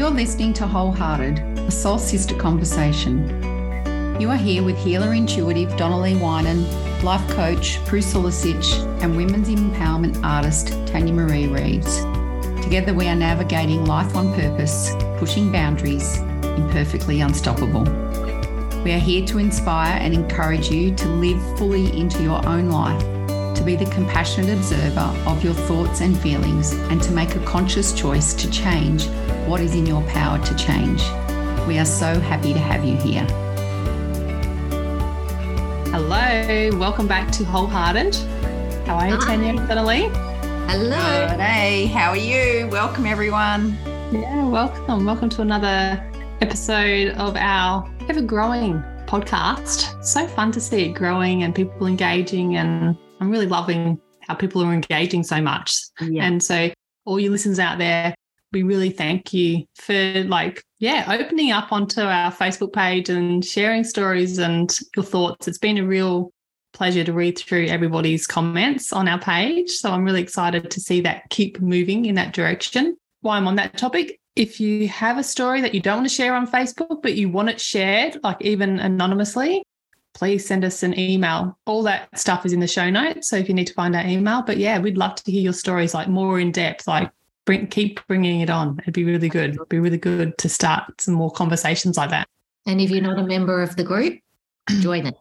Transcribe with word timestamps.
You're 0.00 0.08
listening 0.08 0.54
to 0.54 0.66
Wholehearted, 0.66 1.40
a 1.58 1.70
soul 1.70 1.98
sister 1.98 2.34
conversation. 2.34 3.28
You 4.18 4.30
are 4.30 4.36
here 4.36 4.62
with 4.62 4.78
healer 4.78 5.12
intuitive 5.12 5.76
Donna-Lee 5.76 6.14
Winan, 6.14 7.02
life 7.02 7.28
coach 7.32 7.84
Prue 7.84 8.00
Sulicic, 8.00 8.64
and 9.02 9.14
women's 9.14 9.50
empowerment 9.50 10.18
artist 10.24 10.68
Tanya 10.86 11.12
Marie 11.12 11.48
Reeves. 11.48 11.98
Together, 12.64 12.94
we 12.94 13.08
are 13.08 13.14
navigating 13.14 13.84
life 13.84 14.16
on 14.16 14.32
purpose, 14.32 14.90
pushing 15.18 15.52
boundaries, 15.52 16.16
imperfectly 16.56 17.20
unstoppable. 17.20 17.84
We 18.82 18.92
are 18.92 18.98
here 18.98 19.26
to 19.26 19.36
inspire 19.36 19.98
and 20.00 20.14
encourage 20.14 20.70
you 20.70 20.94
to 20.94 21.08
live 21.08 21.58
fully 21.58 21.94
into 21.94 22.22
your 22.22 22.42
own 22.48 22.70
life, 22.70 23.02
to 23.54 23.62
be 23.64 23.76
the 23.76 23.86
compassionate 23.86 24.56
observer 24.56 25.14
of 25.26 25.42
your 25.44 25.54
thoughts 25.54 26.00
and 26.00 26.18
feelings, 26.18 26.72
and 26.90 27.02
to 27.02 27.12
make 27.12 27.36
a 27.36 27.44
conscious 27.44 27.92
choice 27.92 28.34
to 28.34 28.50
change 28.50 29.06
what 29.46 29.60
is 29.60 29.74
in 29.74 29.86
your 29.86 30.02
power 30.08 30.38
to 30.44 30.54
change. 30.56 31.02
We 31.66 31.78
are 31.78 31.84
so 31.84 32.18
happy 32.20 32.52
to 32.52 32.58
have 32.58 32.84
you 32.84 32.96
here. 32.96 33.26
Hello, 35.92 36.78
welcome 36.78 37.06
back 37.06 37.30
to 37.32 37.44
Wholehearted. 37.44 38.14
How 38.86 38.96
are 38.96 39.08
you, 39.08 39.16
Hi. 39.16 39.36
Tanya 39.36 39.54
Donna-Lee? 39.66 40.08
Hello. 40.68 41.36
Day. 41.36 41.86
How 41.86 42.10
are 42.10 42.16
you? 42.16 42.68
Welcome, 42.68 43.06
everyone. 43.06 43.76
Yeah, 44.12 44.48
welcome. 44.48 45.04
Welcome 45.04 45.28
to 45.30 45.42
another 45.42 46.04
episode 46.40 47.14
of 47.16 47.36
our 47.36 47.88
ever 48.08 48.22
growing 48.22 48.82
podcast. 49.06 50.02
So 50.04 50.26
fun 50.28 50.52
to 50.52 50.60
see 50.60 50.86
it 50.86 50.92
growing 50.92 51.42
and 51.42 51.54
people 51.54 51.86
engaging, 51.86 52.56
and 52.56 52.96
I'm 53.20 53.30
really 53.30 53.46
loving 53.46 54.00
how 54.20 54.34
people 54.34 54.62
are 54.62 54.72
engaging 54.72 55.22
so 55.22 55.40
much. 55.40 55.76
Yeah. 56.00 56.24
And 56.24 56.42
so, 56.42 56.70
all 57.04 57.20
you 57.20 57.30
listeners 57.30 57.58
out 57.58 57.78
there, 57.78 58.14
we 58.52 58.62
really 58.62 58.90
thank 58.90 59.32
you 59.32 59.64
for 59.76 60.24
like, 60.24 60.62
yeah, 60.78 61.04
opening 61.08 61.52
up 61.52 61.72
onto 61.72 62.00
our 62.00 62.32
Facebook 62.32 62.72
page 62.72 63.08
and 63.08 63.44
sharing 63.44 63.84
stories 63.84 64.38
and 64.38 64.76
your 64.96 65.04
thoughts. 65.04 65.48
It's 65.48 65.58
been 65.58 65.78
a 65.78 65.86
real 65.86 66.32
pleasure 66.72 67.04
to 67.04 67.12
read 67.12 67.38
through 67.38 67.66
everybody's 67.66 68.26
comments 68.26 68.92
on 68.92 69.08
our 69.08 69.18
page. 69.18 69.70
So 69.70 69.90
I'm 69.90 70.04
really 70.04 70.22
excited 70.22 70.70
to 70.70 70.80
see 70.80 71.00
that 71.02 71.28
keep 71.30 71.60
moving 71.60 72.06
in 72.06 72.14
that 72.16 72.32
direction. 72.32 72.96
While 73.20 73.36
I'm 73.36 73.48
on 73.48 73.56
that 73.56 73.76
topic, 73.76 74.18
if 74.36 74.60
you 74.60 74.88
have 74.88 75.18
a 75.18 75.22
story 75.22 75.60
that 75.60 75.74
you 75.74 75.80
don't 75.80 75.98
want 75.98 76.08
to 76.08 76.14
share 76.14 76.34
on 76.34 76.46
Facebook, 76.46 77.02
but 77.02 77.14
you 77.14 77.28
want 77.28 77.50
it 77.50 77.60
shared, 77.60 78.18
like 78.22 78.40
even 78.40 78.78
anonymously, 78.78 79.62
please 80.14 80.46
send 80.46 80.64
us 80.64 80.82
an 80.82 80.98
email. 80.98 81.58
All 81.66 81.82
that 81.84 82.08
stuff 82.18 82.44
is 82.44 82.52
in 82.52 82.60
the 82.60 82.66
show 82.66 82.90
notes. 82.90 83.28
So 83.28 83.36
if 83.36 83.48
you 83.48 83.54
need 83.54 83.66
to 83.66 83.74
find 83.74 83.94
our 83.94 84.06
email, 84.06 84.42
but 84.42 84.56
yeah, 84.56 84.78
we'd 84.78 84.98
love 84.98 85.14
to 85.16 85.32
hear 85.32 85.42
your 85.42 85.52
stories 85.52 85.94
like 85.94 86.08
more 86.08 86.40
in 86.40 86.52
depth, 86.52 86.86
like 86.86 87.10
bring, 87.44 87.66
keep 87.66 88.06
bringing 88.06 88.40
it 88.40 88.50
on. 88.50 88.78
It'd 88.80 88.94
be 88.94 89.04
really 89.04 89.28
good. 89.28 89.54
It'd 89.54 89.68
be 89.68 89.78
really 89.78 89.98
good 89.98 90.36
to 90.38 90.48
start 90.48 91.00
some 91.00 91.14
more 91.14 91.30
conversations 91.30 91.96
like 91.96 92.10
that. 92.10 92.28
And 92.66 92.80
if 92.80 92.90
you're 92.90 93.02
not 93.02 93.18
a 93.18 93.26
member 93.26 93.62
of 93.62 93.76
the 93.76 93.84
group, 93.84 94.18
join 94.80 95.06
it. 95.06 95.16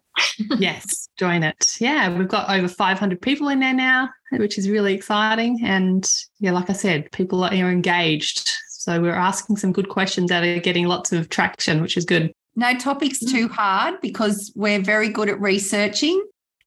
yes, 0.58 1.10
join 1.18 1.44
it. 1.44 1.78
Yeah, 1.80 2.16
we've 2.18 2.28
got 2.28 2.50
over 2.50 2.68
500 2.68 3.22
people 3.22 3.50
in 3.50 3.60
there 3.60 3.74
now, 3.74 4.10
which 4.32 4.58
is 4.58 4.70
really 4.70 4.94
exciting. 4.94 5.60
And 5.64 6.10
yeah, 6.40 6.52
like 6.52 6.70
I 6.70 6.74
said, 6.74 7.12
people 7.12 7.44
are 7.44 7.54
engaged. 7.54 8.52
So 8.70 9.02
we're 9.02 9.14
asking 9.14 9.58
some 9.58 9.72
good 9.72 9.90
questions 9.90 10.30
that 10.30 10.44
are 10.44 10.60
getting 10.60 10.88
lots 10.88 11.12
of 11.12 11.30
traction, 11.30 11.82
which 11.82 11.98
is 11.98 12.06
good. 12.06 12.34
No 12.60 12.76
topic's 12.76 13.20
too 13.20 13.48
mm. 13.48 13.52
hard 13.52 14.02
because 14.02 14.52
we're 14.54 14.82
very 14.82 15.08
good 15.08 15.30
at 15.30 15.40
researching. 15.40 16.22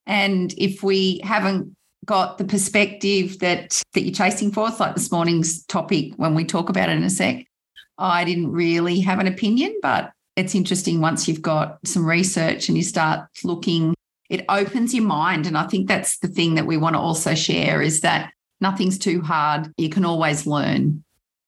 And 0.06 0.54
if 0.56 0.82
we 0.82 1.20
haven't 1.22 1.76
got 2.06 2.38
the 2.38 2.44
perspective 2.44 3.38
that 3.40 3.82
that 3.92 4.00
you're 4.00 4.14
chasing 4.14 4.50
for, 4.50 4.68
it's 4.68 4.80
like 4.80 4.94
this 4.94 5.12
morning's 5.12 5.66
topic 5.66 6.14
when 6.16 6.34
we 6.34 6.46
talk 6.46 6.70
about 6.70 6.88
it 6.88 6.96
in 6.96 7.04
a 7.04 7.10
sec. 7.10 7.44
I 7.98 8.24
didn't 8.24 8.50
really 8.50 9.00
have 9.00 9.18
an 9.18 9.26
opinion, 9.26 9.78
but 9.82 10.12
it's 10.34 10.54
interesting 10.54 11.02
once 11.02 11.28
you've 11.28 11.42
got 11.42 11.78
some 11.84 12.06
research 12.06 12.70
and 12.70 12.78
you 12.78 12.82
start 12.82 13.28
looking, 13.44 13.94
it 14.30 14.46
opens 14.48 14.94
your 14.94 15.04
mind. 15.04 15.46
And 15.46 15.58
I 15.58 15.66
think 15.66 15.88
that's 15.88 16.20
the 16.20 16.28
thing 16.28 16.54
that 16.54 16.64
we 16.64 16.78
want 16.78 16.94
to 16.94 17.00
also 17.00 17.34
share 17.34 17.82
is 17.82 18.00
that 18.00 18.32
nothing's 18.62 18.96
too 18.96 19.20
hard. 19.20 19.70
You 19.76 19.90
can 19.90 20.06
always 20.06 20.46
learn. 20.46 21.04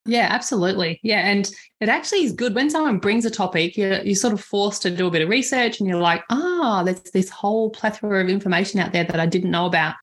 Yeah, 0.06 0.28
absolutely. 0.30 1.00
Yeah. 1.02 1.20
And 1.26 1.50
it 1.80 1.88
actually 1.88 2.24
is 2.24 2.32
good 2.32 2.54
when 2.54 2.68
someone 2.68 2.98
brings 2.98 3.24
a 3.24 3.30
topic, 3.30 3.76
you're, 3.76 4.02
you're 4.02 4.14
sort 4.14 4.34
of 4.34 4.40
forced 4.40 4.82
to 4.82 4.90
do 4.90 5.06
a 5.06 5.10
bit 5.10 5.22
of 5.22 5.28
research 5.30 5.80
and 5.80 5.88
you're 5.88 6.00
like, 6.00 6.22
ah, 6.30 6.82
there's 6.84 7.00
this 7.12 7.30
whole 7.30 7.70
plethora 7.70 8.22
of 8.22 8.28
information 8.28 8.80
out 8.80 8.92
there 8.92 9.04
that 9.04 9.18
I 9.18 9.26
didn't 9.26 9.50
know 9.50 9.64
about 9.66 9.94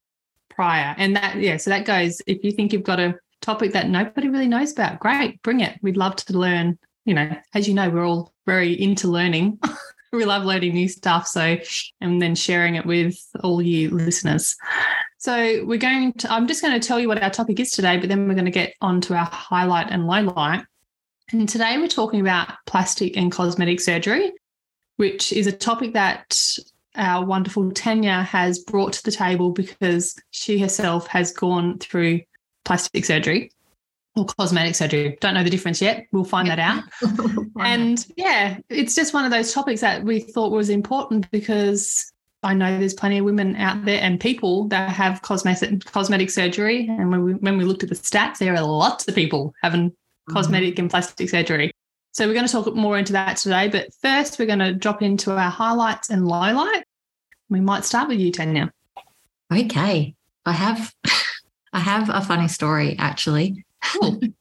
prior. 0.50 0.94
And 0.98 1.14
that, 1.16 1.36
yeah, 1.36 1.56
so 1.56 1.70
that 1.70 1.84
goes, 1.84 2.20
if 2.26 2.42
you 2.42 2.50
think 2.50 2.72
you've 2.72 2.82
got 2.82 2.98
a 2.98 3.14
topic 3.40 3.72
that 3.72 3.88
nobody 3.88 4.28
really 4.28 4.48
knows 4.48 4.72
about, 4.72 4.98
great, 4.98 5.40
bring 5.42 5.60
it. 5.60 5.78
We'd 5.82 5.96
love 5.96 6.16
to 6.16 6.38
learn. 6.38 6.78
You 7.04 7.14
know, 7.14 7.36
as 7.54 7.66
you 7.66 7.74
know, 7.74 7.90
we're 7.90 8.06
all 8.06 8.32
very 8.46 8.80
into 8.80 9.08
learning. 9.08 9.58
we 10.12 10.24
love 10.24 10.44
learning 10.44 10.74
new 10.74 10.88
stuff. 10.88 11.26
So, 11.26 11.56
and 12.00 12.20
then 12.20 12.34
sharing 12.34 12.74
it 12.74 12.84
with 12.84 13.18
all 13.42 13.62
you 13.62 13.90
listeners. 13.90 14.56
So 15.18 15.64
we're 15.64 15.78
going 15.78 16.12
to, 16.14 16.32
I'm 16.32 16.46
just 16.46 16.62
going 16.62 16.78
to 16.78 16.86
tell 16.86 17.00
you 17.00 17.08
what 17.08 17.22
our 17.22 17.30
topic 17.30 17.60
is 17.60 17.70
today, 17.70 17.96
but 17.96 18.08
then 18.08 18.28
we're 18.28 18.34
going 18.34 18.44
to 18.44 18.50
get 18.50 18.74
on 18.80 19.00
to 19.02 19.14
our 19.14 19.24
highlight 19.24 19.90
and 19.90 20.06
low 20.06 20.22
light. 20.22 20.64
And 21.30 21.48
today 21.48 21.78
we're 21.78 21.88
talking 21.88 22.20
about 22.20 22.52
plastic 22.66 23.16
and 23.16 23.32
cosmetic 23.32 23.80
surgery, 23.80 24.32
which 24.96 25.32
is 25.32 25.46
a 25.46 25.52
topic 25.52 25.94
that 25.94 26.38
our 26.94 27.24
wonderful 27.24 27.70
Tanya 27.70 28.22
has 28.22 28.58
brought 28.58 28.92
to 28.94 29.04
the 29.04 29.12
table 29.12 29.50
because 29.50 30.14
she 30.30 30.58
herself 30.58 31.06
has 31.06 31.32
gone 31.32 31.78
through 31.78 32.20
plastic 32.64 33.04
surgery 33.06 33.50
or 34.14 34.26
cosmetic 34.26 34.74
surgery. 34.74 35.16
Don't 35.20 35.34
know 35.34 35.44
the 35.44 35.50
difference 35.50 35.80
yet. 35.80 36.06
We'll 36.12 36.24
find 36.24 36.48
that 36.48 36.58
out. 36.58 36.84
And 37.60 38.04
yeah, 38.16 38.58
it's 38.68 38.94
just 38.94 39.14
one 39.14 39.24
of 39.24 39.30
those 39.30 39.52
topics 39.52 39.80
that 39.80 40.04
we 40.04 40.20
thought 40.20 40.52
was 40.52 40.68
important 40.68 41.30
because 41.30 42.12
I 42.42 42.54
know 42.54 42.78
there's 42.78 42.94
plenty 42.94 43.18
of 43.18 43.24
women 43.24 43.56
out 43.56 43.84
there 43.84 44.00
and 44.02 44.20
people 44.20 44.66
that 44.68 44.90
have 44.90 45.22
cosmetic 45.22 45.84
cosmetic 45.84 46.30
surgery. 46.30 46.88
And 46.88 47.10
when 47.10 47.24
we 47.24 47.32
when 47.34 47.56
we 47.56 47.64
looked 47.64 47.82
at 47.82 47.88
the 47.88 47.94
stats, 47.94 48.38
there 48.38 48.54
are 48.54 48.62
lots 48.62 49.06
of 49.06 49.14
people 49.14 49.54
having 49.62 49.90
mm-hmm. 49.90 50.34
cosmetic 50.34 50.78
and 50.78 50.90
plastic 50.90 51.30
surgery. 51.30 51.72
So 52.12 52.26
we're 52.26 52.34
going 52.34 52.46
to 52.46 52.52
talk 52.52 52.74
more 52.74 52.98
into 52.98 53.12
that 53.14 53.38
today. 53.38 53.68
But 53.68 53.94
first, 54.02 54.38
we're 54.38 54.46
going 54.46 54.58
to 54.58 54.74
drop 54.74 55.00
into 55.00 55.32
our 55.32 55.50
highlights 55.50 56.10
and 56.10 56.22
lowlights. 56.22 56.82
We 57.48 57.60
might 57.60 57.84
start 57.84 58.08
with 58.08 58.18
you, 58.18 58.30
Tanya. 58.30 58.72
okay. 59.52 60.14
I 60.44 60.52
have 60.52 60.92
I 61.72 61.80
have 61.80 62.10
a 62.10 62.20
funny 62.20 62.48
story 62.48 62.96
actually. 62.98 63.64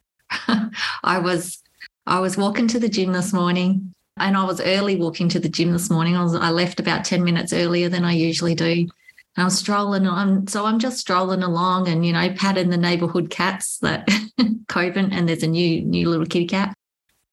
I 1.04 1.20
was 1.20 1.62
I 2.06 2.20
was 2.20 2.38
walking 2.38 2.68
to 2.70 2.80
the 2.80 2.90
gym 2.90 3.12
this 3.12 3.34
morning 3.34 3.94
and 4.18 4.38
I 4.38 4.44
was 4.44 4.62
early 4.62 4.96
walking 4.96 5.30
to 5.30 5.40
the 5.40 5.50
gym 5.50 5.72
this 5.72 5.90
morning. 5.90 6.16
I 6.16 6.24
was 6.24 6.36
I 6.36 6.50
left 6.50 6.80
about 6.80 7.06
10 7.06 7.24
minutes 7.24 7.54
earlier 7.54 7.90
than 7.90 8.04
I 8.04 8.14
usually 8.14 8.56
do. 8.56 8.88
And 9.36 9.44
I 9.44 9.46
was 9.46 9.58
strolling 9.58 10.08
on, 10.08 10.48
so 10.48 10.66
I'm 10.66 10.80
just 10.80 11.00
strolling 11.00 11.44
along 11.44 11.88
and 11.88 12.06
you 12.06 12.14
know, 12.14 12.34
patting 12.34 12.70
the 12.70 12.78
neighborhood 12.78 13.30
cats 13.30 13.78
that 13.80 14.08
Coven 14.68 15.12
and 15.14 15.28
there's 15.28 15.44
a 15.44 15.48
new 15.48 15.82
new 15.82 16.10
little 16.10 16.26
kitty 16.26 16.48
cat. 16.48 16.76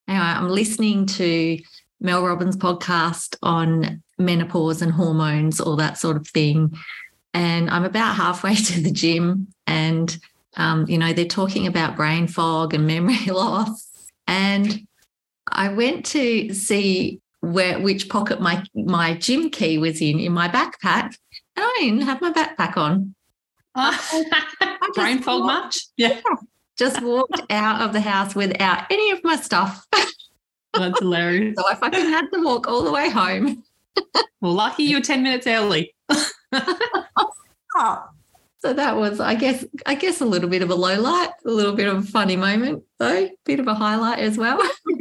Anyway, 0.06 0.24
I'm 0.24 0.48
listening 0.48 1.06
to 1.06 1.58
Mel 2.00 2.24
Robbins' 2.24 2.56
podcast 2.56 3.36
on 3.42 4.02
menopause 4.16 4.80
and 4.82 4.92
hormones, 4.92 5.60
all 5.60 5.76
that 5.76 5.98
sort 5.98 6.16
of 6.16 6.26
thing. 6.26 6.76
And 7.34 7.68
I'm 7.68 7.84
about 7.84 8.16
halfway 8.16 8.54
to 8.70 8.80
the 8.80 8.90
gym, 8.90 9.48
and 9.66 10.18
um, 10.58 10.84
you 10.88 10.98
know 10.98 11.12
they're 11.12 11.24
talking 11.24 11.66
about 11.66 11.96
brain 11.96 12.26
fog 12.28 12.74
and 12.74 12.86
memory 12.94 13.26
loss. 13.26 13.88
And 14.26 14.86
I 15.50 15.72
went 15.72 16.04
to 16.06 16.52
see 16.52 17.20
where 17.40 17.78
which 17.80 18.08
pocket 18.08 18.40
my 18.40 18.62
my 18.74 19.14
gym 19.14 19.48
key 19.50 19.78
was 19.78 20.02
in 20.02 20.18
in 20.20 20.32
my 20.32 20.48
backpack, 20.48 21.14
and 21.56 21.64
I 21.64 21.76
didn't 21.80 22.02
have 22.02 22.20
my 22.20 22.32
backpack 22.32 22.76
on. 22.76 23.14
Oh, 23.74 24.24
Brain 24.94 25.22
fog 25.22 25.42
walked- 25.44 25.64
much? 25.64 25.80
Yeah. 25.96 26.20
Just 26.78 27.02
walked 27.02 27.42
out 27.50 27.80
of 27.80 27.92
the 27.92 28.00
house 28.00 28.36
without 28.36 28.84
any 28.88 29.10
of 29.10 29.24
my 29.24 29.34
stuff. 29.34 29.84
That's 30.74 31.00
hilarious. 31.00 31.56
So 31.58 31.66
I 31.66 31.74
fucking 31.74 32.06
had 32.06 32.26
to 32.32 32.40
walk 32.40 32.68
all 32.68 32.84
the 32.84 32.92
way 32.92 33.10
home. 33.10 33.64
Well, 34.40 34.52
lucky 34.52 34.84
you 34.84 34.98
were 34.98 35.02
10 35.02 35.24
minutes 35.24 35.48
early. 35.48 35.92
So 38.60 38.72
that 38.72 38.96
was, 38.96 39.20
I 39.20 39.34
guess, 39.36 39.64
I 39.86 39.94
guess 39.94 40.20
a 40.20 40.24
little 40.24 40.48
bit 40.48 40.62
of 40.62 40.70
a 40.70 40.74
low 40.74 41.00
light, 41.00 41.30
a 41.46 41.50
little 41.50 41.74
bit 41.74 41.86
of 41.86 41.96
a 41.98 42.02
funny 42.02 42.34
moment, 42.36 42.82
though, 42.98 43.28
bit 43.44 43.60
of 43.60 43.68
a 43.68 43.74
highlight 43.74 44.18
as 44.18 44.36
well. 44.38 44.60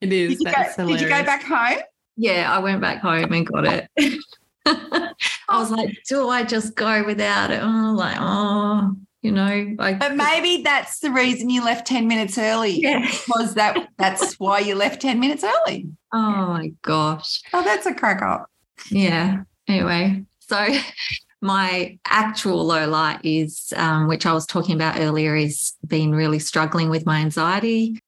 It 0.00 0.12
is. 0.12 0.38
Did 0.38 0.38
you, 0.38 0.44
go, 0.44 0.50
That's 0.52 0.76
did 0.76 1.00
you 1.00 1.08
go 1.08 1.24
back 1.24 1.42
home? 1.42 1.82
yeah, 2.16 2.48
I 2.48 2.60
went 2.60 2.80
back 2.80 3.00
home 3.00 3.32
and 3.32 3.44
got 3.44 3.64
it. 3.66 3.88
I 4.66 5.58
was 5.58 5.72
like, 5.72 5.96
do 6.08 6.28
I 6.28 6.44
just 6.44 6.76
go 6.76 7.04
without 7.04 7.50
it? 7.50 7.60
Oh, 7.60 7.92
like, 7.96 8.16
oh, 8.20 8.94
you 9.22 9.32
know, 9.32 9.74
like, 9.76 9.98
But 9.98 10.14
maybe 10.14 10.62
that's 10.62 11.00
the 11.00 11.10
reason 11.10 11.50
you 11.50 11.64
left 11.64 11.88
10 11.88 12.06
minutes 12.06 12.38
early. 12.38 12.80
yeah. 12.80 13.10
Was 13.34 13.54
that 13.54 13.88
that's 13.98 14.38
why 14.38 14.60
you 14.60 14.76
left 14.76 15.02
10 15.02 15.18
minutes 15.18 15.42
early? 15.42 15.88
Oh 16.12 16.46
my 16.46 16.70
gosh. 16.82 17.42
Oh, 17.52 17.64
that's 17.64 17.86
a 17.86 17.94
crack 17.94 18.22
up. 18.22 18.48
Yeah. 18.92 19.42
Anyway, 19.66 20.24
so 20.38 20.56
my 21.40 21.98
actual 22.04 22.64
low 22.64 22.88
light 22.88 23.20
is, 23.22 23.72
um, 23.76 24.08
which 24.08 24.26
I 24.26 24.32
was 24.32 24.46
talking 24.46 24.74
about 24.74 24.98
earlier, 24.98 25.36
is 25.36 25.74
been 25.86 26.14
really 26.14 26.38
struggling 26.38 26.90
with 26.90 27.06
my 27.06 27.18
anxiety. 27.18 28.00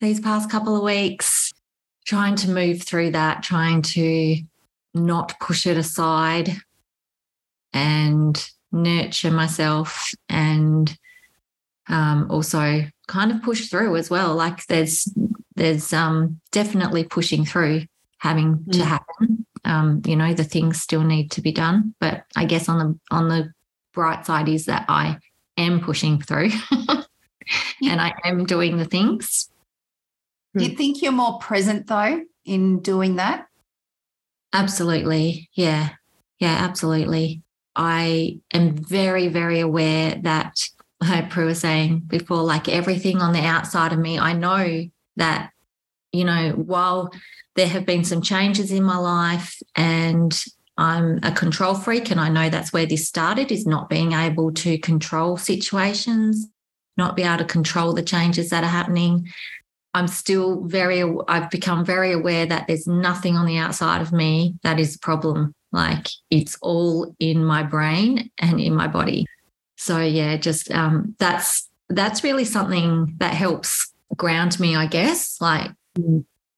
these 0.00 0.20
past 0.20 0.48
couple 0.48 0.76
of 0.76 0.82
weeks, 0.82 1.52
trying 2.06 2.36
to 2.36 2.50
move 2.50 2.82
through 2.82 3.10
that, 3.10 3.42
trying 3.42 3.82
to 3.82 4.36
not 4.94 5.38
push 5.40 5.66
it 5.66 5.76
aside 5.76 6.56
and 7.72 8.50
nurture 8.72 9.30
myself 9.30 10.12
and 10.28 10.96
um, 11.88 12.30
also 12.30 12.84
kind 13.06 13.30
of 13.32 13.42
push 13.42 13.68
through 13.68 13.96
as 13.96 14.10
well. 14.10 14.34
Like 14.34 14.66
there's 14.66 15.08
there's 15.56 15.92
um, 15.92 16.40
definitely 16.52 17.04
pushing 17.04 17.44
through 17.44 17.82
having 18.18 18.64
to 18.72 18.78
mm. 18.78 18.84
happen. 18.84 19.46
Um, 19.64 20.02
you 20.06 20.16
know, 20.16 20.34
the 20.34 20.44
things 20.44 20.80
still 20.80 21.04
need 21.04 21.30
to 21.32 21.40
be 21.40 21.52
done, 21.52 21.94
but 22.00 22.24
I 22.36 22.44
guess 22.44 22.68
on 22.68 22.78
the 22.78 23.14
on 23.14 23.28
the 23.28 23.52
bright 23.92 24.26
side 24.26 24.48
is 24.48 24.66
that 24.66 24.84
I 24.88 25.18
am 25.56 25.80
pushing 25.80 26.20
through 26.20 26.50
and 27.82 28.00
I 28.00 28.14
am 28.24 28.44
doing 28.44 28.76
the 28.76 28.84
things. 28.84 29.50
Do 30.56 30.64
you 30.64 30.76
think 30.76 31.02
you're 31.02 31.12
more 31.12 31.38
present 31.38 31.86
though 31.86 32.22
in 32.44 32.80
doing 32.80 33.16
that? 33.16 33.46
Absolutely. 34.52 35.50
Yeah. 35.54 35.90
Yeah, 36.38 36.56
absolutely. 36.60 37.42
I 37.76 38.40
am 38.52 38.76
very, 38.76 39.28
very 39.28 39.60
aware 39.60 40.16
that, 40.22 40.68
like 41.00 41.30
Prue 41.30 41.46
was 41.46 41.60
saying 41.60 42.00
before, 42.06 42.42
like 42.42 42.68
everything 42.68 43.20
on 43.20 43.32
the 43.32 43.44
outside 43.44 43.92
of 43.92 43.98
me, 43.98 44.18
I 44.18 44.32
know 44.32 44.84
that, 45.16 45.50
you 46.12 46.24
know, 46.24 46.50
while 46.52 47.12
there 47.58 47.66
have 47.66 47.84
been 47.84 48.04
some 48.04 48.22
changes 48.22 48.70
in 48.70 48.84
my 48.84 48.96
life 48.96 49.60
and 49.74 50.44
I'm 50.76 51.18
a 51.24 51.32
control 51.32 51.74
freak, 51.74 52.08
and 52.12 52.20
I 52.20 52.28
know 52.28 52.48
that's 52.48 52.72
where 52.72 52.86
this 52.86 53.08
started 53.08 53.50
is 53.50 53.66
not 53.66 53.88
being 53.88 54.12
able 54.12 54.52
to 54.52 54.78
control 54.78 55.36
situations, 55.36 56.46
not 56.96 57.16
be 57.16 57.24
able 57.24 57.38
to 57.38 57.44
control 57.44 57.92
the 57.94 58.02
changes 58.02 58.50
that 58.50 58.62
are 58.62 58.68
happening. 58.68 59.28
I'm 59.92 60.06
still 60.06 60.62
very, 60.66 61.02
I've 61.26 61.50
become 61.50 61.84
very 61.84 62.12
aware 62.12 62.46
that 62.46 62.68
there's 62.68 62.86
nothing 62.86 63.36
on 63.36 63.44
the 63.44 63.58
outside 63.58 64.02
of 64.02 64.12
me 64.12 64.54
that 64.62 64.78
is 64.78 64.94
a 64.94 65.00
problem. 65.00 65.52
Like 65.72 66.06
it's 66.30 66.56
all 66.62 67.12
in 67.18 67.44
my 67.44 67.64
brain 67.64 68.30
and 68.38 68.60
in 68.60 68.72
my 68.72 68.86
body. 68.86 69.26
So 69.76 69.98
yeah, 69.98 70.36
just 70.36 70.70
um, 70.70 71.16
that's 71.18 71.68
that's 71.88 72.22
really 72.22 72.44
something 72.44 73.16
that 73.18 73.34
helps 73.34 73.92
ground 74.16 74.60
me, 74.60 74.76
I 74.76 74.86
guess. 74.86 75.40
Like 75.40 75.72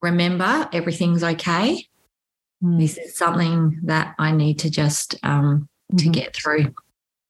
remember 0.02 0.68
everything's 0.72 1.22
okay. 1.22 1.86
Mm. 2.62 2.78
This 2.78 2.98
is 2.98 3.16
something 3.16 3.80
that 3.84 4.14
I 4.18 4.32
need 4.32 4.58
to 4.60 4.70
just 4.70 5.16
um, 5.22 5.68
mm-hmm. 5.92 5.96
to 5.96 6.08
get 6.08 6.34
through. 6.34 6.74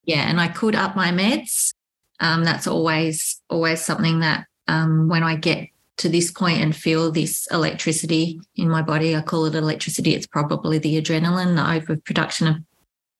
Yeah, 0.05 0.28
and 0.28 0.40
I 0.40 0.49
could 0.49 0.75
up 0.75 0.96
my 0.96 1.11
meds. 1.11 1.72
Um, 2.20 2.44
that's 2.44 2.67
always 2.67 3.40
always 3.49 3.84
something 3.84 4.20
that 4.20 4.46
um, 4.69 5.08
when 5.08 5.22
I 5.22 5.37
get 5.37 5.69
to 5.99 6.08
this 6.08 6.31
point 6.31 6.62
and 6.62 6.75
feel 6.75 7.11
this 7.11 7.46
electricity 7.50 8.40
in 8.56 8.70
my 8.70 8.82
body, 8.82 9.14
I 9.14 9.20
call 9.20 9.44
it 9.44 9.55
electricity. 9.55 10.14
It's 10.14 10.26
probably 10.26 10.78
the 10.78 11.00
adrenaline, 11.00 11.56
the 11.56 11.76
overproduction 11.76 12.46
of 12.46 12.56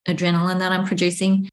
adrenaline 0.09 0.59
that 0.61 0.73
I'm 0.73 0.87
producing. 0.87 1.49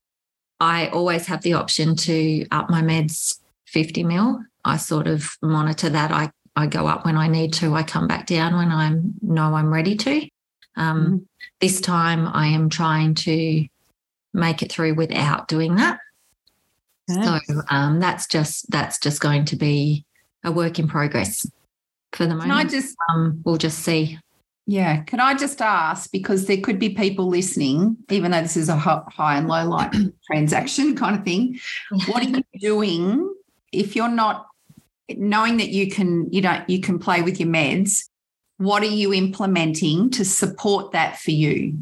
I 0.60 0.88
always 0.88 1.28
have 1.28 1.42
the 1.42 1.54
option 1.54 1.96
to 1.98 2.46
up 2.50 2.70
my 2.70 2.82
meds 2.82 3.40
50 3.68 4.04
mil. 4.04 4.40
I 4.64 4.78
sort 4.78 5.08
of 5.08 5.30
monitor 5.42 5.90
that. 5.90 6.12
I, 6.12 6.32
I 6.58 6.66
go 6.66 6.88
up 6.88 7.06
when 7.06 7.18
I 7.18 7.28
need 7.28 7.54
to. 7.54 7.76
I 7.76 7.84
come 7.84 8.08
back 8.08 8.26
down 8.26 8.56
when 8.56 8.72
I 8.72 9.00
know 9.22 9.54
I'm 9.54 9.72
ready 9.72 9.96
to. 9.96 10.28
Um, 10.76 11.06
mm-hmm. 11.06 11.18
This 11.62 11.80
time 11.80 12.28
I 12.28 12.48
am 12.48 12.70
trying 12.70 13.14
to 13.16 13.68
make 14.34 14.64
it 14.64 14.72
through 14.72 14.96
without 14.96 15.48
doing 15.48 15.76
that. 15.76 16.00
So 17.10 17.40
um, 17.70 18.00
that's 18.00 18.28
just 18.28 18.70
that's 18.70 19.00
just 19.00 19.22
going 19.22 19.46
to 19.46 19.56
be 19.56 20.04
a 20.44 20.52
work 20.52 20.78
in 20.78 20.88
progress 20.88 21.50
for 22.12 22.26
the 22.26 22.32
moment. 22.32 22.50
Can 22.50 22.52
I 22.52 22.64
just 22.66 22.98
um, 23.10 23.42
we'll 23.46 23.58
just 23.58 23.80
see. 23.80 24.20
Yeah, 24.66 25.04
can 25.04 25.22
I 25.22 25.34
just 25.36 25.62
ask 25.62 26.12
because 26.12 26.48
there 26.48 26.58
could 26.58 26.80
be 26.80 26.90
people 26.90 27.28
listening, 27.28 27.96
even 28.10 28.32
though 28.32 28.42
this 28.42 28.58
is 28.58 28.68
a 28.68 28.76
high 28.76 29.38
and 29.38 29.48
low 29.48 29.70
light 29.70 29.96
transaction 30.26 30.96
kind 30.96 31.16
of 31.16 31.24
thing. 31.24 31.60
What 32.08 32.26
are 32.26 32.30
you 32.30 32.44
doing 32.60 33.34
if 33.72 33.96
you're 33.96 34.10
not 34.10 34.47
knowing 35.10 35.58
that 35.58 35.70
you 35.70 35.90
can 35.90 36.32
you 36.32 36.42
know 36.42 36.64
you 36.68 36.82
can 36.82 37.00
play 37.00 37.22
with 37.22 37.40
your 37.40 37.50
meds? 37.50 38.08
What 38.58 38.82
are 38.84 38.88
you 38.88 39.14
implementing 39.14 40.10
to 40.12 40.26
support 40.26 40.92
that 40.92 41.20
for 41.20 41.32
you? 41.32 41.78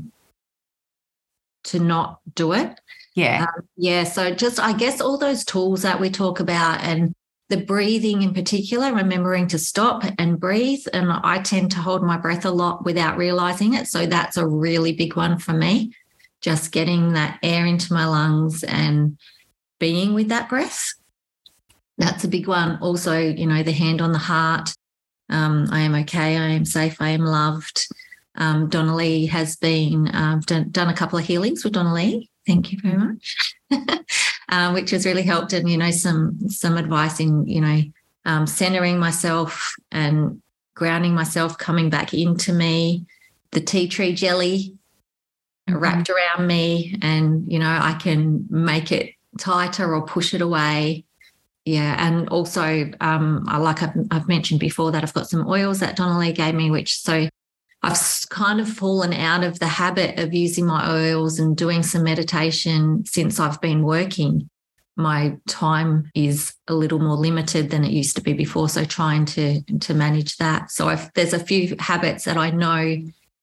To 1.65 1.79
not 1.79 2.19
do 2.35 2.51
it. 2.51 2.79
Yeah. 3.15 3.45
Um, 3.55 3.67
yeah. 3.77 4.03
So 4.03 4.35
just, 4.35 4.59
I 4.59 4.73
guess, 4.73 5.01
all 5.01 5.17
those 5.17 5.45
tools 5.45 5.81
that 5.83 5.99
we 5.99 6.09
talk 6.09 6.39
about 6.41 6.81
and 6.81 7.15
the 7.47 7.57
breathing 7.57 8.21
in 8.21 8.33
particular, 8.33 8.93
remembering 8.93 9.47
to 9.47 9.57
stop 9.57 10.03
and 10.19 10.39
breathe. 10.39 10.85
And 10.93 11.11
I 11.11 11.39
tend 11.39 11.71
to 11.71 11.77
hold 11.79 12.03
my 12.03 12.17
breath 12.17 12.45
a 12.45 12.51
lot 12.51 12.83
without 12.83 13.17
realizing 13.17 13.73
it. 13.73 13.87
So 13.87 14.05
that's 14.05 14.35
a 14.35 14.45
really 14.47 14.91
big 14.91 15.15
one 15.15 15.39
for 15.39 15.53
me. 15.53 15.93
Just 16.41 16.71
getting 16.71 17.13
that 17.13 17.39
air 17.41 17.65
into 17.65 17.93
my 17.93 18.05
lungs 18.05 18.63
and 18.63 19.17
being 19.79 20.13
with 20.13 20.27
that 20.29 20.49
breath. 20.49 20.93
That's 21.97 22.23
a 22.23 22.27
big 22.27 22.47
one. 22.47 22.77
Also, 22.81 23.17
you 23.17 23.47
know, 23.47 23.63
the 23.63 23.71
hand 23.71 24.01
on 24.01 24.11
the 24.11 24.17
heart, 24.17 24.73
um, 25.29 25.67
I 25.71 25.81
am 25.81 25.95
okay. 25.95 26.37
I 26.37 26.49
am 26.49 26.65
safe. 26.65 27.01
I 27.01 27.09
am 27.09 27.21
loved. 27.21 27.87
Um, 28.35 28.69
Lee 28.69 29.27
has 29.27 29.55
been 29.55 30.13
um, 30.13 30.41
done, 30.41 30.69
done, 30.69 30.89
a 30.89 30.93
couple 30.93 31.17
of 31.17 31.25
healings 31.25 31.63
with 31.63 31.77
Lee. 31.77 32.29
Thank 32.45 32.71
you 32.71 32.79
very 32.81 32.97
much, 32.97 33.55
um, 34.49 34.73
which 34.73 34.91
has 34.91 35.05
really 35.05 35.23
helped. 35.23 35.53
And 35.53 35.69
you 35.69 35.77
know, 35.77 35.91
some 35.91 36.37
some 36.49 36.77
advice 36.77 37.19
in 37.19 37.47
you 37.47 37.61
know 37.61 37.81
um, 38.25 38.45
centering 38.45 38.99
myself 38.99 39.73
and 39.91 40.41
grounding 40.75 41.15
myself, 41.15 41.57
coming 41.57 41.89
back 41.89 42.13
into 42.13 42.51
me. 42.51 43.05
The 43.51 43.61
tea 43.61 43.87
tree 43.87 44.13
jelly 44.13 44.75
mm-hmm. 45.69 45.79
wrapped 45.79 46.09
around 46.09 46.45
me, 46.45 46.99
and 47.01 47.49
you 47.49 47.57
know, 47.57 47.79
I 47.81 47.93
can 47.93 48.45
make 48.49 48.91
it 48.91 49.13
tighter 49.39 49.95
or 49.95 50.05
push 50.05 50.33
it 50.33 50.41
away 50.41 51.05
yeah, 51.65 51.95
and 51.97 52.29
also, 52.29 52.91
um, 53.01 53.43
like 53.45 53.81
I've, 53.81 53.95
I've, 54.11 54.27
mentioned 54.27 54.59
before, 54.59 54.91
that 54.91 55.01
I've 55.01 55.15
got 55.15 55.27
some 55.27 55.47
oils 55.47 55.79
that 55.79 55.95
Donna-Lee 55.95 56.31
gave 56.31 56.53
me, 56.53 56.69
which 56.69 56.99
so 56.99 57.27
I've 57.81 57.99
kind 58.29 58.59
of 58.59 58.69
fallen 58.69 59.13
out 59.13 59.43
of 59.43 59.57
the 59.57 59.67
habit 59.67 60.19
of 60.19 60.31
using 60.31 60.67
my 60.67 60.87
oils 60.91 61.39
and 61.39 61.57
doing 61.57 61.81
some 61.81 62.03
meditation 62.03 63.03
since 63.05 63.39
I've 63.39 63.59
been 63.61 63.81
working. 63.81 64.47
My 64.95 65.37
time 65.47 66.11
is 66.13 66.53
a 66.67 66.75
little 66.75 66.99
more 66.99 67.17
limited 67.17 67.71
than 67.71 67.83
it 67.83 67.91
used 67.91 68.15
to 68.17 68.21
be 68.21 68.33
before, 68.33 68.69
so 68.69 68.85
trying 68.85 69.25
to 69.25 69.61
to 69.61 69.93
manage 69.93 70.37
that. 70.37 70.71
So 70.71 70.87
I've, 70.87 71.11
there's 71.15 71.33
a 71.33 71.39
few 71.39 71.75
habits 71.79 72.25
that 72.25 72.37
I 72.37 72.51
know 72.51 72.97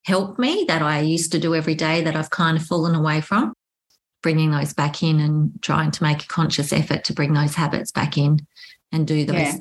help 0.04 0.38
me 0.38 0.64
that 0.68 0.80
I 0.80 1.00
used 1.00 1.32
to 1.32 1.38
do 1.38 1.54
every 1.54 1.74
day 1.74 2.02
that 2.02 2.16
I've 2.16 2.30
kind 2.30 2.56
of 2.56 2.64
fallen 2.64 2.94
away 2.94 3.20
from 3.20 3.52
bringing 4.22 4.50
those 4.50 4.72
back 4.72 5.02
in 5.02 5.20
and 5.20 5.52
trying 5.62 5.90
to 5.90 6.02
make 6.02 6.24
a 6.24 6.28
conscious 6.28 6.72
effort 6.72 7.04
to 7.04 7.12
bring 7.12 7.32
those 7.32 7.54
habits 7.54 7.90
back 7.90 8.16
in 8.16 8.46
and 8.92 9.06
do 9.06 9.24
those. 9.24 9.36
Yeah. 9.36 9.56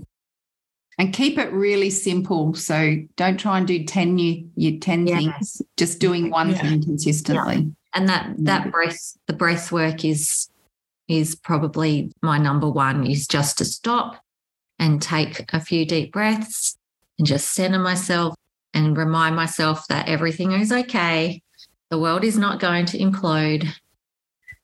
And 0.98 1.14
keep 1.14 1.38
it 1.38 1.52
really 1.52 1.90
simple. 1.90 2.54
So 2.54 2.98
don't 3.16 3.40
try 3.40 3.58
and 3.58 3.68
do 3.68 3.84
10 3.84 4.16
new 4.16 4.48
you 4.56 4.80
10 4.80 5.08
yes. 5.08 5.18
things, 5.18 5.62
just 5.78 6.00
doing 6.00 6.30
one 6.30 6.52
yeah. 6.52 6.62
thing 6.62 6.84
consistently. 6.84 7.56
Yeah. 7.56 7.64
And 7.94 8.10
that 8.10 8.34
that 8.38 8.72
breath, 8.72 9.18
the 9.28 9.34
breath 9.34 9.72
work 9.72 10.06
is 10.06 10.50
is 11.08 11.36
probably 11.36 12.12
my 12.22 12.38
number 12.38 12.70
one 12.70 13.06
is 13.06 13.28
just 13.28 13.58
to 13.58 13.66
stop 13.66 14.22
and 14.80 15.02
take 15.02 15.52
a 15.54 15.60
few 15.60 15.86
deep 15.86 16.14
breaths 16.14 16.78
and 17.18 17.28
just 17.28 17.54
center 17.54 17.80
myself 17.80 18.36
and 18.74 18.98
remind 18.98 19.36
myself 19.36 19.88
that 19.90 20.08
everything 20.08 20.54
is 20.54 20.72
okay. 20.72 21.42
The 21.90 22.00
world 22.00 22.24
is 22.24 22.38
not 22.38 22.60
going 22.60 22.86
to 22.88 22.98
implode. 22.98 23.68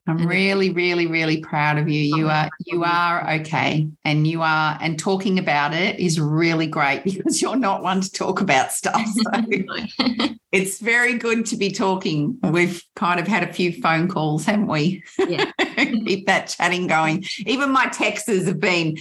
I'm 0.08 0.26
really, 0.26 0.70
really, 0.70 1.06
really 1.06 1.42
proud 1.42 1.78
of 1.78 1.90
you. 1.90 2.02
You 2.02 2.28
oh, 2.28 2.32
are 2.32 2.50
you 2.66 2.84
are 2.86 3.34
okay. 3.36 3.90
And 4.06 4.26
you 4.26 4.42
are 4.42 4.78
and 4.80 4.98
talking 4.98 5.38
about 5.38 5.74
it 5.74 6.00
is 6.00 6.20
really 6.20 6.68
great 6.68 7.04
because 7.04 7.42
you're 7.42 7.58
not 7.58 7.84
one 7.84 8.02
to 8.02 8.12
talk 8.12 8.40
about 8.40 8.72
stuff. 8.72 9.06
So 9.06 9.32
it's 10.52 10.80
very 10.80 11.18
good 11.18 11.46
to 11.48 11.58
be 11.58 11.72
talking. 11.72 12.38
We've 12.42 12.82
kind 12.96 13.20
of 13.20 13.28
had 13.28 13.44
a 13.44 13.52
few 13.52 13.74
phone 13.74 14.08
calls, 14.08 14.46
haven't 14.46 14.68
we? 14.68 15.04
Yeah. 15.20 15.52
Keep 15.76 16.28
that 16.28 16.56
chatting 16.58 16.88
going. 16.88 17.26
Even 17.46 17.72
my 17.72 17.88
texts 17.88 18.46
have 18.46 18.60
been 18.60 18.98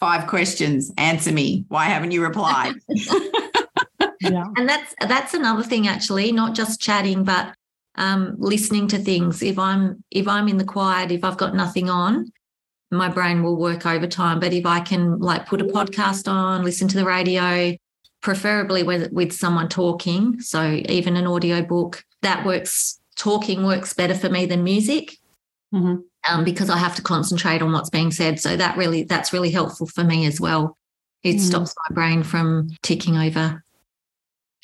five 0.00 0.26
questions. 0.26 0.90
Answer 0.96 1.32
me. 1.32 1.66
Why 1.68 1.84
haven't 1.84 2.12
you 2.12 2.22
replied? 2.22 2.74
yeah. 4.20 4.46
And 4.56 4.66
that's 4.66 4.94
that's 5.00 5.34
another 5.34 5.62
thing 5.62 5.86
actually, 5.86 6.32
not 6.32 6.54
just 6.54 6.80
chatting, 6.80 7.24
but 7.24 7.54
um, 7.96 8.34
listening 8.38 8.88
to 8.88 8.98
things. 8.98 9.42
If 9.42 9.58
I'm 9.58 10.02
if 10.10 10.28
I'm 10.28 10.48
in 10.48 10.56
the 10.58 10.64
quiet, 10.64 11.10
if 11.12 11.24
I've 11.24 11.36
got 11.36 11.54
nothing 11.54 11.88
on, 11.90 12.30
my 12.90 13.08
brain 13.08 13.42
will 13.42 13.56
work 13.56 13.86
overtime. 13.86 14.40
But 14.40 14.52
if 14.52 14.66
I 14.66 14.80
can 14.80 15.18
like 15.18 15.46
put 15.46 15.60
a 15.60 15.64
podcast 15.64 16.30
on, 16.30 16.64
listen 16.64 16.88
to 16.88 16.96
the 16.96 17.04
radio, 17.04 17.76
preferably 18.22 18.82
with 18.82 19.12
with 19.12 19.32
someone 19.32 19.68
talking, 19.68 20.40
so 20.40 20.80
even 20.88 21.16
an 21.16 21.26
audio 21.26 21.62
book, 21.62 22.04
that 22.22 22.44
works. 22.44 23.00
Talking 23.18 23.64
works 23.64 23.94
better 23.94 24.14
for 24.14 24.28
me 24.28 24.44
than 24.44 24.62
music. 24.62 25.16
Mm-hmm. 25.74 26.02
Um, 26.30 26.44
because 26.44 26.68
I 26.68 26.76
have 26.76 26.94
to 26.96 27.02
concentrate 27.02 27.62
on 27.62 27.72
what's 27.72 27.88
being 27.88 28.10
said. 28.10 28.38
So 28.38 28.56
that 28.58 28.76
really 28.76 29.04
that's 29.04 29.32
really 29.32 29.50
helpful 29.50 29.86
for 29.86 30.04
me 30.04 30.26
as 30.26 30.38
well. 30.38 30.76
It 31.22 31.36
Mm. 31.36 31.40
stops 31.40 31.74
my 31.88 31.94
brain 31.94 32.22
from 32.22 32.68
ticking 32.82 33.16
over 33.16 33.64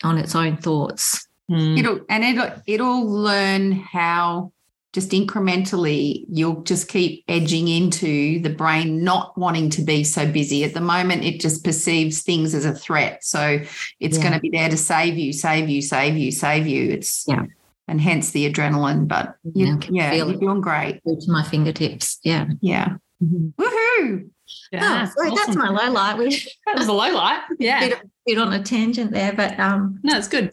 on 0.04 0.18
its 0.18 0.34
own 0.34 0.58
thoughts. 0.58 1.26
Mm. 1.52 1.78
It'll 1.78 2.00
and 2.08 2.24
it'll 2.24 2.50
it'll 2.66 3.06
learn 3.06 3.72
how 3.72 4.52
just 4.92 5.10
incrementally 5.10 6.24
you'll 6.28 6.62
just 6.62 6.86
keep 6.88 7.24
edging 7.28 7.66
into 7.68 8.40
the 8.40 8.50
brain 8.50 9.02
not 9.02 9.36
wanting 9.38 9.70
to 9.70 9.82
be 9.82 10.04
so 10.04 10.30
busy. 10.30 10.64
At 10.64 10.74
the 10.74 10.80
moment, 10.82 11.24
it 11.24 11.40
just 11.40 11.64
perceives 11.64 12.22
things 12.22 12.54
as 12.54 12.64
a 12.66 12.74
threat. 12.74 13.24
So 13.24 13.60
it's 14.00 14.16
Yeah. 14.18 14.22
going 14.22 14.34
to 14.34 14.40
be 14.40 14.50
there 14.50 14.68
to 14.68 14.76
save 14.76 15.16
you, 15.16 15.32
save 15.32 15.68
you, 15.70 15.80
save 15.82 16.16
you, 16.18 16.30
save 16.30 16.66
you. 16.66 16.90
It's 16.90 17.24
Yeah. 17.26 17.44
and 17.88 18.00
hence 18.02 18.30
the 18.32 18.50
adrenaline. 18.52 19.08
But 19.08 19.36
you, 19.54 19.66
Yeah, 19.66 19.74
I 19.74 19.76
can 19.78 19.94
yeah, 19.94 20.10
feel 20.10 20.26
you're 20.26 20.34
it. 20.36 20.40
doing 20.40 20.60
great. 20.60 21.00
To 21.06 21.30
my 21.32 21.42
fingertips. 21.42 22.18
Yeah. 22.22 22.48
Yeah. 22.60 22.96
Woohoo. 23.24 24.28
Yeah, 24.70 25.06
oh, 25.08 25.28
so 25.28 25.34
that's 25.34 25.48
awesome. 25.56 25.58
my 25.62 25.68
low 25.86 25.92
light. 25.92 26.18
We 26.18 26.28
That 26.66 26.76
was 26.78 26.88
a 26.88 26.92
low 26.92 27.12
light. 27.14 27.40
Yeah. 27.58 27.80
bit, 27.80 27.98
bit 28.26 28.38
on 28.38 28.52
a 28.52 28.62
tangent 28.62 29.10
there, 29.12 29.32
but 29.32 29.58
um, 29.58 30.00
No, 30.02 30.16
it's 30.18 30.28
good. 30.28 30.50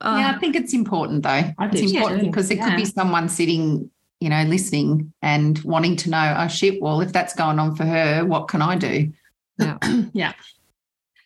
Oh, 0.00 0.16
yeah, 0.18 0.32
I 0.34 0.38
think 0.38 0.56
it's 0.56 0.72
important 0.74 1.22
though. 1.22 1.28
I 1.30 1.54
it's 1.72 1.92
important 1.92 2.20
too. 2.22 2.26
because 2.28 2.48
there 2.48 2.58
could 2.62 2.76
be 2.76 2.84
someone 2.84 3.28
sitting, 3.28 3.90
you 4.20 4.28
know, 4.28 4.42
listening 4.44 5.12
and 5.22 5.58
wanting 5.60 5.96
to 5.96 6.10
know, 6.10 6.34
oh 6.38 6.48
shit, 6.48 6.80
well, 6.82 7.00
if 7.00 7.12
that's 7.12 7.34
going 7.34 7.58
on 7.58 7.74
for 7.76 7.84
her, 7.84 8.24
what 8.24 8.48
can 8.48 8.62
I 8.62 8.76
do? 8.76 9.12
yeah. 9.58 9.78
Yeah. 10.12 10.32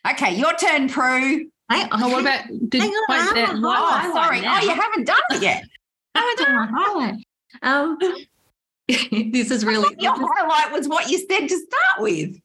Okay, 0.07 0.35
your 0.35 0.53
turn, 0.55 0.87
Prue. 0.87 1.49
Hey, 1.71 1.87
Oh, 1.91 2.09
what 2.09 2.21
about 2.21 2.43
did 2.69 2.81
Hang 2.81 2.91
on, 2.91 3.05
I 3.09 3.33
that- 3.33 3.59
got- 3.61 4.05
Oh, 4.05 4.13
sorry. 4.13 4.41
now. 4.41 4.59
Oh, 4.59 4.63
you 4.63 4.69
haven't 4.69 5.05
done 5.07 5.17
it 5.31 5.41
yet. 5.41 5.63
I 6.13 6.19
haven't 6.37 6.45
done 6.45 6.55
my 6.55 6.79
highlight. 6.79 7.25
Um, 7.63 7.97
this 9.31 9.49
is 9.49 9.65
really 9.65 9.95
Your 9.99 10.13
highlight 10.15 10.71
was 10.71 10.87
what 10.87 11.09
you 11.09 11.17
said 11.17 11.47
to 11.49 11.57
start 11.57 11.99
with. 12.01 12.35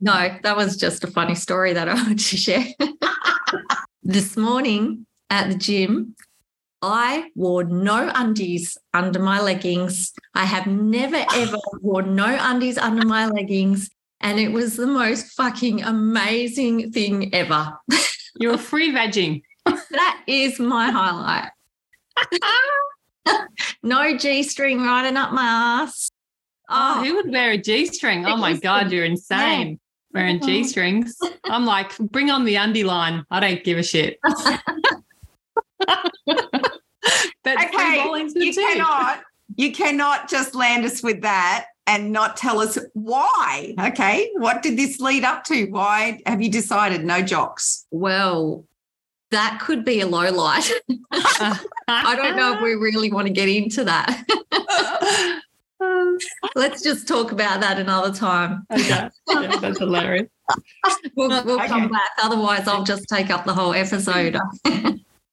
no. 0.00 0.36
That 0.42 0.56
was 0.56 0.76
just 0.76 1.04
a 1.04 1.06
funny 1.06 1.34
story 1.34 1.72
that 1.72 1.88
I 1.88 1.94
wanted 1.94 2.18
to 2.18 2.36
share. 2.36 2.64
this 4.02 4.36
morning 4.36 5.06
at 5.32 5.48
the 5.48 5.56
gym, 5.56 6.14
I 6.82 7.30
wore 7.34 7.64
no 7.64 8.10
undies 8.14 8.76
under 8.92 9.18
my 9.18 9.40
leggings. 9.40 10.12
I 10.34 10.44
have 10.44 10.66
never 10.66 11.24
ever 11.34 11.56
worn 11.80 12.14
no 12.14 12.36
undies 12.38 12.76
under 12.76 13.06
my 13.06 13.26
leggings. 13.26 13.88
And 14.20 14.38
it 14.38 14.52
was 14.52 14.76
the 14.76 14.86
most 14.86 15.32
fucking 15.32 15.82
amazing 15.82 16.92
thing 16.92 17.34
ever. 17.34 17.72
You're 18.40 18.58
free 18.58 18.92
vegging. 18.92 19.42
That 19.64 20.22
is 20.26 20.58
my 20.58 20.90
highlight. 20.90 21.50
no 23.82 24.16
G 24.16 24.42
string 24.42 24.82
riding 24.82 25.16
up 25.16 25.32
my 25.32 25.82
ass. 25.82 26.10
Oh, 26.68 26.96
Oh, 26.98 27.04
who 27.04 27.16
would 27.16 27.30
wear 27.30 27.52
a 27.52 27.58
G 27.58 27.86
string? 27.86 28.26
Oh 28.26 28.36
my 28.36 28.56
God, 28.56 28.92
you're 28.92 29.04
insane. 29.04 29.78
Wearing 30.12 30.40
Oh. 30.42 30.46
G 30.46 30.60
mm-hmm. 30.60 30.68
strings. 30.68 31.16
I'm 31.44 31.64
like, 31.64 31.96
bring 31.98 32.30
on 32.30 32.44
the 32.44 32.56
undie 32.56 32.84
line. 32.84 33.24
I 33.30 33.40
don't 33.40 33.64
give 33.64 33.78
a 33.78 33.82
shit. 33.82 34.18
But 37.44 37.58
Okay, 37.64 38.04
you 38.36 38.52
too. 38.52 38.60
cannot, 38.60 39.22
you 39.56 39.72
cannot 39.72 40.28
just 40.30 40.54
land 40.54 40.84
us 40.84 41.02
with 41.02 41.22
that 41.22 41.66
and 41.88 42.12
not 42.12 42.36
tell 42.36 42.60
us 42.60 42.78
why. 42.92 43.74
Okay, 43.88 44.30
what 44.36 44.62
did 44.62 44.76
this 44.78 45.00
lead 45.00 45.24
up 45.24 45.42
to? 45.44 45.64
Why 45.66 46.20
have 46.26 46.40
you 46.40 46.48
decided 46.50 47.04
no 47.04 47.20
jocks? 47.22 47.84
well, 47.90 48.64
that 49.32 49.58
could 49.60 49.82
be 49.84 50.00
a 50.00 50.06
low 50.06 50.30
light. 50.30 50.70
I 51.10 52.14
don't 52.14 52.36
know 52.36 52.52
if 52.54 52.60
we 52.60 52.74
really 52.74 53.10
want 53.10 53.26
to 53.26 53.32
get 53.32 53.48
into 53.48 53.82
that. 53.84 54.24
Let's 56.54 56.82
just 56.82 57.08
talk 57.08 57.32
about 57.32 57.60
that 57.62 57.78
another 57.80 58.12
time. 58.12 58.66
okay. 58.70 58.86
Yeah, 58.88 59.08
that's 59.60 59.78
hilarious. 59.78 60.28
We'll, 61.16 61.30
we'll 61.44 61.56
Okay. 61.60 61.66
come 61.68 61.88
back. 61.88 62.10
Otherwise, 62.22 62.68
I'll 62.68 62.84
just 62.84 63.08
take 63.08 63.30
up 63.30 63.44
the 63.46 63.54
whole 63.54 63.72
episode. 63.74 64.36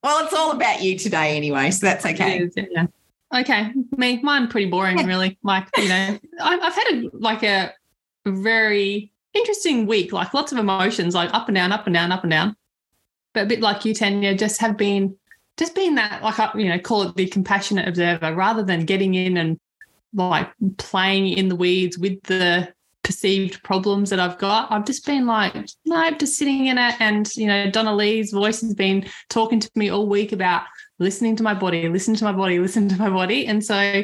Well, 0.03 0.23
it's 0.23 0.33
all 0.33 0.51
about 0.51 0.81
you 0.81 0.97
today 0.97 1.35
anyway, 1.35 1.71
so 1.71 1.85
that's 1.85 2.05
okay. 2.05 2.39
Is, 2.39 2.53
yeah. 2.55 2.87
Okay, 3.35 3.71
me, 3.97 4.19
mine 4.23 4.47
pretty 4.47 4.69
boring, 4.69 5.05
really. 5.05 5.37
Like 5.43 5.67
you 5.77 5.89
know, 5.89 6.19
I've, 6.41 6.61
I've 6.61 6.73
had 6.73 6.93
a 6.93 7.09
like 7.13 7.43
a 7.43 7.73
very 8.25 9.11
interesting 9.33 9.85
week. 9.85 10.13
Like 10.13 10.33
lots 10.33 10.51
of 10.51 10.57
emotions, 10.57 11.15
like 11.15 11.33
up 11.33 11.47
and 11.47 11.55
down, 11.55 11.71
up 11.71 11.85
and 11.85 11.93
down, 11.93 12.11
up 12.11 12.23
and 12.23 12.31
down. 12.31 12.55
But 13.33 13.43
a 13.43 13.47
bit 13.47 13.61
like 13.61 13.85
you, 13.85 13.93
Tanya, 13.93 14.35
just 14.35 14.59
have 14.61 14.77
been 14.77 15.15
just 15.57 15.75
being 15.75 15.95
that 15.95 16.23
like 16.23 16.37
you 16.55 16.69
know, 16.69 16.79
call 16.79 17.03
it 17.03 17.15
the 17.15 17.27
compassionate 17.27 17.87
observer, 17.87 18.33
rather 18.33 18.63
than 18.63 18.85
getting 18.85 19.15
in 19.15 19.37
and 19.37 19.59
like 20.13 20.49
playing 20.77 21.27
in 21.27 21.49
the 21.49 21.55
weeds 21.55 21.97
with 21.97 22.23
the 22.23 22.73
perceived 23.03 23.61
problems 23.63 24.09
that 24.09 24.19
I've 24.19 24.37
got. 24.37 24.71
I've 24.71 24.85
just 24.85 25.05
been 25.05 25.25
like, 25.25 25.55
no, 25.85 26.11
just 26.11 26.37
sitting 26.37 26.67
in 26.67 26.77
it. 26.77 26.95
And, 26.99 27.35
you 27.35 27.47
know, 27.47 27.69
Donna 27.69 27.95
Lee's 27.95 28.31
voice 28.31 28.61
has 28.61 28.73
been 28.73 29.05
talking 29.29 29.59
to 29.59 29.69
me 29.75 29.89
all 29.89 30.07
week 30.07 30.31
about 30.31 30.63
listening 30.99 31.35
to 31.37 31.43
my 31.43 31.53
body, 31.53 31.87
listen 31.89 32.15
to 32.15 32.23
my 32.23 32.31
body, 32.31 32.59
listen 32.59 32.89
to 32.89 32.97
my 32.97 33.09
body. 33.09 33.47
And 33.47 33.63
so 33.63 34.03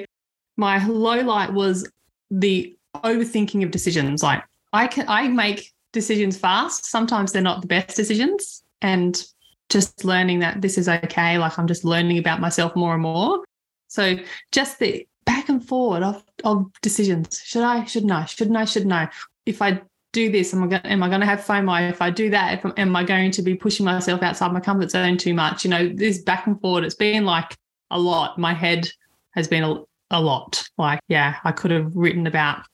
my 0.57 0.85
low 0.87 1.21
light 1.21 1.53
was 1.53 1.89
the 2.31 2.75
overthinking 2.95 3.63
of 3.63 3.71
decisions. 3.71 4.23
Like 4.23 4.43
I 4.73 4.87
can 4.87 5.05
I 5.07 5.27
make 5.27 5.71
decisions 5.91 6.37
fast. 6.37 6.85
Sometimes 6.85 7.31
they're 7.31 7.41
not 7.41 7.61
the 7.61 7.67
best 7.67 7.95
decisions. 7.95 8.63
And 8.81 9.21
just 9.69 10.05
learning 10.05 10.39
that 10.39 10.61
this 10.61 10.77
is 10.77 10.87
okay. 10.87 11.37
Like 11.37 11.57
I'm 11.57 11.67
just 11.67 11.85
learning 11.85 12.17
about 12.17 12.39
myself 12.39 12.75
more 12.75 12.93
and 12.93 13.01
more. 13.01 13.43
So 13.87 14.17
just 14.51 14.79
the 14.79 15.07
back 15.25 15.49
and 15.49 15.65
forward 15.65 16.03
of, 16.03 16.23
of 16.43 16.71
decisions. 16.81 17.41
Should 17.43 17.63
I, 17.63 17.85
shouldn't 17.85 18.11
I, 18.11 18.25
shouldn't 18.25 18.57
I, 18.57 18.65
shouldn't 18.65 18.93
I? 18.93 19.09
If 19.45 19.61
I 19.61 19.81
do 20.13 20.31
this, 20.31 20.53
am 20.53 20.63
I 20.63 20.67
going, 20.67 20.81
am 20.83 21.03
I 21.03 21.09
going 21.09 21.21
to 21.21 21.25
have 21.25 21.41
FOMO? 21.41 21.89
If 21.89 22.01
I 22.01 22.09
do 22.09 22.29
that, 22.29 22.65
if, 22.65 22.71
am 22.77 22.95
I 22.95 23.03
going 23.03 23.31
to 23.31 23.41
be 23.41 23.55
pushing 23.55 23.85
myself 23.85 24.23
outside 24.23 24.53
my 24.53 24.59
comfort 24.59 24.91
zone 24.91 25.17
too 25.17 25.33
much? 25.33 25.63
You 25.63 25.71
know, 25.71 25.89
this 25.89 26.19
back 26.19 26.47
and 26.47 26.59
forward, 26.61 26.83
it's 26.83 26.95
been 26.95 27.25
like 27.25 27.55
a 27.91 27.99
lot. 27.99 28.37
My 28.37 28.53
head 28.53 28.89
has 29.31 29.47
been 29.47 29.63
a, 29.63 29.81
a 30.11 30.21
lot. 30.21 30.67
Like, 30.77 30.99
yeah, 31.07 31.35
I 31.43 31.51
could 31.51 31.71
have 31.71 31.91
written 31.95 32.27
about 32.27 32.65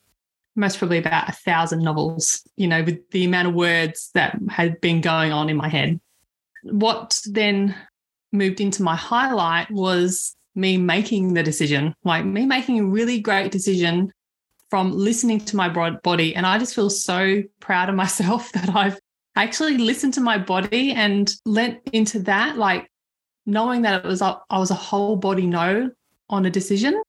most 0.55 0.77
probably 0.77 0.97
about 0.97 1.29
a 1.29 1.31
thousand 1.31 1.81
novels, 1.81 2.43
you 2.57 2.67
know, 2.67 2.83
with 2.83 3.09
the 3.11 3.25
amount 3.25 3.47
of 3.47 3.53
words 3.53 4.11
that 4.13 4.37
had 4.49 4.79
been 4.81 5.01
going 5.01 5.31
on 5.31 5.49
in 5.49 5.57
my 5.57 5.69
head. 5.69 5.99
What 6.63 7.19
then 7.25 7.75
moved 8.31 8.61
into 8.61 8.83
my 8.83 8.95
highlight 8.95 9.71
was 9.71 10.35
me 10.55 10.77
making 10.77 11.33
the 11.33 11.43
decision, 11.43 11.95
like 12.03 12.25
me 12.25 12.45
making 12.45 12.79
a 12.79 12.85
really 12.85 13.19
great 13.19 13.51
decision 13.51 14.11
from 14.69 14.91
listening 14.91 15.39
to 15.39 15.55
my 15.55 15.69
body. 15.69 16.35
And 16.35 16.45
I 16.45 16.57
just 16.57 16.73
feel 16.73 16.89
so 16.89 17.43
proud 17.59 17.89
of 17.89 17.95
myself 17.95 18.51
that 18.53 18.69
I've 18.75 18.99
actually 19.35 19.77
listened 19.77 20.13
to 20.15 20.21
my 20.21 20.37
body 20.37 20.91
and 20.91 21.31
lent 21.45 21.79
into 21.93 22.19
that, 22.19 22.57
like 22.57 22.89
knowing 23.45 23.81
that 23.83 24.03
it 24.03 24.07
was 24.07 24.21
I 24.21 24.37
was 24.49 24.71
a 24.71 24.75
whole 24.75 25.15
body 25.15 25.45
no 25.45 25.89
on 26.29 26.45
a 26.45 26.49
decision. 26.49 27.01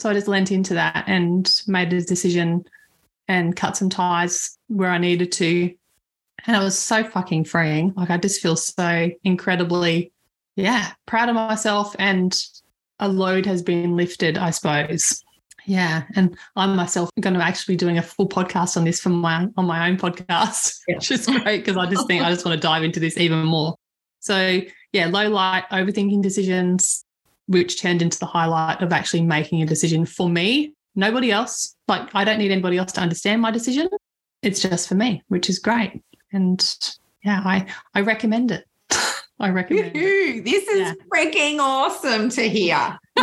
So 0.00 0.10
I 0.10 0.14
just 0.14 0.28
lent 0.28 0.50
into 0.50 0.74
that 0.74 1.04
and 1.06 1.50
made 1.66 1.92
a 1.92 2.00
decision 2.00 2.64
and 3.28 3.56
cut 3.56 3.76
some 3.76 3.88
ties 3.88 4.58
where 4.68 4.90
I 4.90 4.98
needed 4.98 5.32
to. 5.32 5.72
And 6.46 6.56
it 6.56 6.60
was 6.60 6.78
so 6.78 7.04
fucking 7.04 7.44
freeing. 7.44 7.94
Like 7.96 8.10
I 8.10 8.18
just 8.18 8.42
feel 8.42 8.56
so 8.56 9.10
incredibly, 9.22 10.12
yeah, 10.56 10.92
proud 11.06 11.28
of 11.28 11.36
myself 11.36 11.94
and 11.98 12.36
a 12.98 13.08
load 13.08 13.46
has 13.46 13.62
been 13.62 13.96
lifted, 13.96 14.38
I 14.38 14.50
suppose. 14.50 15.22
Yeah. 15.66 16.04
And 16.14 16.36
I'm 16.56 16.76
myself 16.76 17.10
going 17.20 17.34
to 17.34 17.42
actually 17.42 17.74
be 17.74 17.78
doing 17.78 17.98
a 17.98 18.02
full 18.02 18.28
podcast 18.28 18.76
on 18.76 18.84
this 18.84 19.00
from 19.00 19.12
my 19.14 19.48
on 19.56 19.66
my 19.66 19.88
own 19.88 19.96
podcast, 19.96 20.78
Yeah. 20.86 20.94
which 20.96 21.10
is 21.10 21.26
great 21.26 21.64
because 21.64 21.76
I 21.76 21.88
just 21.88 22.06
think 22.06 22.22
I 22.22 22.30
just 22.30 22.44
want 22.44 22.60
to 22.60 22.66
dive 22.66 22.82
into 22.82 23.00
this 23.00 23.16
even 23.16 23.44
more. 23.44 23.74
So 24.20 24.60
yeah, 24.92 25.06
low 25.06 25.28
light, 25.28 25.64
overthinking 25.70 26.22
decisions, 26.22 27.04
which 27.46 27.80
turned 27.80 28.02
into 28.02 28.18
the 28.18 28.26
highlight 28.26 28.82
of 28.82 28.92
actually 28.92 29.22
making 29.22 29.62
a 29.62 29.66
decision 29.66 30.06
for 30.06 30.28
me. 30.28 30.74
Nobody 30.94 31.32
else. 31.32 31.74
Like 31.88 32.14
I 32.14 32.24
don't 32.24 32.38
need 32.38 32.52
anybody 32.52 32.76
else 32.76 32.92
to 32.92 33.00
understand 33.00 33.40
my 33.40 33.50
decision. 33.50 33.88
It's 34.42 34.60
just 34.60 34.88
for 34.88 34.94
me, 34.94 35.22
which 35.28 35.48
is 35.48 35.58
great. 35.58 36.02
And 36.32 36.62
yeah, 37.24 37.40
I 37.44 37.66
I 37.94 38.02
recommend 38.02 38.50
it. 38.50 38.66
I 39.40 39.50
recommend. 39.50 39.94
Woohoo, 39.94 40.44
This 40.44 40.66
is 40.68 40.80
Yeah. 40.80 40.92
freaking 41.12 41.58
awesome 41.58 42.28
to 42.30 42.48
hear. 42.48 42.98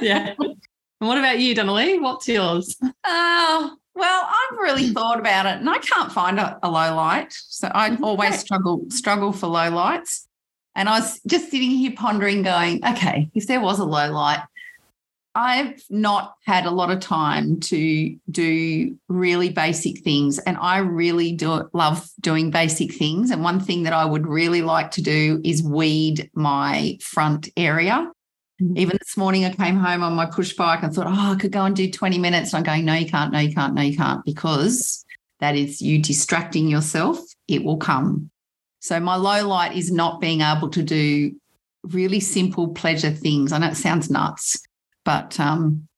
yeah. 0.00 0.34
And 0.38 1.08
what 1.08 1.18
about 1.18 1.38
you, 1.38 1.54
Donna-Lee? 1.54 1.98
What's 1.98 2.26
yours? 2.28 2.76
Oh, 3.04 3.76
well, 3.94 4.24
I've 4.28 4.58
really 4.58 4.88
thought 4.94 5.18
about 5.20 5.46
it 5.46 5.58
and 5.60 5.68
I 5.68 5.78
can't 5.78 6.10
find 6.10 6.38
a, 6.40 6.58
a 6.62 6.70
low 6.70 6.94
light. 6.96 7.32
So 7.32 7.68
I 7.74 7.94
always 7.96 8.38
struggle 8.38 8.86
struggle 8.90 9.32
for 9.32 9.46
low 9.46 9.70
lights. 9.70 10.26
And 10.76 10.88
I 10.88 10.98
was 10.98 11.20
just 11.26 11.50
sitting 11.50 11.70
here 11.70 11.92
pondering, 11.96 12.42
going, 12.42 12.84
okay, 12.84 13.30
if 13.34 13.46
there 13.46 13.60
was 13.60 13.78
a 13.78 13.84
low 13.84 14.10
light, 14.10 14.42
I've 15.34 15.82
not 15.90 16.34
had 16.46 16.64
a 16.64 16.70
lot 16.70 16.90
of 16.90 17.00
time 17.00 17.58
to 17.60 18.16
do 18.30 18.96
really 19.08 19.48
basic 19.48 20.04
things. 20.04 20.38
And 20.38 20.56
I 20.58 20.78
really 20.78 21.32
do 21.32 21.68
love 21.72 22.08
doing 22.20 22.50
basic 22.50 22.94
things. 22.94 23.30
And 23.30 23.42
one 23.42 23.58
thing 23.58 23.82
that 23.82 23.92
I 23.92 24.04
would 24.04 24.26
really 24.26 24.62
like 24.62 24.92
to 24.92 25.02
do 25.02 25.40
is 25.44 25.62
weed 25.62 26.30
my 26.34 26.98
front 27.00 27.48
area. 27.56 28.10
Mhm. 28.62 28.78
Even 28.78 28.96
this 29.00 29.16
morning, 29.16 29.44
I 29.44 29.52
came 29.52 29.76
home 29.76 30.04
on 30.04 30.14
my 30.14 30.26
push 30.26 30.54
bike 30.54 30.82
and 30.82 30.94
thought, 30.94 31.08
oh, 31.08 31.32
I 31.32 31.36
could 31.36 31.50
go 31.52 31.64
and 31.64 31.74
do 31.74 31.90
20 31.90 32.18
minutes. 32.18 32.52
And 32.52 32.58
I'm 32.58 32.64
going, 32.64 32.84
no, 32.84 32.94
you 32.94 33.06
can't, 33.10 33.32
no, 33.32 33.40
you 33.40 33.52
can't, 33.52 33.74
no, 33.74 33.82
you 33.82 33.96
can't, 33.96 34.24
because 34.24 35.04
that 35.40 35.56
is 35.56 35.82
you 35.82 36.00
distracting 36.00 36.68
yourself, 36.68 37.18
it 37.48 37.64
will 37.64 37.76
come. 37.76 38.30
So 38.80 39.00
my 39.00 39.16
low 39.16 39.48
light 39.48 39.76
is 39.76 39.90
not 39.90 40.20
being 40.20 40.42
able 40.42 40.68
to 40.70 40.82
do 40.82 41.32
really 41.82 42.20
simple 42.20 42.68
pleasure 42.68 43.10
things. 43.10 43.52
I 43.52 43.58
know 43.58 43.68
it 43.68 43.76
sounds 43.76 44.10
nuts, 44.10 44.56
but 45.04 45.38
um, 45.38 45.88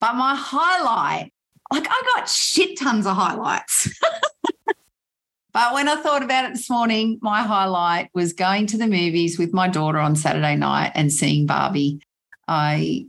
but 0.00 0.14
my 0.14 0.34
highlight, 0.36 1.32
like 1.72 1.86
I 1.88 2.02
got 2.14 2.28
shit 2.28 2.78
tons 2.78 3.06
of 3.06 3.16
highlights. 3.16 3.88
but 5.52 5.74
when 5.74 5.88
I 5.88 5.96
thought 5.96 6.22
about 6.22 6.46
it 6.46 6.54
this 6.54 6.68
morning, 6.68 7.18
my 7.22 7.42
highlight 7.42 8.10
was 8.14 8.32
going 8.32 8.66
to 8.68 8.76
the 8.76 8.86
movies 8.86 9.38
with 9.38 9.52
my 9.52 9.68
daughter 9.68 9.98
on 9.98 10.16
Saturday 10.16 10.56
night 10.56 10.92
and 10.94 11.12
seeing 11.12 11.46
Barbie. 11.46 12.00
I 12.48 13.06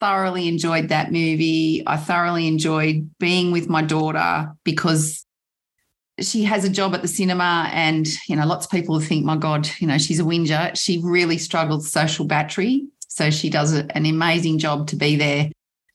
thoroughly 0.00 0.48
enjoyed 0.48 0.88
that 0.88 1.12
movie. 1.12 1.82
I 1.86 1.98
thoroughly 1.98 2.46
enjoyed 2.48 3.10
being 3.18 3.52
with 3.52 3.68
my 3.68 3.82
daughter 3.82 4.50
because 4.64 5.26
she 6.20 6.44
has 6.44 6.64
a 6.64 6.70
job 6.70 6.94
at 6.94 7.02
the 7.02 7.08
cinema 7.08 7.68
and 7.72 8.06
you 8.28 8.36
know 8.36 8.46
lots 8.46 8.66
of 8.66 8.70
people 8.70 9.00
think 9.00 9.24
my 9.24 9.36
god 9.36 9.66
you 9.78 9.86
know 9.86 9.96
she's 9.96 10.20
a 10.20 10.24
whinger 10.24 10.70
she 10.74 11.00
really 11.02 11.38
struggles 11.38 11.90
social 11.90 12.26
battery 12.26 12.86
so 13.10 13.28
she 13.30 13.50
does 13.50 13.72
an 13.72 14.06
amazing 14.06 14.58
job 14.58 14.86
to 14.86 14.96
be 14.96 15.16
there 15.16 15.50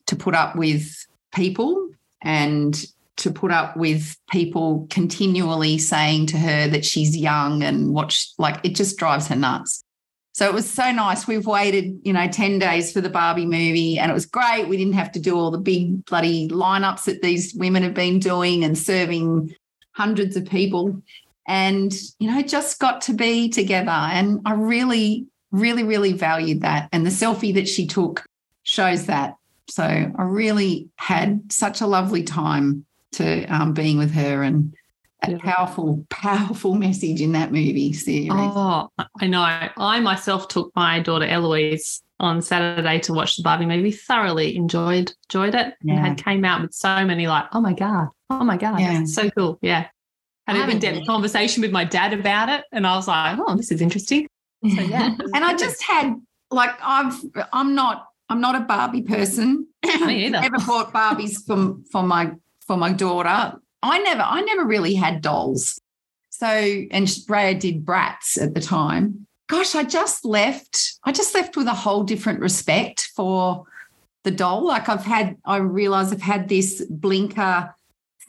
to 0.07 0.15
put 0.15 0.35
up 0.35 0.55
with 0.55 0.93
people 1.33 1.89
and 2.21 2.85
to 3.17 3.31
put 3.31 3.51
up 3.51 3.77
with 3.77 4.17
people 4.29 4.85
continually 4.89 5.77
saying 5.77 6.27
to 6.27 6.37
her 6.37 6.67
that 6.67 6.83
she's 6.83 7.15
young 7.15 7.63
and 7.63 7.93
what 7.93 8.21
like 8.37 8.59
it 8.63 8.75
just 8.75 8.97
drives 8.97 9.27
her 9.27 9.35
nuts. 9.35 9.81
So 10.33 10.45
it 10.45 10.53
was 10.53 10.69
so 10.69 10.91
nice. 10.91 11.25
We've 11.25 11.45
waited 11.45 11.97
you 12.03 12.11
know 12.11 12.27
10 12.27 12.59
days 12.59 12.91
for 12.91 12.99
the 12.99 13.09
barbie 13.09 13.45
movie 13.45 13.97
and 13.97 14.11
it 14.11 14.13
was 14.13 14.25
great. 14.25 14.67
We 14.67 14.75
didn't 14.75 14.93
have 14.93 15.13
to 15.13 15.19
do 15.19 15.37
all 15.37 15.51
the 15.51 15.57
big 15.57 16.03
bloody 16.05 16.49
lineups 16.49 17.05
that 17.05 17.21
these 17.21 17.53
women 17.55 17.83
have 17.83 17.93
been 17.93 18.19
doing 18.19 18.65
and 18.65 18.77
serving 18.77 19.55
hundreds 19.93 20.35
of 20.35 20.45
people. 20.45 21.01
And 21.47 21.93
you 22.19 22.29
know 22.29 22.41
just 22.41 22.79
got 22.79 22.99
to 23.01 23.13
be 23.13 23.47
together. 23.47 23.89
And 23.89 24.41
i 24.45 24.53
really 24.53 25.27
really 25.51 25.83
really 25.83 26.13
valued 26.13 26.61
that 26.61 26.89
and 26.91 27.05
the 27.05 27.09
selfie 27.09 27.53
that 27.53 27.67
she 27.67 27.85
took 27.87 28.25
shows 28.63 29.05
that 29.05 29.35
so 29.67 29.83
i 29.83 30.23
really 30.23 30.89
had 30.95 31.41
such 31.51 31.81
a 31.81 31.87
lovely 31.87 32.23
time 32.23 32.85
to 33.11 33.45
um, 33.45 33.73
being 33.73 33.97
with 33.97 34.11
her 34.11 34.43
and 34.43 34.73
a 35.23 35.37
powerful 35.37 36.05
powerful 36.09 36.75
message 36.75 37.21
in 37.21 37.31
that 37.31 37.51
movie 37.51 37.93
series 37.93 38.29
oh 38.31 38.89
i 39.19 39.25
know 39.25 39.41
i 39.41 39.99
myself 39.99 40.47
took 40.47 40.71
my 40.75 40.99
daughter 40.99 41.25
eloise 41.25 42.03
on 42.19 42.41
Saturday 42.41 42.99
to 42.99 43.13
watch 43.13 43.35
the 43.35 43.43
Barbie 43.43 43.65
movie. 43.65 43.91
Thoroughly 43.91 44.55
enjoyed 44.55 45.11
enjoyed 45.29 45.55
it 45.55 45.73
yeah. 45.81 45.93
and 45.93 45.99
had 45.99 46.23
came 46.23 46.45
out 46.45 46.61
with 46.61 46.73
so 46.73 47.05
many 47.05 47.27
like, 47.27 47.45
oh 47.53 47.61
my 47.61 47.73
god, 47.73 48.09
oh 48.29 48.43
my 48.43 48.57
god, 48.57 48.79
yeah. 48.79 49.03
so 49.05 49.29
cool. 49.31 49.59
Yeah, 49.61 49.87
had 50.47 50.57
an 50.57 50.69
in-depth 50.69 51.05
conversation 51.05 51.61
with 51.61 51.71
my 51.71 51.83
dad 51.83 52.13
about 52.13 52.49
it, 52.49 52.65
and 52.71 52.85
I 52.85 52.95
was 52.95 53.07
like, 53.07 53.37
oh, 53.45 53.55
this 53.55 53.71
is 53.71 53.81
interesting. 53.81 54.27
So 54.69 54.81
yeah, 54.81 55.15
and 55.33 55.43
I 55.43 55.55
just 55.55 55.81
had 55.83 56.15
like 56.51 56.75
I've 56.81 57.19
I'm 57.53 57.75
not 57.75 58.07
I'm 58.29 58.41
not 58.41 58.55
a 58.55 58.61
Barbie 58.61 59.03
person. 59.03 59.67
Me 59.83 60.25
either. 60.25 60.41
never 60.41 60.59
bought 60.59 60.93
Barbies 60.93 61.45
for 61.45 61.77
for 61.91 62.03
my 62.03 62.31
for 62.65 62.77
my 62.77 62.93
daughter. 62.93 63.59
I 63.83 63.99
never 63.99 64.21
I 64.21 64.41
never 64.41 64.65
really 64.65 64.95
had 64.95 65.21
dolls. 65.21 65.79
So 66.29 66.47
and 66.47 67.07
Raya 67.07 67.57
did 67.59 67.85
Bratz 67.85 68.41
at 68.41 68.53
the 68.53 68.61
time 68.61 69.25
gosh, 69.47 69.75
I 69.75 69.83
just 69.83 70.25
left, 70.25 70.95
I 71.03 71.11
just 71.11 71.33
left 71.33 71.55
with 71.55 71.67
a 71.67 71.73
whole 71.73 72.03
different 72.03 72.39
respect 72.39 73.11
for 73.15 73.65
the 74.23 74.31
doll. 74.31 74.65
Like 74.65 74.89
I've 74.89 75.05
had, 75.05 75.37
I 75.45 75.57
realize 75.57 76.11
I've 76.11 76.21
had 76.21 76.49
this 76.49 76.83
blinker 76.89 77.73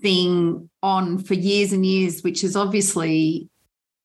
thing 0.01 0.69
on 0.83 1.19
for 1.19 1.35
years 1.35 1.73
and 1.73 1.87
years, 1.87 2.23
which 2.23 2.45
is 2.45 2.57
obviously, 2.57 3.49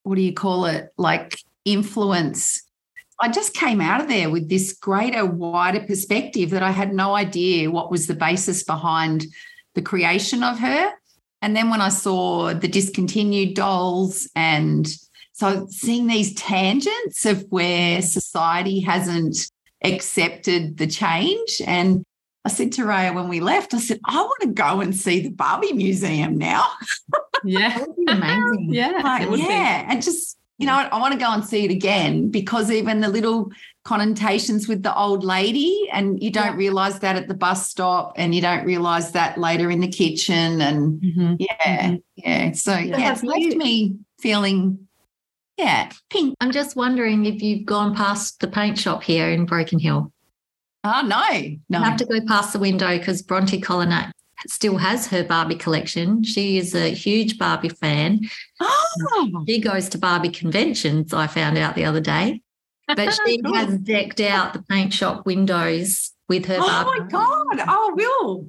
what 0.04 0.16
do 0.16 0.22
you 0.22 0.34
call 0.34 0.66
it? 0.66 0.94
Like 0.98 1.38
influence. 1.66 2.64
I 3.20 3.30
just 3.30 3.54
came 3.54 3.82
out 3.82 4.02
of 4.02 4.08
there 4.08 4.30
with 4.30 4.50
this 4.50 4.74
greater, 4.74 5.26
wider 5.26 5.82
perspective 5.82 6.50
that 6.52 6.64
I 6.64 6.72
had 6.72 6.94
no 6.94 7.16
idea 7.16 7.70
what 7.70 7.92
was 7.92 8.08
the 8.08 8.16
basis 8.16 8.64
behind 8.64 9.26
the 9.76 9.82
creation 9.82 10.44
of 10.44 10.60
her. 10.60 10.92
And 11.42 11.56
then 11.56 11.70
when 11.70 11.82
I 11.82 11.90
saw 11.90 12.54
the 12.54 12.68
discontinued 12.68 13.56
dolls 13.56 14.30
and 14.36 14.88
so 15.34 15.66
seeing 15.70 16.08
these 16.08 16.36
tangents 16.36 17.26
of 17.26 17.46
where 17.50 18.02
society 18.02 18.80
hasn't 18.82 19.50
accepted 19.84 20.78
the 20.78 20.88
change. 20.88 21.62
And 21.66 22.04
I 22.46 22.50
said 22.50 22.72
to 22.74 22.84
Raya 22.84 23.14
when 23.14 23.28
we 23.28 23.40
left, 23.40 23.74
I 23.74 23.80
said, 23.80 24.00
I 24.06 24.22
want 24.22 24.42
to 24.42 24.48
go 24.50 24.82
and 24.82 24.96
see 24.96 25.22
the 25.22 25.30
Barbie 25.30 25.74
Museum 25.74 26.38
now. 26.38 26.68
Yeah. 27.44 27.84
amazing. 28.08 28.68
Yeah. 28.72 29.02
Like, 29.04 29.28
yeah. 29.40 29.84
Be. 29.84 29.92
And 29.92 30.04
just, 30.04 30.38
you 30.62 30.68
know, 30.68 30.74
I 30.74 31.00
want 31.00 31.14
to 31.14 31.20
go 31.20 31.32
and 31.32 31.44
see 31.44 31.66
it 31.66 31.72
again 31.72 32.30
because 32.30 32.72
even 32.72 33.02
the 33.02 33.10
little 33.10 33.52
connotations 33.84 34.68
with 34.68 34.84
the 34.84 34.96
old 34.96 35.24
lady, 35.24 35.90
and 35.92 36.22
you 36.22 36.32
don't 36.32 36.54
yeah. 36.54 36.56
realize 36.56 37.00
that 37.00 37.16
at 37.16 37.28
the 37.28 37.34
bus 37.34 37.68
stop, 37.68 38.14
and 38.16 38.36
you 38.36 38.42
don't 38.42 38.66
realize 38.66 39.12
that 39.14 39.38
later 39.38 39.72
in 39.72 39.80
the 39.80 39.88
kitchen. 39.88 40.62
And 40.62 41.02
mm-hmm. 41.02 41.36
yeah, 41.40 41.88
mm-hmm. 41.88 41.96
yeah. 42.16 42.52
So, 42.52 42.78
yeah, 42.78 43.12
it's 43.12 43.24
left 43.24 43.56
me 43.56 43.98
feeling 44.20 44.88
yeah, 45.58 45.92
pink. 46.10 46.36
I'm 46.42 46.52
just 46.52 46.76
wondering 46.76 47.26
if 47.26 47.42
you've 47.42 47.66
gone 47.66 47.96
past 47.96 48.40
the 48.40 48.48
paint 48.48 48.80
shop 48.80 49.04
here 49.04 49.30
in 49.30 49.46
Broken 49.46 49.80
Hill. 49.80 50.12
Oh, 50.84 51.02
no, 51.06 51.28
no. 51.70 51.80
You 51.80 51.84
have 51.84 51.98
to 51.98 52.06
go 52.06 52.20
past 52.28 52.54
the 52.54 52.60
window 52.60 52.98
because 52.98 53.22
Bronte 53.22 53.62
Colonat 53.62 54.12
still 54.48 54.78
has 54.78 55.08
her 55.08 55.24
Barbie 55.24 55.56
collection. 55.56 56.24
She 56.24 56.58
is 56.58 56.76
a 56.76 56.90
huge 56.90 57.38
Barbie 57.38 57.70
fan. 57.70 58.22
Oh. 58.60 59.44
She 59.48 59.60
goes 59.60 59.90
to 59.90 59.98
Barbie 59.98 60.30
conventions, 60.30 61.14
I 61.14 61.28
found 61.28 61.58
out 61.58 61.76
the 61.76 61.86
other 61.86 62.02
day. 62.02 62.42
But 62.88 63.12
she 63.26 63.42
cool. 63.42 63.54
has 63.54 63.78
decked 63.78 64.20
out 64.20 64.54
the 64.54 64.64
paint 64.64 64.94
shop 64.94 65.26
windows 65.26 66.12
with 66.28 66.46
her 66.46 66.58
oh 66.60 66.84
my 66.86 67.08
God. 67.08 67.66
Oh, 67.68 67.94
Will. 67.96 68.48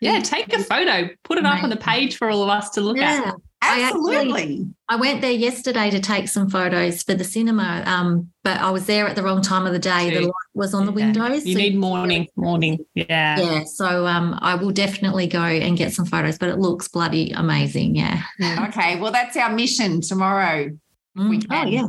Yeah, 0.00 0.20
take 0.20 0.52
a 0.52 0.62
photo, 0.62 1.08
put 1.22 1.38
it 1.38 1.46
up 1.46 1.62
on 1.62 1.70
the 1.70 1.76
page 1.76 2.16
for 2.16 2.28
all 2.28 2.42
of 2.42 2.48
us 2.50 2.70
to 2.70 2.80
look 2.80 2.98
yeah. 2.98 3.22
at. 3.26 3.34
Absolutely. 3.64 4.16
I, 4.16 4.20
actually, 4.20 4.66
I 4.88 4.96
went 4.96 5.20
there 5.20 5.32
yesterday 5.32 5.90
to 5.90 6.00
take 6.00 6.28
some 6.28 6.50
photos 6.50 7.02
for 7.02 7.14
the 7.14 7.24
cinema, 7.24 7.82
um, 7.86 8.30
but 8.42 8.60
I 8.60 8.70
was 8.70 8.86
there 8.86 9.08
at 9.08 9.16
the 9.16 9.22
wrong 9.22 9.42
time 9.42 9.66
of 9.66 9.72
the 9.72 9.78
day. 9.78 10.10
The 10.10 10.20
light 10.20 10.32
was 10.54 10.74
on 10.74 10.86
the 10.86 10.92
yeah. 10.92 11.06
windows. 11.06 11.46
You 11.46 11.54
so 11.54 11.58
need 11.58 11.76
morning, 11.76 12.28
morning. 12.36 12.84
Yeah. 12.94 13.40
Yeah. 13.40 13.64
So 13.64 14.06
um, 14.06 14.38
I 14.42 14.54
will 14.54 14.70
definitely 14.70 15.26
go 15.26 15.42
and 15.42 15.76
get 15.76 15.92
some 15.92 16.04
photos, 16.04 16.38
but 16.38 16.48
it 16.48 16.58
looks 16.58 16.88
bloody 16.88 17.32
amazing. 17.32 17.96
Yeah. 17.96 18.22
okay. 18.68 19.00
Well, 19.00 19.12
that's 19.12 19.36
our 19.36 19.52
mission 19.52 20.00
tomorrow. 20.00 20.70
Mm. 21.16 21.30
We 21.30 21.38
can. 21.40 21.66
Oh, 21.66 21.70
yeah. 21.70 21.86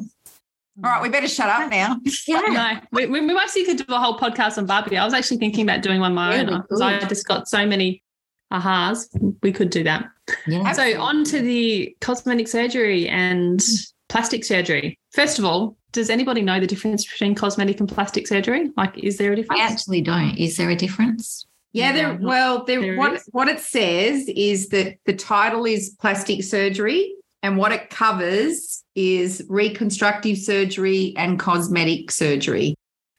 All 0.84 0.92
right, 0.92 1.02
we 1.02 1.08
better 1.08 1.28
shut 1.28 1.48
up 1.48 1.72
now. 1.72 1.98
Yeah. 2.28 2.42
no, 2.50 2.80
we, 2.92 3.06
we, 3.06 3.26
we 3.26 3.38
actually 3.38 3.64
could 3.64 3.78
do 3.78 3.86
a 3.88 4.00
whole 4.00 4.18
podcast 4.18 4.58
on 4.58 4.66
Barbie. 4.66 4.98
I 4.98 5.06
was 5.06 5.14
actually 5.14 5.38
thinking 5.38 5.64
about 5.64 5.82
doing 5.82 6.02
one 6.02 6.14
my 6.14 6.40
own 6.40 6.62
because 6.62 6.82
I 6.82 7.00
just 7.00 7.26
got 7.28 7.48
so 7.48 7.66
many 7.66 8.04
ahas. 8.52 9.08
We 9.42 9.52
could 9.52 9.70
do 9.70 9.84
that. 9.84 10.06
Yeah. 10.48 10.72
So 10.72 11.02
on 11.02 11.24
to 11.26 11.42
the 11.42 11.96
cosmetic 12.02 12.48
surgery 12.48 13.08
and 13.08 13.62
plastic 14.10 14.46
surgery. 14.46 14.98
First 15.12 15.40
of 15.40 15.46
all, 15.46 15.78
does 15.92 16.10
anybody 16.10 16.42
know 16.42 16.60
the 16.60 16.68
difference 16.68 17.10
between 17.10 17.36
cosmetic 17.36 17.80
and 17.80 17.88
plastic 17.88 18.28
surgery? 18.28 18.70
Like, 18.76 18.98
is 18.98 19.18
there 19.18 19.32
a 19.32 19.36
difference? 19.36 19.62
I 19.62 19.66
actually 19.66 20.02
don't. 20.02 20.38
Is 20.38 20.58
there 20.58 20.70
a 20.70 20.76
difference? 20.76 21.46
Yeah, 21.72 21.92
there. 21.92 22.18
Well, 22.22 22.64
there, 22.64 22.82
there 22.82 22.98
what 22.98 23.14
is. 23.14 23.30
what 23.32 23.48
it 23.48 23.60
says 23.60 24.30
is 24.30 24.70
that 24.70 24.96
the 25.06 25.14
title 25.14 25.66
is 25.66 25.96
plastic 26.00 26.44
surgery, 26.44 27.14
and 27.44 27.58
what 27.58 27.72
it 27.72 27.90
covers 27.90 28.84
is 28.96 29.44
reconstructive 29.50 30.38
surgery 30.38 31.14
and 31.18 31.40
cosmetic 31.40 32.12
surgery. 32.12 32.76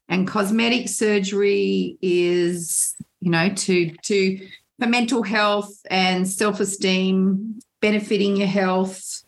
And 0.09 0.27
cosmetic 0.27 0.89
surgery 0.89 1.99
is, 2.01 2.95
you 3.21 3.31
know, 3.31 3.51
to 3.51 3.91
to 3.91 4.49
for 4.79 4.87
mental 4.87 5.23
health 5.23 5.81
and 5.91 6.29
self 6.29 6.61
esteem, 6.61 7.61
benefiting 7.81 8.37
your 8.37 8.49
health. 8.49 9.23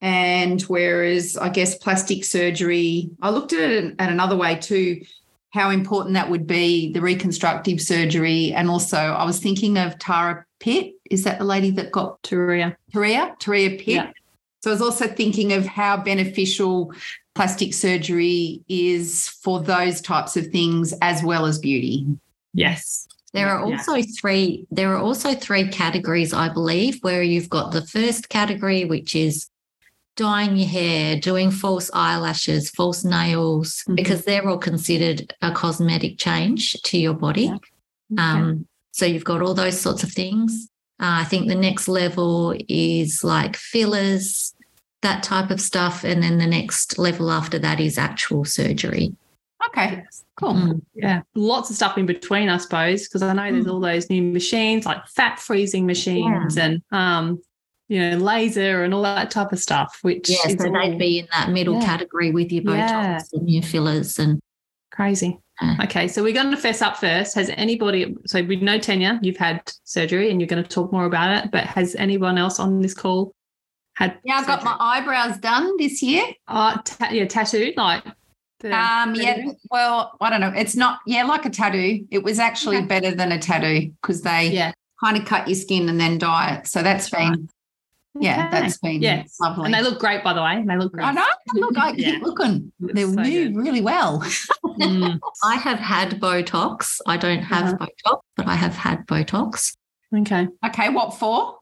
And 0.00 0.60
whereas 0.62 1.36
I 1.36 1.48
guess 1.48 1.78
plastic 1.78 2.24
surgery, 2.24 3.10
I 3.22 3.30
looked 3.30 3.52
at 3.52 3.70
it 3.70 3.94
at 3.98 4.10
another 4.10 4.36
way 4.36 4.56
too, 4.56 5.02
how 5.50 5.70
important 5.70 6.14
that 6.14 6.30
would 6.30 6.46
be, 6.46 6.92
the 6.92 7.00
reconstructive 7.00 7.80
surgery. 7.80 8.52
And 8.52 8.68
also, 8.68 8.98
I 8.98 9.24
was 9.24 9.40
thinking 9.40 9.78
of 9.78 9.98
Tara 9.98 10.44
Pitt. 10.60 10.94
Is 11.10 11.24
that 11.24 11.38
the 11.38 11.44
lady 11.44 11.70
that 11.72 11.92
got 11.92 12.22
Turia? 12.22 12.76
Turia, 12.92 13.36
Turia 13.38 13.78
Pitt. 13.78 13.88
Yeah. 13.88 14.10
So 14.62 14.70
I 14.70 14.74
was 14.74 14.82
also 14.82 15.06
thinking 15.06 15.52
of 15.52 15.64
how 15.64 15.96
beneficial 15.96 16.92
plastic 17.34 17.72
surgery 17.72 18.62
is 18.68 19.28
for 19.28 19.60
those 19.60 20.00
types 20.00 20.36
of 20.36 20.48
things 20.48 20.92
as 21.02 21.22
well 21.22 21.46
as 21.46 21.58
beauty. 21.58 22.06
Yes. 22.52 23.05
There 23.36 23.50
are 23.50 23.62
also 23.62 24.02
three 24.18 24.66
there 24.70 24.92
are 24.94 24.98
also 24.98 25.34
three 25.34 25.68
categories 25.68 26.32
I 26.32 26.48
believe 26.48 26.98
where 27.02 27.22
you've 27.22 27.50
got 27.50 27.72
the 27.72 27.86
first 27.86 28.28
category 28.28 28.84
which 28.84 29.14
is 29.14 29.48
dyeing 30.16 30.56
your 30.56 30.68
hair, 30.68 31.20
doing 31.20 31.50
false 31.50 31.90
eyelashes, 31.92 32.70
false 32.70 33.04
nails 33.04 33.82
mm-hmm. 33.82 33.94
because 33.94 34.24
they're 34.24 34.48
all 34.48 34.58
considered 34.58 35.34
a 35.42 35.52
cosmetic 35.52 36.18
change 36.18 36.72
to 36.84 36.98
your 36.98 37.14
body. 37.14 37.44
Yeah. 37.44 37.54
Okay. 38.12 38.22
Um, 38.22 38.66
so 38.92 39.04
you've 39.04 39.24
got 39.24 39.42
all 39.42 39.54
those 39.54 39.78
sorts 39.78 40.02
of 40.02 40.10
things. 40.10 40.68
Uh, 40.98 41.20
I 41.20 41.24
think 41.24 41.48
the 41.48 41.54
next 41.54 41.88
level 41.88 42.56
is 42.68 43.22
like 43.22 43.56
fillers, 43.56 44.54
that 45.02 45.22
type 45.22 45.50
of 45.50 45.60
stuff. 45.60 46.04
And 46.04 46.22
then 46.22 46.38
the 46.38 46.46
next 46.46 46.98
level 46.98 47.30
after 47.30 47.58
that 47.58 47.78
is 47.78 47.98
actual 47.98 48.46
surgery. 48.46 49.14
Okay, 49.68 50.02
cool. 50.36 50.54
Mm. 50.54 50.82
Yeah, 50.94 51.22
lots 51.34 51.70
of 51.70 51.76
stuff 51.76 51.96
in 51.98 52.06
between, 52.06 52.48
I 52.48 52.58
suppose, 52.58 53.04
because 53.08 53.22
I 53.22 53.32
know 53.32 53.50
there's 53.50 53.64
Mm. 53.66 53.72
all 53.72 53.80
those 53.80 54.08
new 54.10 54.22
machines 54.22 54.84
like 54.86 55.06
fat 55.08 55.38
freezing 55.40 55.86
machines 55.86 56.56
and 56.58 56.82
um, 56.92 57.40
you 57.88 58.00
know, 58.00 58.16
laser 58.18 58.82
and 58.84 58.92
all 58.92 59.02
that 59.02 59.30
type 59.30 59.52
of 59.52 59.58
stuff. 59.60 59.98
Which 60.02 60.28
Yeah, 60.28 60.56
so 60.56 60.66
all 60.66 60.72
they'd 60.72 60.98
be 60.98 61.20
in 61.20 61.28
that 61.32 61.50
middle 61.50 61.74
Yeah. 61.80 61.86
category 61.86 62.32
with 62.32 62.50
your 62.52 62.64
Botox 62.64 62.76
Yeah. 62.88 63.18
and 63.32 63.48
your 63.50 63.62
fillers 63.62 64.18
and 64.18 64.40
crazy. 64.92 65.38
Yeah. 65.62 65.76
Okay, 65.84 66.06
so 66.08 66.22
we're 66.22 66.34
going 66.34 66.50
to 66.50 66.56
fess 66.56 66.82
up 66.82 66.96
first. 66.98 67.34
Has 67.34 67.48
anybody? 67.50 68.14
So 68.26 68.42
we 68.42 68.56
know 68.56 68.78
Tanya, 68.78 69.18
you've 69.22 69.36
had 69.38 69.62
surgery, 69.84 70.30
and 70.30 70.38
you're 70.40 70.48
going 70.48 70.62
to 70.62 70.68
talk 70.68 70.92
more 70.92 71.06
about 71.06 71.44
it. 71.44 71.50
But 71.50 71.64
has 71.64 71.94
anyone 71.96 72.36
else 72.38 72.60
on 72.60 72.82
this 72.82 72.92
call 72.92 73.32
had? 73.94 74.18
Yeah, 74.24 74.34
I 74.36 74.46
got 74.46 74.64
my 74.64 74.76
eyebrows 74.78 75.38
done 75.38 75.76
this 75.78 76.02
year. 76.02 76.24
uh, 76.48 76.76
ta- 76.84 77.08
yeah 77.10 77.24
tattooed 77.26 77.74
like. 77.78 78.04
The- 78.68 78.76
Um, 78.76 79.14
yeah, 79.14 79.36
well, 79.70 80.16
I 80.20 80.30
don't 80.30 80.40
know. 80.40 80.52
It's 80.56 80.76
not, 80.76 81.00
yeah, 81.06 81.24
like 81.24 81.44
a 81.46 81.50
tattoo. 81.50 82.06
It 82.10 82.22
was 82.22 82.38
actually 82.38 82.78
Okay. 82.78 82.86
better 82.86 83.14
than 83.14 83.32
a 83.32 83.38
tattoo 83.38 83.92
because 84.00 84.22
they 84.22 84.50
Yeah. 84.52 84.72
kind 85.02 85.16
of 85.16 85.24
cut 85.24 85.46
your 85.48 85.56
skin 85.56 85.88
and 85.88 86.00
then 86.00 86.18
dye 86.18 86.56
it. 86.56 86.66
So 86.66 86.82
that's 86.82 87.08
been, 87.10 87.48
yeah, 88.18 88.46
Okay. 88.46 88.60
that's 88.60 88.78
been 88.78 89.02
Yeah. 89.02 89.24
lovely. 89.40 89.66
And 89.66 89.74
they 89.74 89.82
look 89.82 89.98
great, 90.00 90.22
by 90.24 90.32
the 90.32 90.42
way. 90.42 90.64
They 90.66 90.76
look 90.76 90.92
great. 90.92 91.06
I 91.06 91.12
know. 91.12 91.26
Look, 91.54 91.76
I 91.78 91.92
Yeah. 91.92 92.12
keep 92.12 92.22
looking. 92.22 92.72
Looks 92.80 92.94
They 92.94 93.02
so 93.02 93.08
move 93.08 93.24
good. 93.26 93.56
really 93.56 93.80
well. 93.82 94.20
Mm, 94.78 95.18
I 95.42 95.54
have 95.56 95.78
had 95.78 96.20
Botox. 96.20 97.00
I 97.06 97.16
don't 97.16 97.42
have 97.42 97.74
Uh-huh. 97.74 97.86
Botox, 97.86 98.20
but 98.36 98.46
I 98.46 98.54
have 98.56 98.74
had 98.76 99.06
Botox. 99.06 99.74
okay. 100.14 100.48
Okay, 100.66 100.88
what 100.90 101.14
for? 101.14 101.58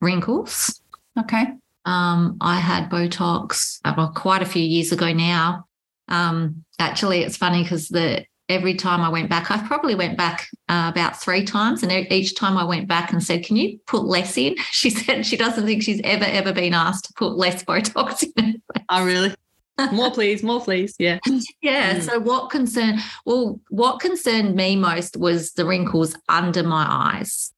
Wrinkles. 0.00 0.80
Okay. 1.18 1.46
Um, 1.86 2.36
I 2.40 2.56
had 2.60 2.90
Botox 2.90 3.78
uh, 3.84 3.92
well, 3.96 4.08
quite 4.08 4.42
a 4.42 4.46
few 4.46 4.62
years 4.62 4.90
ago 4.90 5.12
now. 5.12 5.66
Um, 6.08 6.64
actually, 6.78 7.22
it's 7.22 7.36
funny 7.36 7.62
because 7.62 7.88
the 7.88 8.24
every 8.48 8.74
time 8.74 9.00
I 9.00 9.08
went 9.08 9.30
back, 9.30 9.50
I 9.50 9.66
probably 9.66 9.94
went 9.94 10.18
back 10.18 10.48
uh, 10.68 10.90
about 10.92 11.20
three 11.20 11.44
times, 11.44 11.82
and 11.82 11.90
each 12.12 12.34
time 12.36 12.58
I 12.58 12.64
went 12.64 12.88
back 12.88 13.12
and 13.12 13.22
said, 13.22 13.44
"Can 13.44 13.56
you 13.56 13.78
put 13.86 14.04
less 14.04 14.36
in?" 14.36 14.56
She 14.72 14.90
said 14.90 15.24
she 15.26 15.36
doesn't 15.36 15.64
think 15.66 15.82
she's 15.82 16.00
ever 16.04 16.24
ever 16.24 16.52
been 16.52 16.74
asked 16.74 17.06
to 17.06 17.12
put 17.14 17.36
less 17.36 17.64
Botox 17.64 18.24
in. 18.36 18.60
Oh, 18.88 19.04
really? 19.04 19.34
more, 19.92 20.12
please. 20.12 20.42
More, 20.42 20.60
please. 20.60 20.94
Yeah. 20.98 21.18
Yeah. 21.60 21.96
Mm. 21.96 22.02
So 22.02 22.20
what 22.20 22.50
concerned 22.50 23.00
well, 23.24 23.60
what 23.70 23.98
concerned 24.00 24.54
me 24.54 24.76
most 24.76 25.16
was 25.16 25.52
the 25.54 25.64
wrinkles 25.64 26.14
under 26.28 26.62
my 26.62 26.86
eyes. 26.88 27.52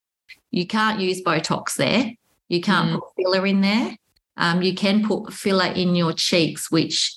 You 0.50 0.66
can't 0.66 1.00
use 1.00 1.20
Botox 1.22 1.74
there. 1.74 2.12
You 2.48 2.60
can't 2.60 2.90
Mm. 2.90 3.00
put 3.00 3.08
filler 3.16 3.44
in 3.46 3.60
there. 3.60 3.96
Um, 4.38 4.62
you 4.62 4.74
can 4.74 5.04
put 5.06 5.32
filler 5.32 5.66
in 5.66 5.94
your 5.96 6.12
cheeks, 6.12 6.70
which 6.70 7.16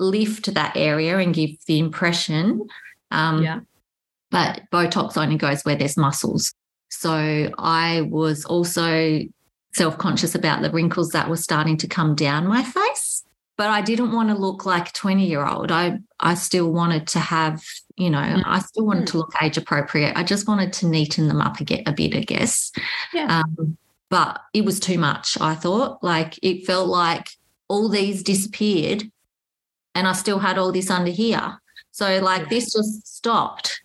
lift 0.00 0.52
that 0.54 0.76
area 0.76 1.18
and 1.18 1.34
give 1.34 1.50
the 1.66 1.78
impression. 1.78 2.66
Um, 3.10 3.42
Yeah. 3.42 3.60
But 4.30 4.62
Botox 4.70 5.16
only 5.16 5.36
goes 5.36 5.62
where 5.62 5.74
there's 5.74 5.96
muscles. 5.96 6.54
So 6.88 7.50
I 7.58 8.02
was 8.02 8.44
also 8.44 9.20
self 9.72 9.98
conscious 9.98 10.34
about 10.34 10.62
the 10.62 10.70
wrinkles 10.70 11.10
that 11.10 11.28
were 11.28 11.36
starting 11.36 11.76
to 11.78 11.88
come 11.88 12.14
down 12.14 12.46
my 12.46 12.62
face 12.62 13.24
but 13.60 13.68
I 13.68 13.82
didn't 13.82 14.12
want 14.12 14.30
to 14.30 14.34
look 14.34 14.64
like 14.64 14.88
a 14.88 14.92
20 14.92 15.26
year 15.26 15.46
old. 15.46 15.70
I, 15.70 15.98
I 16.18 16.32
still 16.32 16.72
wanted 16.72 17.06
to 17.08 17.18
have, 17.18 17.62
you 17.94 18.08
know, 18.08 18.16
Mm. 18.18 18.42
I 18.46 18.58
still 18.60 18.86
wanted 18.86 19.06
to 19.08 19.18
look 19.18 19.34
age 19.42 19.58
appropriate. 19.58 20.16
I 20.16 20.22
just 20.22 20.48
wanted 20.48 20.72
to 20.72 20.86
neaten 20.86 21.28
them 21.28 21.42
up 21.42 21.60
a, 21.60 21.64
get, 21.64 21.86
a 21.86 21.92
bit, 21.92 22.16
I 22.16 22.20
guess. 22.20 22.72
Yeah. 23.12 23.42
Um, 23.42 23.76
but 24.08 24.40
it 24.54 24.64
was 24.64 24.80
too 24.80 24.96
much, 24.96 25.38
I 25.42 25.54
thought. 25.54 26.02
Like 26.02 26.38
it 26.42 26.64
felt 26.64 26.88
like 26.88 27.28
all 27.68 27.90
these 27.90 28.22
disappeared 28.22 29.02
and 29.94 30.06
I 30.06 30.12
still 30.12 30.38
had 30.38 30.58
all 30.58 30.72
this 30.72 30.90
under 30.90 31.10
here. 31.10 31.58
So, 31.92 32.18
like, 32.20 32.42
Yeah. 32.42 32.48
this 32.50 32.72
just 32.72 33.06
stopped 33.16 33.82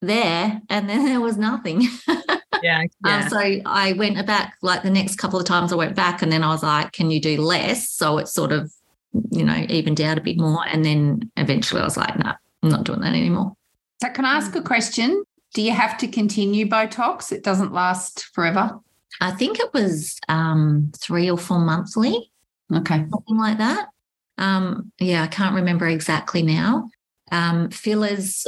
there 0.00 0.60
and 0.68 0.88
then 0.88 1.04
there 1.06 1.20
was 1.20 1.36
nothing. 1.36 1.82
Yeah. 2.08 2.20
Um, 2.62 2.88
Yeah. 3.04 3.28
so 3.28 3.38
I 3.66 3.92
went 3.98 4.24
back 4.26 4.54
like 4.62 4.82
the 4.82 4.90
next 4.90 5.16
couple 5.16 5.38
of 5.38 5.44
times 5.44 5.70
I 5.72 5.76
went 5.76 5.94
back 5.94 6.22
and 6.22 6.32
then 6.32 6.42
I 6.42 6.48
was 6.48 6.62
like, 6.62 6.92
can 6.92 7.10
you 7.10 7.20
do 7.20 7.38
less? 7.42 7.90
So 7.90 8.16
it 8.18 8.26
sort 8.28 8.52
of, 8.52 8.72
you 9.30 9.44
know, 9.44 9.66
evened 9.68 10.00
out 10.00 10.16
a 10.16 10.22
bit 10.22 10.38
more. 10.38 10.66
And 10.66 10.82
then 10.84 11.30
eventually 11.36 11.82
I 11.82 11.84
was 11.84 11.96
like, 11.98 12.16
no, 12.18 12.32
I'm 12.62 12.68
not 12.70 12.84
doing 12.84 13.00
that 13.00 13.08
anymore. 13.14 13.54
So 14.02 14.08
can 14.10 14.24
I 14.24 14.36
ask 14.36 14.54
a 14.56 14.62
question? 14.62 15.24
Do 15.52 15.60
you 15.62 15.72
have 15.72 15.98
to 15.98 16.08
continue 16.08 16.66
Botox? 16.66 17.30
It 17.32 17.44
doesn't 17.44 17.72
last 17.74 18.30
forever. 18.32 18.78
I 19.20 19.30
think 19.32 19.60
it 19.60 19.72
was 19.74 20.18
um, 20.28 20.90
three 20.98 21.30
or 21.30 21.36
four 21.38 21.58
monthly, 21.58 22.32
Okay. 22.74 23.04
something 23.10 23.36
like 23.36 23.58
that. 23.58 23.88
Um, 24.38 24.92
yeah, 24.98 25.22
I 25.22 25.26
can't 25.26 25.54
remember 25.54 25.86
exactly 25.86 26.42
now. 26.42 26.88
Um, 27.30 27.70
fillers, 27.70 28.46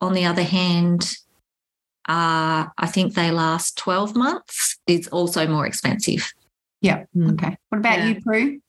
on 0.00 0.12
the 0.14 0.24
other 0.24 0.42
hand, 0.42 1.02
uh, 2.08 2.66
I 2.76 2.86
think 2.86 3.14
they 3.14 3.30
last 3.30 3.76
12 3.78 4.16
months. 4.16 4.78
It's 4.86 5.08
also 5.08 5.46
more 5.46 5.66
expensive. 5.66 6.30
Yeah. 6.80 7.04
Okay. 7.16 7.56
What 7.68 7.78
about 7.78 7.98
Yeah. 7.98 8.06
you, 8.06 8.20
Prue? 8.22 8.60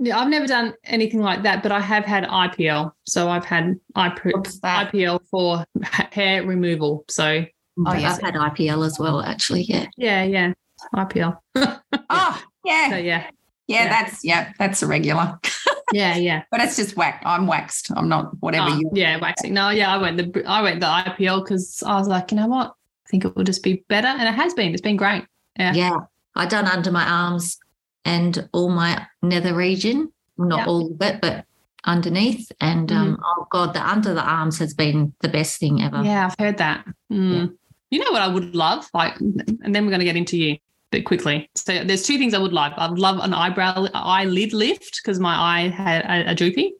Yeah, 0.00 0.18
I've 0.18 0.28
never 0.28 0.46
done 0.46 0.74
anything 0.84 1.20
like 1.20 1.42
that, 1.44 1.62
but 1.62 1.70
I 1.70 1.78
have 1.80 2.04
had 2.04 2.24
IPL. 2.24 2.92
So 3.06 3.28
I've 3.28 3.44
had 3.44 3.76
IP, 3.96 4.32
IPL 4.64 5.20
for 5.30 5.64
hair 6.10 6.44
removal. 6.44 7.04
So 7.08 7.44
Oh, 7.86 7.92
yes. 7.92 8.18
I've 8.18 8.22
had 8.22 8.34
IPL 8.34 8.86
as 8.86 8.98
well, 8.98 9.20
actually. 9.20 9.62
Yeah. 9.62 9.86
yeah, 9.96 10.22
yeah, 10.24 10.52
IPL. 10.94 11.38
Oh, 12.10 12.42
yeah. 12.64 12.90
So 12.90 12.96
yeah. 12.96 13.30
Yeah, 13.66 13.84
Yeah, 13.84 13.88
that's 13.88 14.24
yeah, 14.24 14.52
that's 14.58 14.82
a 14.82 14.86
regular. 14.86 15.38
yeah, 15.92 16.16
yeah. 16.16 16.42
But 16.50 16.60
it's 16.60 16.76
just 16.76 16.96
whack. 16.96 17.22
I'm 17.24 17.46
waxed. 17.46 17.90
I'm 17.96 18.08
not 18.08 18.32
whatever 18.40 18.68
Oh, 18.70 18.76
you 18.78 18.90
yeah, 18.94 19.18
waxing. 19.18 19.54
No, 19.54 19.70
yeah, 19.70 19.92
I 19.94 19.98
went 19.98 20.16
the 20.16 20.42
I 20.46 20.62
went 20.62 20.80
the 20.80 20.86
IPL 20.86 21.44
because 21.44 21.82
I 21.86 21.94
was 21.98 22.08
like, 22.08 22.30
you 22.30 22.36
know 22.36 22.46
what, 22.46 22.74
I 23.06 23.08
think 23.10 23.24
it 23.24 23.34
will 23.36 23.44
just 23.44 23.62
be 23.62 23.84
better, 23.88 24.08
and 24.08 24.22
it 24.22 24.34
has 24.34 24.54
been. 24.54 24.72
It's 24.72 24.82
been 24.82 24.96
great. 24.96 25.24
Yeah. 25.58 25.72
Yeah. 25.74 25.96
I 26.34 26.46
done 26.46 26.66
under 26.66 26.90
my 26.90 27.04
arms 27.06 27.58
and 28.04 28.48
all 28.52 28.70
my 28.70 29.06
nether 29.22 29.54
region, 29.54 30.12
not 30.36 30.58
Yeah. 30.60 30.66
all 30.66 30.90
of 30.92 31.00
it, 31.00 31.20
but 31.20 31.44
underneath. 31.84 32.50
And 32.60 32.90
um, 32.90 33.20
oh 33.24 33.46
God, 33.50 33.72
the 33.74 33.86
under 33.88 34.14
the 34.14 34.22
arms 34.22 34.58
has 34.58 34.74
been 34.74 35.14
the 35.20 35.28
best 35.28 35.60
thing 35.60 35.80
ever. 35.82 36.02
Yeah, 36.02 36.26
I've 36.26 36.44
heard 36.44 36.58
that. 36.58 36.84
Mm. 37.12 37.54
You 37.90 37.98
know 38.00 38.10
what 38.10 38.22
I 38.22 38.26
would 38.28 38.54
love? 38.56 38.88
Like, 38.92 39.20
and 39.20 39.72
then 39.74 39.84
we're 39.84 39.90
going 39.90 40.00
to 40.00 40.04
get 40.04 40.16
into 40.16 40.36
you 40.36 40.58
a 40.94 40.98
bit 40.98 41.06
quickly. 41.06 41.50
So 41.54 41.84
there's 41.84 42.04
two 42.04 42.18
things 42.18 42.34
I 42.34 42.38
would 42.38 42.52
love. 42.52 42.72
I 42.76 42.88
would 42.88 42.98
love 42.98 43.18
an 43.18 43.34
eyebrow 43.34 43.86
eyelid 43.94 44.52
lift 44.52 45.00
because 45.02 45.18
my 45.18 45.34
eye 45.34 45.68
had 45.68 46.04
a, 46.04 46.30
a 46.30 46.34
droopy, 46.34 46.74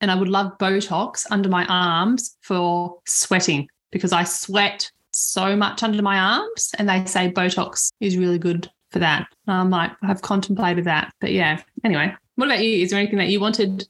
and 0.00 0.10
I 0.10 0.14
would 0.14 0.28
love 0.28 0.56
Botox 0.58 1.26
under 1.30 1.48
my 1.48 1.66
arms 1.66 2.36
for 2.40 2.98
sweating 3.06 3.68
because 3.90 4.12
I 4.12 4.24
sweat 4.24 4.90
so 5.12 5.56
much 5.56 5.82
under 5.82 6.02
my 6.02 6.18
arms, 6.18 6.72
and 6.78 6.88
they 6.88 7.04
say 7.04 7.30
Botox 7.30 7.92
is 8.00 8.16
really 8.16 8.38
good 8.38 8.70
for 8.90 8.98
that. 9.00 9.26
I 9.46 9.62
might 9.64 9.92
have 10.02 10.22
contemplated 10.22 10.84
that, 10.84 11.12
but 11.20 11.32
yeah. 11.32 11.62
Anyway, 11.84 12.14
what 12.36 12.46
about 12.46 12.62
you? 12.62 12.82
Is 12.82 12.90
there 12.90 12.98
anything 12.98 13.18
that 13.18 13.28
you 13.28 13.40
wanted? 13.40 13.86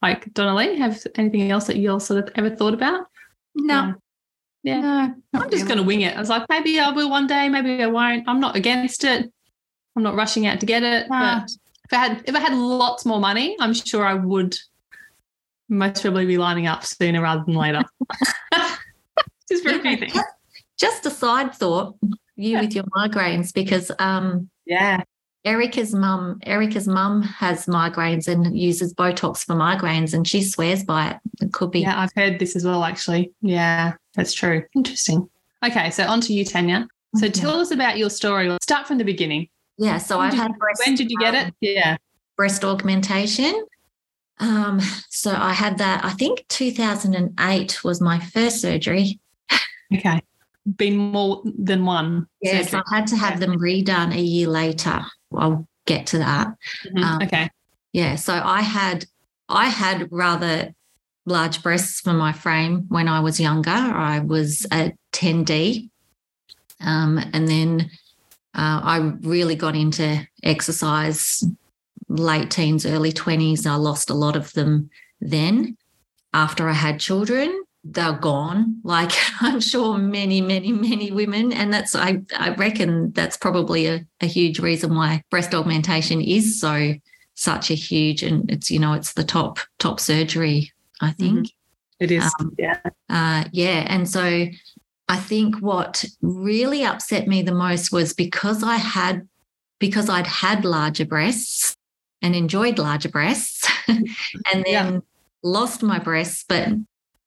Like 0.00 0.34
Donna-Lee, 0.34 0.78
have 0.78 1.00
anything 1.14 1.48
else 1.48 1.68
that 1.68 1.76
you 1.76 1.92
all 1.92 2.00
sort 2.00 2.24
of 2.24 2.32
ever 2.34 2.50
thought 2.50 2.74
about? 2.74 3.06
No. 3.54 3.94
Yeah. 4.62 4.80
No. 5.32 5.40
I'm 5.40 5.50
just 5.50 5.66
going 5.66 5.78
to 5.78 5.82
wing 5.82 6.02
it. 6.02 6.16
I 6.16 6.20
was 6.20 6.28
like, 6.28 6.46
maybe 6.48 6.78
I 6.78 6.90
will 6.90 7.10
one 7.10 7.26
day, 7.26 7.48
maybe 7.48 7.82
I 7.82 7.86
won't. 7.86 8.28
I'm 8.28 8.40
not 8.40 8.54
against 8.56 9.04
it. 9.04 9.32
I'm 9.96 10.02
not 10.02 10.14
rushing 10.14 10.46
out 10.46 10.60
to 10.60 10.66
get 10.66 10.82
it. 10.82 11.06
Ah. 11.10 11.40
But 11.44 11.50
if 11.84 11.92
I 11.92 11.96
had 11.96 12.22
if 12.26 12.34
I 12.34 12.40
had 12.40 12.54
lots 12.54 13.04
more 13.04 13.20
money, 13.20 13.56
I'm 13.60 13.74
sure 13.74 14.04
I 14.06 14.14
would 14.14 14.56
most 15.68 16.02
probably 16.02 16.26
be 16.26 16.38
lining 16.38 16.66
up 16.66 16.84
sooner 16.84 17.20
rather 17.20 17.44
than 17.44 17.54
later. 17.54 17.82
just 19.50 19.64
for 19.64 19.70
a 19.70 19.80
few 19.80 19.96
things. 19.96 20.18
Just 20.78 21.06
a 21.06 21.10
side 21.10 21.54
thought, 21.54 21.96
you 22.02 22.52
Yeah. 22.52 22.60
with 22.60 22.74
your 22.74 22.84
migraines, 22.84 23.52
because 23.52 23.90
um, 23.98 24.48
Yeah. 24.66 25.02
Erica's 25.44 25.92
mum, 25.94 26.38
Erica's 26.44 26.86
mum 26.86 27.22
has 27.22 27.66
migraines 27.66 28.28
and 28.28 28.56
uses 28.56 28.94
Botox 28.94 29.44
for 29.44 29.54
migraines, 29.54 30.14
and 30.14 30.26
she 30.26 30.42
swears 30.42 30.84
by 30.84 31.10
it. 31.10 31.16
It 31.42 31.52
could 31.52 31.70
be. 31.72 31.80
Yeah, 31.80 31.98
I've 32.00 32.12
heard 32.14 32.38
this 32.38 32.54
as 32.54 32.64
well, 32.64 32.84
actually. 32.84 33.32
Yeah, 33.40 33.94
that's 34.14 34.32
true. 34.32 34.62
Interesting. 34.74 35.28
Okay, 35.64 35.90
so 35.90 36.06
on 36.06 36.20
to 36.22 36.32
you, 36.32 36.44
Tanya. 36.44 36.86
So 37.16 37.26
Okay. 37.26 37.32
tell 37.40 37.60
us 37.60 37.70
about 37.72 37.98
your 37.98 38.08
story. 38.10 38.56
Start 38.62 38.86
from 38.86 38.98
the 38.98 39.04
beginning. 39.04 39.48
Yeah, 39.78 39.98
so 39.98 40.18
When 40.18 40.28
I've 40.28 40.34
had 40.34 40.56
breast. 40.58 40.82
When 40.86 40.94
did 40.94 41.10
you 41.10 41.18
get 41.18 41.34
it? 41.34 41.54
Yeah. 41.60 41.96
breast 42.36 42.64
augmentation. 42.64 43.66
Um, 44.40 44.80
so 45.10 45.32
I 45.32 45.52
had 45.52 45.78
that, 45.78 46.04
I 46.04 46.10
think 46.10 46.44
2008 46.48 47.84
was 47.84 48.00
my 48.00 48.18
first 48.18 48.60
surgery. 48.60 49.20
Okay. 49.94 50.20
Been 50.76 50.96
more 50.96 51.42
than 51.44 51.84
one. 51.84 52.26
Yes, 52.40 52.70
surgery. 52.70 52.82
I 52.90 52.96
had 52.96 53.06
to 53.08 53.16
have 53.16 53.38
them 53.40 53.58
redone 53.58 54.14
a 54.16 54.20
year 54.20 54.48
later. 54.48 55.04
I'll 55.38 55.66
get 55.86 56.06
to 56.08 56.18
that. 56.18 56.48
Mhm. 56.86 57.04
um, 57.04 57.22
okay. 57.22 57.50
Yeah, 57.92 58.16
so 58.16 58.40
I 58.44 58.62
had 58.62 59.06
I 59.48 59.66
had 59.66 60.08
rather 60.10 60.72
large 61.26 61.62
breasts 61.62 62.00
for 62.00 62.12
my 62.12 62.32
frame 62.32 62.86
when 62.88 63.08
I 63.08 63.20
was 63.20 63.38
younger. 63.38 63.70
I 63.70 64.20
was 64.20 64.66
a 64.72 64.92
10D. 65.12 65.90
Um, 66.80 67.18
and 67.32 67.46
then 67.46 67.90
uh, 68.54 68.80
I 68.82 68.96
really 69.20 69.54
got 69.54 69.76
into 69.76 70.26
exercise 70.42 71.44
late 72.08 72.50
teens, 72.50 72.84
early 72.84 73.12
20s. 73.12 73.66
I 73.66 73.76
lost 73.76 74.10
a 74.10 74.14
lot 74.14 74.36
of 74.36 74.52
them 74.52 74.90
then. 75.20 75.76
After 76.34 76.68
I 76.68 76.72
had 76.72 76.98
children, 76.98 77.61
they're 77.84 78.12
gone. 78.12 78.80
Like 78.84 79.12
I'm 79.40 79.60
sure 79.60 79.98
many, 79.98 80.40
many, 80.40 80.72
many 80.72 81.10
women, 81.10 81.52
and 81.52 81.72
that's 81.72 81.94
I 81.94 82.22
I 82.36 82.54
reckon 82.54 83.12
that's 83.12 83.36
probably 83.36 83.86
a, 83.86 84.06
a 84.20 84.26
huge 84.26 84.58
reason 84.58 84.94
why 84.94 85.22
breast 85.30 85.54
augmentation 85.54 86.20
is 86.20 86.60
so 86.60 86.94
such 87.34 87.70
a 87.70 87.74
huge 87.74 88.22
and 88.22 88.50
it's 88.50 88.70
you 88.70 88.78
know 88.78 88.92
it's 88.92 89.14
the 89.14 89.24
top 89.24 89.58
top 89.78 90.00
surgery 90.00 90.72
I 91.00 91.12
think. 91.12 91.38
Mm-hmm. 91.38 91.56
It 92.00 92.10
is, 92.10 92.34
um, 92.40 92.52
yeah, 92.58 92.78
uh, 93.08 93.44
yeah, 93.52 93.84
and 93.86 94.08
so 94.08 94.46
I 95.08 95.16
think 95.16 95.60
what 95.60 96.04
really 96.20 96.84
upset 96.84 97.28
me 97.28 97.42
the 97.42 97.54
most 97.54 97.92
was 97.92 98.12
because 98.12 98.64
I 98.64 98.76
had 98.76 99.28
because 99.78 100.08
I'd 100.08 100.26
had 100.26 100.64
larger 100.64 101.04
breasts 101.04 101.76
and 102.20 102.34
enjoyed 102.34 102.78
larger 102.78 103.08
breasts 103.08 103.68
and 103.88 104.08
then 104.52 104.64
yeah. 104.66 104.98
lost 105.42 105.82
my 105.82 105.98
breasts 105.98 106.44
but 106.48 106.68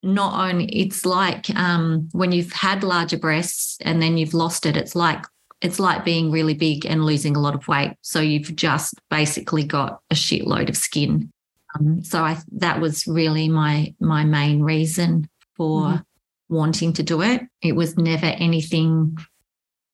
not 0.05 0.49
only 0.49 0.65
it's 0.65 1.05
like 1.05 1.49
um, 1.55 2.07
when 2.11 2.31
you've 2.31 2.51
had 2.51 2.83
larger 2.83 3.17
breasts 3.17 3.77
and 3.81 4.01
then 4.01 4.17
you've 4.17 4.33
lost 4.33 4.65
it 4.65 4.77
it's 4.77 4.95
like 4.95 5.25
it's 5.61 5.79
like 5.79 6.05
being 6.05 6.31
really 6.31 6.53
big 6.53 6.85
and 6.85 7.05
losing 7.05 7.35
a 7.35 7.39
lot 7.39 7.55
of 7.55 7.67
weight 7.67 7.93
so 8.01 8.19
you've 8.19 8.55
just 8.55 8.93
basically 9.09 9.63
got 9.63 9.99
a 10.11 10.15
shitload 10.15 10.69
of 10.69 10.77
skin 10.77 11.31
um, 11.77 12.03
so 12.03 12.23
I 12.23 12.37
that 12.53 12.79
was 12.79 13.07
really 13.07 13.49
my 13.49 13.93
my 13.99 14.23
main 14.23 14.61
reason 14.61 15.27
for 15.57 15.81
mm-hmm 15.81 16.01
wanting 16.49 16.93
to 16.93 17.03
do 17.03 17.21
it. 17.21 17.41
It 17.61 17.75
was 17.75 17.97
never 17.97 18.25
anything, 18.25 19.17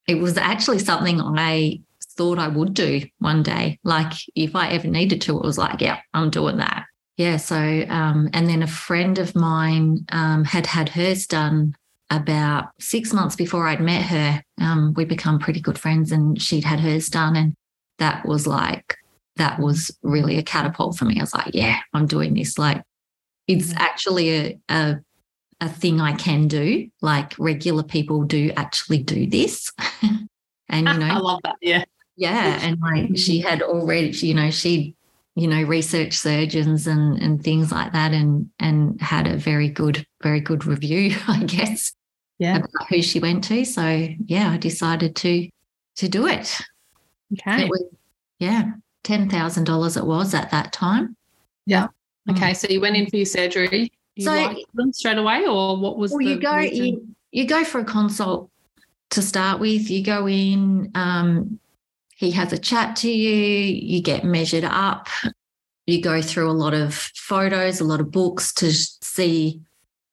it 0.07 0.15
was 0.15 0.37
actually 0.37 0.79
something 0.79 1.21
I 1.21 1.81
thought 2.17 2.39
I 2.39 2.47
would 2.47 2.73
do 2.73 3.01
one 3.19 3.43
day. 3.43 3.79
Like 3.83 4.13
if 4.35 4.55
I 4.55 4.69
ever 4.69 4.87
needed 4.87 5.21
to, 5.21 5.37
it 5.37 5.43
was 5.43 5.57
like, 5.57 5.81
yeah, 5.81 5.99
I'm 6.13 6.29
doing 6.29 6.57
that. 6.57 6.85
Yeah. 7.21 7.37
So, 7.37 7.55
um, 7.87 8.29
and 8.33 8.49
then 8.49 8.63
a 8.63 8.67
friend 8.67 9.19
of 9.19 9.35
mine 9.35 10.05
um, 10.11 10.43
had 10.43 10.65
had 10.65 10.89
hers 10.89 11.27
done 11.27 11.75
about 12.09 12.69
six 12.79 13.13
months 13.13 13.35
before 13.35 13.67
I'd 13.67 13.79
met 13.79 14.01
her. 14.05 14.43
Um, 14.59 14.95
we 14.95 15.05
become 15.05 15.37
pretty 15.37 15.61
good 15.61 15.77
friends 15.77 16.11
and 16.11 16.41
she'd 16.41 16.63
had 16.63 16.79
hers 16.79 17.09
done. 17.09 17.35
And 17.35 17.53
that 17.99 18.25
was 18.25 18.47
like, 18.47 18.97
that 19.35 19.59
was 19.59 19.95
really 20.01 20.39
a 20.39 20.43
catapult 20.43 20.97
for 20.97 21.05
me. 21.05 21.19
I 21.19 21.21
was 21.21 21.35
like, 21.35 21.53
yeah, 21.53 21.77
I'm 21.93 22.07
doing 22.07 22.33
this. 22.33 22.57
Like, 22.57 22.81
it's 23.47 23.71
mm. 23.71 23.77
actually 23.77 24.29
a, 24.31 24.59
a 24.69 24.95
a 25.59 25.69
thing 25.69 26.01
I 26.01 26.13
can 26.13 26.47
do. 26.47 26.89
Like 27.01 27.35
regular 27.37 27.83
people 27.83 28.23
do 28.23 28.51
actually 28.57 28.97
do 28.97 29.27
this. 29.27 29.71
and 30.01 30.87
you 30.87 30.93
know 30.97 31.05
I 31.05 31.17
love 31.17 31.39
that. 31.43 31.57
Yeah. 31.61 31.85
Yeah. 32.15 32.59
And 32.63 32.79
like 32.81 33.15
she 33.15 33.39
had 33.47 33.61
already, 33.61 34.09
you 34.09 34.33
know, 34.33 34.49
she, 34.49 34.95
you 35.41 35.47
know, 35.47 35.63
research 35.63 36.13
surgeons 36.13 36.85
and 36.85 37.19
and 37.19 37.43
things 37.43 37.71
like 37.71 37.93
that 37.93 38.13
and 38.13 38.49
and 38.59 39.01
had 39.01 39.27
a 39.27 39.37
very 39.37 39.69
good, 39.69 40.05
very 40.21 40.39
good 40.39 40.65
review, 40.65 41.17
I 41.27 41.43
guess. 41.43 41.93
Yeah. 42.37 42.57
About 42.57 42.87
who 42.89 43.01
she 43.01 43.19
went 43.19 43.43
to. 43.45 43.65
So 43.65 44.07
yeah, 44.25 44.51
I 44.51 44.57
decided 44.57 45.15
to 45.17 45.49
to 45.95 46.07
do 46.07 46.27
it. 46.27 46.55
Okay. 47.33 47.63
It 47.63 47.69
was, 47.69 47.83
yeah. 48.37 48.73
Ten 49.03 49.29
thousand 49.29 49.63
dollars 49.63 49.97
it 49.97 50.05
was 50.05 50.35
at 50.35 50.51
that 50.51 50.71
time. 50.73 51.15
Yeah. 51.65 51.87
Okay. 52.29 52.51
Mm. 52.51 52.55
So 52.55 52.67
you 52.69 52.79
went 52.79 52.95
in 52.95 53.09
for 53.09 53.17
your 53.17 53.25
surgery 53.25 53.91
you 54.15 54.25
so, 54.25 54.91
straight 54.91 55.17
away, 55.17 55.47
or 55.47 55.77
what 55.77 55.97
was? 55.97 56.11
Well, 56.11 56.21
you 56.21 56.39
go 56.39 56.59
you, 56.59 57.07
you 57.31 57.47
go 57.47 57.63
for 57.63 57.79
a 57.79 57.85
consult 57.85 58.51
to 59.11 59.21
start 59.23 59.59
with. 59.59 59.89
You 59.89 60.03
go 60.03 60.27
in. 60.27 60.91
Um, 60.93 61.59
he 62.21 62.29
has 62.29 62.53
a 62.53 62.57
chat 62.59 62.95
to 62.97 63.09
you. 63.09 63.33
You 63.33 63.99
get 63.99 64.23
measured 64.23 64.63
up. 64.63 65.07
You 65.87 66.03
go 66.03 66.21
through 66.21 66.51
a 66.51 66.53
lot 66.53 66.75
of 66.75 66.93
photos, 66.93 67.79
a 67.79 67.83
lot 67.83 67.99
of 67.99 68.11
books 68.11 68.53
to 68.53 68.71
see, 68.71 69.59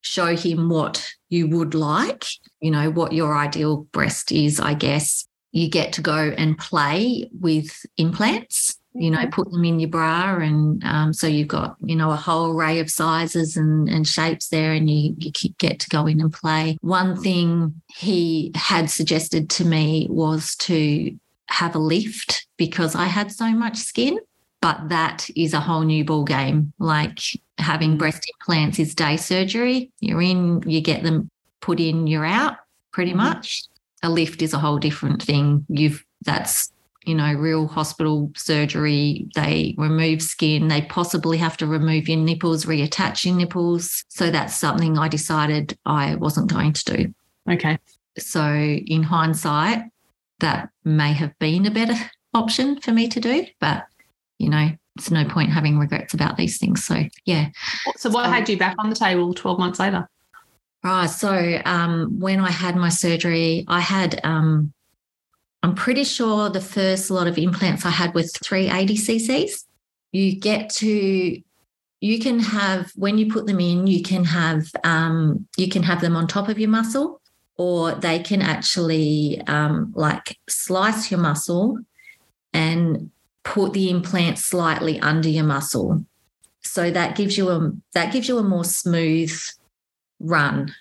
show 0.00 0.34
him 0.34 0.70
what 0.70 1.06
you 1.28 1.48
would 1.48 1.74
like. 1.74 2.24
You 2.60 2.70
know 2.70 2.90
what 2.90 3.12
your 3.12 3.36
ideal 3.36 3.86
breast 3.92 4.32
is. 4.32 4.58
I 4.58 4.72
guess 4.72 5.26
you 5.52 5.68
get 5.68 5.92
to 5.92 6.00
go 6.00 6.32
and 6.38 6.56
play 6.56 7.28
with 7.38 7.84
implants 7.98 8.78
you 8.94 9.12
know, 9.12 9.28
put 9.28 9.48
them 9.52 9.64
in 9.64 9.78
your 9.78 9.90
bra. 9.90 10.38
And 10.38 10.82
um, 10.82 11.12
so 11.12 11.28
you've 11.28 11.46
got, 11.46 11.76
you 11.84 11.94
know, 11.94 12.10
a 12.10 12.16
whole 12.16 12.50
array 12.50 12.80
of 12.80 12.90
sizes 12.90 13.56
and, 13.56 13.88
and 13.88 14.08
shapes 14.08 14.48
there, 14.48 14.72
and 14.72 14.90
you, 14.90 15.14
you 15.18 15.30
get 15.58 15.78
to 15.80 15.88
go 15.88 16.06
in 16.06 16.20
and 16.20 16.32
play. 16.32 16.78
One 16.80 17.14
thing 17.20 17.80
he 17.94 18.50
had 18.56 18.90
suggested 18.90 19.50
to 19.50 19.64
me 19.64 20.08
was 20.10 20.56
to 20.56 21.16
have 21.48 21.74
a 21.74 21.78
lift 21.78 22.46
because 22.56 22.94
I 22.94 23.06
had 23.06 23.32
so 23.32 23.50
much 23.50 23.76
skin. 23.76 24.18
But 24.60 24.88
that 24.88 25.28
is 25.36 25.54
a 25.54 25.60
whole 25.60 25.82
new 25.82 26.04
ball 26.04 26.24
game. 26.24 26.72
Like 26.80 27.20
having 27.58 27.94
mm. 27.94 27.98
breast 27.98 28.28
implants 28.34 28.78
is 28.78 28.94
day 28.94 29.16
surgery. 29.16 29.92
You're 30.00 30.22
in, 30.22 30.62
you 30.66 30.80
get 30.80 31.04
them 31.04 31.30
put 31.60 31.78
in, 31.78 32.06
you're 32.08 32.24
out 32.24 32.56
pretty 32.92 33.12
mm-hmm. 33.12 33.18
much. 33.18 33.62
A 34.02 34.10
lift 34.10 34.42
is 34.42 34.52
a 34.52 34.58
whole 34.58 34.78
different 34.78 35.22
thing. 35.22 35.64
You've 35.68 36.04
that's 36.22 36.72
you 37.08 37.14
know, 37.14 37.32
real 37.32 37.66
hospital 37.66 38.30
surgery. 38.36 39.26
They 39.34 39.74
remove 39.78 40.20
skin. 40.20 40.68
They 40.68 40.82
possibly 40.82 41.38
have 41.38 41.56
to 41.56 41.66
remove 41.66 42.06
your 42.06 42.18
nipples, 42.18 42.66
reattach 42.66 43.24
your 43.24 43.34
nipples. 43.34 44.04
So 44.08 44.30
that's 44.30 44.54
something 44.54 44.98
I 44.98 45.08
decided 45.08 45.78
I 45.86 46.16
wasn't 46.16 46.50
going 46.50 46.74
to 46.74 46.84
do. 46.84 47.14
Okay. 47.50 47.78
So 48.18 48.44
in 48.52 49.02
hindsight, 49.02 49.84
that 50.40 50.70
may 50.84 51.12
have 51.12 51.38
been 51.38 51.66
a 51.66 51.70
better 51.70 51.94
option 52.34 52.80
for 52.80 52.92
me 52.92 53.08
to 53.08 53.20
do, 53.20 53.46
but 53.60 53.86
you 54.38 54.48
know, 54.48 54.70
it's 54.96 55.10
no 55.10 55.24
point 55.24 55.50
having 55.50 55.78
regrets 55.78 56.14
about 56.14 56.36
these 56.36 56.58
things. 56.58 56.84
So 56.84 57.04
yeah. 57.24 57.48
So 57.96 58.10
what 58.10 58.26
so, 58.26 58.30
had 58.30 58.48
you 58.48 58.58
back 58.58 58.76
on 58.78 58.90
the 58.90 58.96
table 58.96 59.32
12 59.34 59.58
months 59.58 59.78
later? 59.78 60.08
Right. 60.84 61.06
So 61.06 61.60
um, 61.64 62.20
when 62.20 62.40
I 62.40 62.50
had 62.50 62.76
my 62.76 62.88
surgery, 62.88 63.64
I 63.68 63.80
had 63.80 64.20
um, 64.24 64.72
I'm 65.62 65.74
pretty 65.74 66.04
sure 66.04 66.50
the 66.50 66.60
first 66.60 67.10
lot 67.10 67.26
of 67.26 67.38
implants 67.38 67.84
I 67.84 67.90
had 67.90 68.14
was 68.14 68.32
380 68.32 68.96
cc's. 68.96 69.66
You 70.12 70.38
get 70.38 70.70
to 70.76 71.40
you 72.00 72.20
can 72.20 72.38
have 72.38 72.92
when 72.94 73.18
you 73.18 73.30
put 73.30 73.46
them 73.46 73.58
in 73.58 73.86
you 73.88 74.02
can 74.02 74.24
have 74.24 74.66
um, 74.84 75.46
you 75.56 75.68
can 75.68 75.82
have 75.82 76.00
them 76.00 76.16
on 76.16 76.26
top 76.26 76.48
of 76.48 76.58
your 76.58 76.70
muscle 76.70 77.17
or 77.58 77.92
they 77.92 78.18
can 78.20 78.40
actually 78.40 79.42
um, 79.46 79.92
like 79.94 80.38
slice 80.48 81.10
your 81.10 81.20
muscle 81.20 81.78
and 82.54 83.10
put 83.44 83.72
the 83.74 83.90
implant 83.90 84.38
slightly 84.38 84.98
under 85.00 85.28
your 85.28 85.44
muscle 85.44 86.04
so 86.62 86.90
that 86.90 87.16
gives 87.16 87.36
you 87.36 87.50
a 87.50 87.72
that 87.94 88.12
gives 88.12 88.28
you 88.28 88.38
a 88.38 88.42
more 88.42 88.64
smooth 88.64 89.32
run 90.20 90.72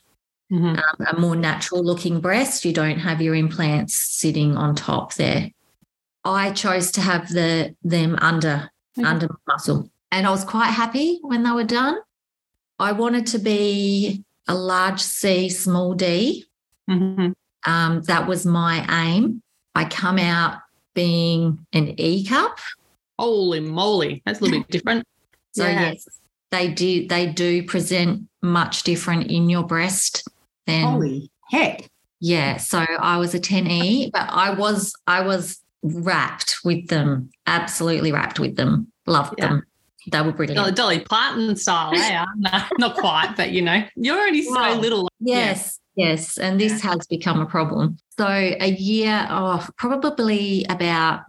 mm-hmm. 0.51 0.65
um, 0.65 1.07
a 1.17 1.19
more 1.19 1.35
natural 1.35 1.83
looking 1.83 2.19
breast. 2.19 2.65
You 2.65 2.73
don't 2.73 2.99
have 2.99 3.21
your 3.21 3.35
implants 3.35 3.95
sitting 3.95 4.57
on 4.57 4.75
top 4.75 5.13
there. 5.15 5.51
I 6.23 6.51
chose 6.51 6.91
to 6.91 7.01
have 7.01 7.29
the 7.29 7.75
them 7.83 8.17
under 8.19 8.69
okay. 8.97 9.07
under 9.07 9.27
muscle, 9.47 9.89
and 10.11 10.27
I 10.27 10.29
was 10.29 10.43
quite 10.43 10.71
happy 10.71 11.19
when 11.21 11.43
they 11.43 11.51
were 11.51 11.63
done. 11.63 11.97
I 12.79 12.91
wanted 12.91 13.27
to 13.27 13.39
be 13.39 14.23
a 14.47 14.55
large 14.55 15.01
C, 15.01 15.49
small 15.49 15.93
D. 15.93 16.45
Mm-hmm. 16.89 17.31
Um, 17.69 18.01
that 18.03 18.27
was 18.27 18.45
my 18.45 18.85
aim. 19.03 19.41
I 19.75 19.85
come 19.85 20.19
out 20.19 20.59
being 20.93 21.65
an 21.73 21.99
E 21.99 22.25
cup. 22.25 22.59
Holy 23.19 23.59
moly, 23.59 24.21
that's 24.25 24.39
a 24.39 24.43
little 24.43 24.59
bit 24.59 24.67
different. 24.69 25.05
So 25.53 25.65
yeah. 25.65 25.91
yes, 25.91 26.07
they 26.51 26.71
do 26.71 27.07
they 27.07 27.27
do 27.27 27.63
present 27.63 28.27
much 28.41 28.83
different 28.83 29.31
in 29.31 29.49
your 29.49 29.63
breast 29.63 30.27
then 30.67 30.83
holy 30.83 31.31
heck. 31.49 31.89
Yeah. 32.19 32.57
So 32.57 32.79
I 32.79 33.17
was 33.17 33.33
a 33.33 33.39
10E, 33.39 34.11
but 34.11 34.27
I 34.29 34.53
was 34.53 34.93
I 35.07 35.21
was 35.21 35.59
wrapped 35.81 36.57
with 36.63 36.87
them. 36.89 37.31
Absolutely 37.47 38.11
wrapped 38.11 38.39
with 38.39 38.55
them. 38.55 38.91
Loved 39.07 39.35
yeah. 39.37 39.47
them. 39.47 39.63
They 40.11 40.21
were 40.21 40.31
brilliant. 40.31 40.57
Dolly, 40.57 40.71
Dolly 40.71 40.99
Parton 41.01 41.55
style, 41.55 41.93
yeah. 41.95 42.25
no, 42.37 42.49
not 42.79 42.95
quite, 42.95 43.33
but 43.35 43.51
you 43.51 43.61
know, 43.61 43.83
you're 43.95 44.19
only 44.19 44.41
so 44.41 44.51
well, 44.51 44.77
little. 44.77 45.09
Yes, 45.19 45.79
yeah. 45.79 45.86
Yes. 45.97 46.37
And 46.37 46.59
this 46.59 46.81
has 46.81 47.05
become 47.07 47.41
a 47.41 47.45
problem. 47.45 47.97
So 48.17 48.25
a 48.27 48.71
year, 48.71 49.27
oh, 49.29 49.67
probably 49.77 50.65
about 50.69 51.21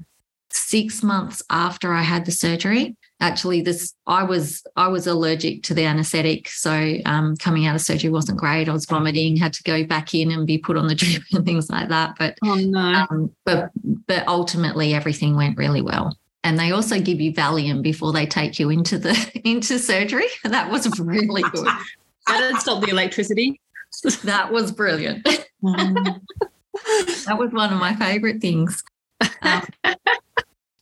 six 0.51 1.03
months 1.03 1.43
after 1.51 1.93
I 1.93 2.03
had 2.03 2.25
the 2.25 2.33
surgery, 2.33 2.97
actually 3.21 3.61
this 3.61 3.95
i 4.07 4.23
was 4.23 4.63
i 4.77 4.87
was 4.87 5.07
allergic 5.07 5.63
to 5.63 5.75
the 5.75 5.85
anesthetic 5.85 6.49
so 6.49 6.95
um, 7.05 7.37
coming 7.37 7.67
out 7.67 7.75
of 7.75 7.81
surgery 7.81 8.11
wasn't 8.11 8.39
great. 8.39 8.69
I 8.69 8.73
was 8.73 8.87
vomiting 8.87 9.37
had 9.37 9.53
to 9.55 9.63
go 9.63 9.85
back 9.85 10.15
in 10.15 10.31
and 10.31 10.47
be 10.47 10.59
put 10.59 10.77
on 10.77 10.87
the 10.87 10.95
drip 10.95 11.23
and 11.33 11.45
things 11.45 11.69
like 11.71 11.89
that. 11.89 12.15
But 12.19 12.39
oh 12.45 12.55
no. 12.55 13.07
um, 13.11 13.33
but 13.45 13.71
but 14.07 14.27
ultimately 14.29 14.95
everything 14.95 15.37
went 15.37 15.57
really 15.57 15.83
well. 15.83 16.17
And 16.45 16.59
they 16.59 16.71
also 16.71 17.01
give 17.01 17.21
you 17.21 17.33
valium 17.33 17.83
before 17.83 18.13
they 18.13 18.25
take 18.25 18.59
you 18.59 18.71
into 18.71 18.99
the 18.99 19.41
into 19.45 19.79
surgery. 19.79 20.27
That 20.45 20.71
was 20.71 20.99
really 21.01 21.43
good. 21.43 21.67
That 21.67 22.41
didn't 22.41 22.61
stop 22.61 22.83
the 22.83 22.91
electricity 22.91 23.61
that 24.25 24.53
was 24.53 24.73
brilliant 24.73 25.27
that 27.27 27.39
was 27.39 27.53
one 27.53 27.73
of 27.73 27.79
my 27.79 27.95
favorite 27.95 28.41
things. 28.41 28.83
Um, 29.43 29.63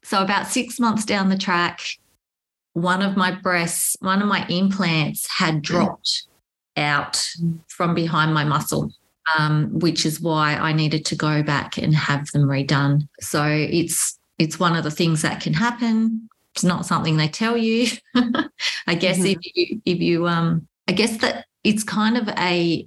so, 0.02 0.22
about 0.22 0.46
six 0.46 0.78
months 0.78 1.04
down 1.04 1.28
the 1.28 1.38
track, 1.38 1.80
one 2.72 3.02
of 3.02 3.16
my 3.16 3.32
breasts, 3.32 3.96
one 4.00 4.22
of 4.22 4.28
my 4.28 4.46
implants 4.48 5.26
had 5.30 5.62
dropped 5.62 6.26
out 6.76 7.24
from 7.68 7.94
behind 7.94 8.34
my 8.34 8.44
muscle, 8.44 8.90
um, 9.38 9.78
which 9.78 10.04
is 10.04 10.20
why 10.20 10.54
I 10.54 10.72
needed 10.72 11.04
to 11.06 11.16
go 11.16 11.42
back 11.42 11.78
and 11.78 11.94
have 11.94 12.30
them 12.32 12.42
redone. 12.42 13.08
So 13.20 13.44
it's 13.44 14.18
it's 14.38 14.60
one 14.60 14.76
of 14.76 14.84
the 14.84 14.90
things 14.90 15.22
that 15.22 15.40
can 15.40 15.54
happen. 15.54 16.28
It's 16.54 16.64
not 16.64 16.86
something 16.86 17.16
they 17.16 17.28
tell 17.28 17.56
you. 17.56 17.88
I 18.86 18.94
guess 18.94 19.18
mm-hmm. 19.18 19.26
if 19.26 19.38
you 19.54 19.82
if 19.84 20.00
you 20.00 20.26
um 20.26 20.68
I 20.88 20.92
guess 20.92 21.16
that 21.18 21.46
it's 21.64 21.82
kind 21.82 22.16
of 22.16 22.28
a 22.28 22.86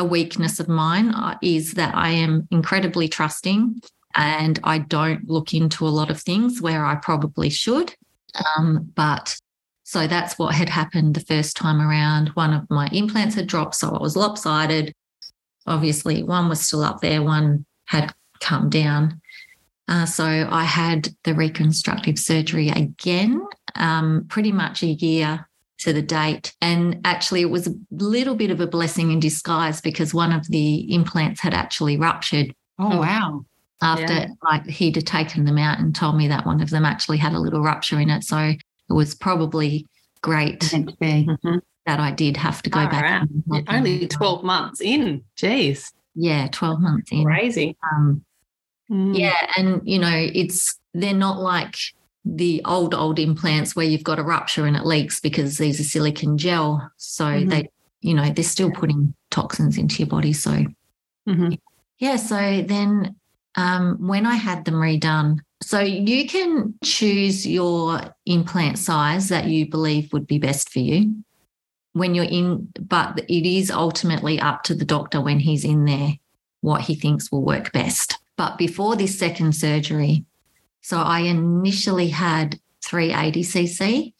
a 0.00 0.04
weakness 0.04 0.58
of 0.58 0.68
mine 0.68 1.10
uh, 1.10 1.36
is 1.42 1.74
that 1.74 1.94
I 1.94 2.08
am 2.08 2.48
incredibly 2.50 3.06
trusting 3.06 3.82
and 4.16 4.58
I 4.64 4.78
don't 4.78 5.28
look 5.28 5.52
into 5.52 5.86
a 5.86 5.88
lot 5.88 6.10
of 6.10 6.20
things 6.20 6.60
where 6.60 6.84
I 6.84 6.96
probably 6.96 7.50
should. 7.50 7.94
Um, 8.56 8.90
but 8.96 9.36
so 9.84 10.06
that's 10.06 10.38
what 10.38 10.54
had 10.54 10.70
happened 10.70 11.14
the 11.14 11.20
first 11.20 11.54
time 11.54 11.80
around. 11.80 12.30
One 12.30 12.54
of 12.54 12.68
my 12.70 12.88
implants 12.92 13.34
had 13.34 13.46
dropped, 13.46 13.74
so 13.74 13.90
I 13.90 14.00
was 14.00 14.16
lopsided. 14.16 14.94
Obviously, 15.66 16.22
one 16.22 16.48
was 16.48 16.60
still 16.60 16.82
up 16.82 17.00
there, 17.00 17.22
one 17.22 17.66
had 17.86 18.14
come 18.40 18.70
down. 18.70 19.20
Uh, 19.86 20.06
so 20.06 20.24
I 20.24 20.64
had 20.64 21.10
the 21.24 21.34
reconstructive 21.34 22.18
surgery 22.18 22.70
again, 22.70 23.44
um, 23.74 24.26
pretty 24.28 24.52
much 24.52 24.82
a 24.82 24.86
year 24.86 25.46
to 25.80 25.92
the 25.92 26.02
date. 26.02 26.54
And 26.60 27.00
actually, 27.04 27.40
it 27.40 27.50
was 27.50 27.66
a 27.66 27.74
little 27.90 28.34
bit 28.34 28.50
of 28.50 28.60
a 28.60 28.66
blessing 28.66 29.10
in 29.10 29.20
disguise 29.20 29.80
because 29.80 30.14
one 30.14 30.32
of 30.32 30.46
the 30.48 30.92
implants 30.92 31.40
had 31.40 31.54
actually 31.54 31.96
ruptured. 31.96 32.54
Oh, 32.78 32.98
wow. 32.98 33.44
After 33.82 34.12
yeah. 34.12 34.26
like 34.42 34.66
he'd 34.66 34.96
have 34.96 35.06
taken 35.06 35.44
them 35.44 35.56
out 35.56 35.78
and 35.78 35.94
told 35.94 36.16
me 36.16 36.28
that 36.28 36.44
one 36.44 36.60
of 36.60 36.68
them 36.68 36.84
actually 36.84 37.16
had 37.16 37.32
a 37.32 37.38
little 37.38 37.62
rupture 37.62 37.98
in 37.98 38.10
it. 38.10 38.24
So 38.24 38.38
it 38.38 38.92
was 38.92 39.14
probably 39.14 39.86
great 40.20 40.60
mm-hmm. 40.60 41.58
that 41.86 41.98
I 41.98 42.10
did 42.10 42.36
have 42.36 42.60
to 42.62 42.70
go 42.70 42.86
back. 42.86 43.26
Only 43.68 44.06
12 44.06 44.44
months 44.44 44.82
in. 44.82 45.24
Jeez. 45.36 45.92
Yeah, 46.14 46.48
12 46.48 46.80
months 46.80 47.10
in. 47.10 47.24
Crazy. 47.24 47.76
Um, 47.90 48.22
mm. 48.90 49.18
Yeah. 49.18 49.50
And, 49.56 49.80
you 49.88 49.98
know, 49.98 50.12
it's, 50.14 50.78
they're 50.92 51.14
not 51.14 51.38
like 51.38 51.76
the 52.24 52.60
old 52.64 52.94
old 52.94 53.18
implants 53.18 53.74
where 53.74 53.86
you've 53.86 54.04
got 54.04 54.18
a 54.18 54.22
rupture 54.22 54.66
and 54.66 54.76
it 54.76 54.84
leaks 54.84 55.20
because 55.20 55.56
these 55.56 55.80
are 55.80 55.84
silicon 55.84 56.36
gel 56.36 56.90
so 56.96 57.24
mm-hmm. 57.24 57.48
they 57.48 57.70
you 58.02 58.14
know 58.14 58.30
they're 58.30 58.44
still 58.44 58.70
putting 58.70 59.14
toxins 59.30 59.78
into 59.78 59.98
your 59.98 60.08
body 60.08 60.32
so 60.32 60.50
mm-hmm. 61.28 61.52
yeah 61.98 62.16
so 62.16 62.62
then 62.62 63.14
um, 63.56 63.96
when 64.06 64.26
i 64.26 64.34
had 64.34 64.64
them 64.64 64.74
redone 64.74 65.38
so 65.62 65.80
you 65.80 66.26
can 66.26 66.74
choose 66.84 67.46
your 67.46 68.00
implant 68.26 68.78
size 68.78 69.28
that 69.28 69.46
you 69.46 69.68
believe 69.68 70.12
would 70.12 70.26
be 70.26 70.38
best 70.38 70.70
for 70.70 70.80
you 70.80 71.14
when 71.94 72.14
you're 72.14 72.24
in 72.24 72.68
but 72.80 73.18
it 73.28 73.46
is 73.48 73.70
ultimately 73.70 74.38
up 74.38 74.62
to 74.62 74.74
the 74.74 74.84
doctor 74.84 75.20
when 75.20 75.40
he's 75.40 75.64
in 75.64 75.86
there 75.86 76.12
what 76.60 76.82
he 76.82 76.94
thinks 76.94 77.32
will 77.32 77.42
work 77.42 77.72
best 77.72 78.18
but 78.36 78.58
before 78.58 78.94
this 78.94 79.18
second 79.18 79.54
surgery 79.54 80.24
so 80.80 80.98
I 80.98 81.20
initially 81.20 82.08
had 82.08 82.58
380cc. 82.84 84.14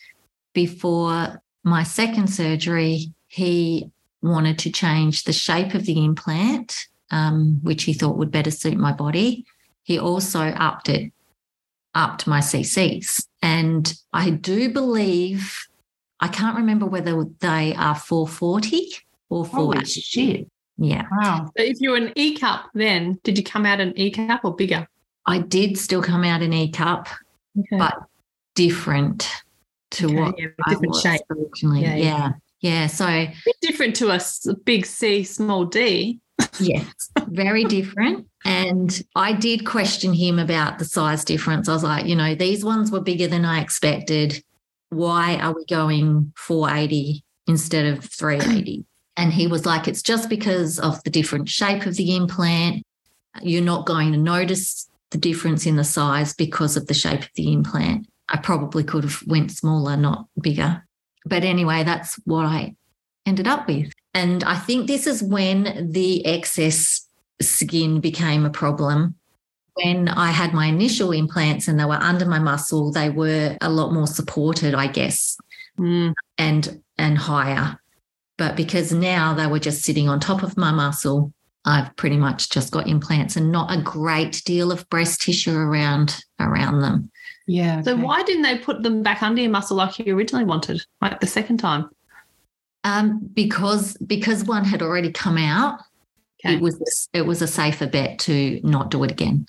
Before 0.52 1.42
my 1.62 1.82
second 1.82 2.28
surgery, 2.28 3.12
he 3.28 3.90
wanted 4.22 4.58
to 4.60 4.72
change 4.72 5.24
the 5.24 5.32
shape 5.32 5.74
of 5.74 5.86
the 5.86 6.04
implant, 6.04 6.86
um, 7.10 7.60
which 7.62 7.84
he 7.84 7.92
thought 7.92 8.18
would 8.18 8.30
better 8.30 8.50
suit 8.50 8.76
my 8.76 8.92
body. 8.92 9.46
He 9.82 9.98
also 9.98 10.40
upped 10.40 10.88
it, 10.88 11.12
upped 11.94 12.26
my 12.26 12.40
CCs. 12.40 13.26
And 13.42 13.92
I 14.12 14.30
do 14.30 14.72
believe, 14.72 15.66
I 16.20 16.28
can't 16.28 16.56
remember 16.56 16.86
whether 16.86 17.24
they 17.40 17.74
are 17.74 17.94
440 17.94 18.92
or 19.30 19.44
480. 19.46 19.50
Holy 19.52 19.84
shit. 19.84 20.48
Yeah. 20.76 21.06
Wow. 21.10 21.50
So 21.56 21.62
if 21.62 21.80
you're 21.80 21.96
an 21.96 22.12
E 22.16 22.36
cup, 22.36 22.70
then 22.74 23.18
did 23.22 23.38
you 23.38 23.44
come 23.44 23.66
out 23.66 23.80
an 23.80 23.92
E 23.96 24.10
cup 24.10 24.44
or 24.44 24.54
bigger? 24.54 24.88
I 25.30 25.38
did 25.38 25.78
still 25.78 26.02
come 26.02 26.24
out 26.24 26.42
in 26.42 26.52
E 26.52 26.70
cup, 26.70 27.08
okay. 27.58 27.78
but 27.78 28.02
different 28.56 29.28
to 29.92 30.06
okay, 30.06 30.14
what 30.16 30.34
yeah, 30.38 30.48
different 30.68 30.96
shape 30.96 31.20
originally. 31.30 31.82
Yeah, 31.82 31.94
yeah, 31.94 32.04
yeah. 32.04 32.32
yeah. 32.60 32.86
So 32.88 33.26
different 33.62 33.94
to 33.96 34.10
a 34.10 34.54
big 34.64 34.86
C, 34.86 35.22
small 35.22 35.64
D. 35.66 36.18
yes, 36.58 37.10
very 37.28 37.64
different. 37.64 38.26
And 38.44 39.02
I 39.14 39.32
did 39.32 39.66
question 39.66 40.12
him 40.14 40.38
about 40.38 40.78
the 40.78 40.84
size 40.84 41.24
difference. 41.24 41.68
I 41.68 41.74
was 41.74 41.84
like, 41.84 42.06
you 42.06 42.16
know, 42.16 42.34
these 42.34 42.64
ones 42.64 42.90
were 42.90 43.00
bigger 43.00 43.28
than 43.28 43.44
I 43.44 43.60
expected. 43.60 44.42
Why 44.88 45.36
are 45.36 45.54
we 45.54 45.64
going 45.66 46.32
480 46.36 47.22
instead 47.46 47.86
of 47.86 48.04
380? 48.04 48.84
And 49.16 49.32
he 49.32 49.46
was 49.46 49.66
like, 49.66 49.86
it's 49.86 50.02
just 50.02 50.28
because 50.28 50.80
of 50.80 51.02
the 51.04 51.10
different 51.10 51.48
shape 51.48 51.86
of 51.86 51.96
the 51.96 52.16
implant. 52.16 52.84
You're 53.42 53.62
not 53.62 53.86
going 53.86 54.12
to 54.12 54.18
notice 54.18 54.88
the 55.10 55.18
difference 55.18 55.66
in 55.66 55.76
the 55.76 55.84
size 55.84 56.34
because 56.34 56.76
of 56.76 56.86
the 56.86 56.94
shape 56.94 57.22
of 57.22 57.30
the 57.34 57.52
implant. 57.52 58.06
I 58.28 58.36
probably 58.36 58.84
could 58.84 59.04
have 59.04 59.22
went 59.26 59.50
smaller, 59.50 59.96
not 59.96 60.26
bigger. 60.40 60.86
But 61.26 61.44
anyway, 61.44 61.82
that's 61.82 62.14
what 62.24 62.46
I 62.46 62.76
ended 63.26 63.48
up 63.48 63.68
with. 63.68 63.92
And 64.14 64.42
I 64.44 64.56
think 64.56 64.86
this 64.86 65.06
is 65.06 65.22
when 65.22 65.90
the 65.92 66.24
excess 66.26 67.06
skin 67.40 68.00
became 68.00 68.44
a 68.44 68.50
problem. 68.50 69.16
When 69.74 70.08
I 70.08 70.30
had 70.30 70.52
my 70.52 70.66
initial 70.66 71.12
implants 71.12 71.68
and 71.68 71.78
they 71.78 71.84
were 71.84 71.94
under 71.94 72.26
my 72.26 72.38
muscle, 72.38 72.92
they 72.92 73.08
were 73.08 73.56
a 73.60 73.70
lot 73.70 73.92
more 73.92 74.06
supported, 74.06 74.74
I 74.74 74.88
guess, 74.88 75.36
mm. 75.78 76.12
and 76.38 76.82
and 76.98 77.16
higher. 77.16 77.78
But 78.36 78.56
because 78.56 78.92
now 78.92 79.34
they 79.34 79.46
were 79.46 79.58
just 79.58 79.82
sitting 79.82 80.08
on 80.08 80.18
top 80.18 80.42
of 80.42 80.56
my 80.56 80.72
muscle, 80.72 81.32
I've 81.64 81.94
pretty 81.96 82.16
much 82.16 82.50
just 82.50 82.72
got 82.72 82.88
implants 82.88 83.36
and 83.36 83.52
not 83.52 83.72
a 83.76 83.82
great 83.82 84.42
deal 84.46 84.72
of 84.72 84.88
breast 84.88 85.20
tissue 85.20 85.56
around 85.56 86.22
around 86.38 86.80
them. 86.80 87.10
Yeah. 87.46 87.80
Okay. 87.80 87.82
So 87.82 87.96
why 87.96 88.22
didn't 88.22 88.42
they 88.42 88.58
put 88.58 88.82
them 88.82 89.02
back 89.02 89.22
under 89.22 89.42
your 89.42 89.50
muscle 89.50 89.76
like 89.76 89.98
you 89.98 90.16
originally 90.16 90.44
wanted, 90.44 90.82
like 91.02 91.20
the 91.20 91.26
second 91.26 91.58
time? 91.58 91.90
Um, 92.84 93.28
because 93.34 93.96
because 93.98 94.44
one 94.44 94.64
had 94.64 94.82
already 94.82 95.12
come 95.12 95.36
out, 95.36 95.80
okay. 96.44 96.54
it 96.54 96.62
was 96.62 97.08
it 97.12 97.22
was 97.22 97.42
a 97.42 97.46
safer 97.46 97.86
bet 97.86 98.18
to 98.20 98.60
not 98.62 98.90
do 98.90 99.04
it 99.04 99.10
again. 99.10 99.46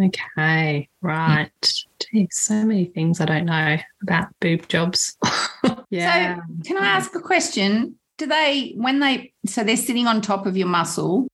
Okay, 0.00 0.88
right. 1.02 1.50
Yeah. 1.62 2.10
Geez, 2.12 2.28
so 2.30 2.64
many 2.64 2.84
things 2.84 3.20
I 3.20 3.24
don't 3.24 3.46
know 3.46 3.78
about 4.02 4.28
boob 4.40 4.68
jobs. 4.68 5.16
yeah. 5.90 6.36
So, 6.36 6.42
can 6.64 6.78
I 6.78 6.86
ask 6.86 7.14
a 7.16 7.20
question? 7.20 7.96
Do 8.16 8.26
they, 8.26 8.74
when 8.76 9.00
they, 9.00 9.32
so 9.46 9.64
they're 9.64 9.76
sitting 9.76 10.06
on 10.06 10.20
top 10.20 10.46
of 10.46 10.56
your 10.56 10.68
muscle, 10.68 11.26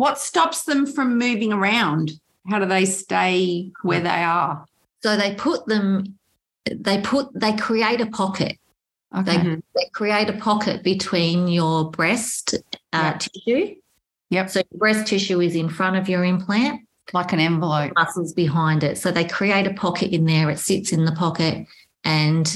what 0.00 0.18
stops 0.18 0.64
them 0.64 0.86
from 0.86 1.18
moving 1.18 1.52
around? 1.52 2.12
How 2.48 2.58
do 2.58 2.64
they 2.64 2.86
stay 2.86 3.70
where 3.82 4.00
they 4.00 4.08
are? 4.08 4.64
So 5.02 5.14
they 5.14 5.34
put 5.34 5.66
them, 5.66 6.18
they 6.64 7.02
put, 7.02 7.28
they 7.38 7.54
create 7.54 8.00
a 8.00 8.06
pocket. 8.06 8.56
Okay. 9.14 9.36
They, 9.36 9.56
they 9.76 9.90
create 9.92 10.30
a 10.30 10.38
pocket 10.38 10.82
between 10.82 11.48
your 11.48 11.90
breast 11.90 12.54
uh, 12.94 13.12
yep. 13.12 13.18
tissue. 13.18 13.74
Yep. 14.30 14.48
So 14.48 14.62
breast 14.72 15.06
tissue 15.06 15.42
is 15.42 15.54
in 15.54 15.68
front 15.68 15.96
of 15.96 16.08
your 16.08 16.24
implant. 16.24 16.80
Like 17.12 17.34
an 17.34 17.40
envelope. 17.40 17.92
Muscles 17.94 18.32
behind 18.32 18.82
it. 18.82 18.96
So 18.96 19.10
they 19.10 19.24
create 19.24 19.66
a 19.66 19.74
pocket 19.74 20.14
in 20.14 20.24
there. 20.24 20.48
It 20.48 20.60
sits 20.60 20.92
in 20.92 21.04
the 21.04 21.12
pocket. 21.12 21.66
And 22.04 22.50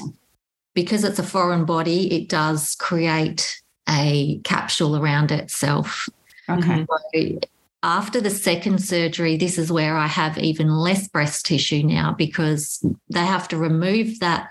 because 0.75 1.05
it's 1.05 1.19
a 1.19 1.25
foreign 1.25 1.67
body, 1.67 2.11
it 2.11 2.31
does 2.31 2.75
create 2.77 3.61
a 3.87 4.41
capsule 4.45 4.97
around 4.97 5.31
itself. 5.31 6.09
Okay. 6.49 6.85
Mm-hmm. 6.85 7.35
So 7.35 7.49
after 7.83 8.21
the 8.21 8.31
second 8.31 8.83
surgery, 8.83 9.37
this 9.37 9.59
is 9.59 9.71
where 9.71 9.97
I 9.97 10.07
have 10.07 10.39
even 10.39 10.71
less 10.71 11.09
breast 11.09 11.47
tissue 11.47 11.83
now 11.83 12.15
because 12.17 12.85
they 13.11 13.25
have 13.25 13.49
to 13.49 13.57
remove 13.57 14.21
that. 14.21 14.49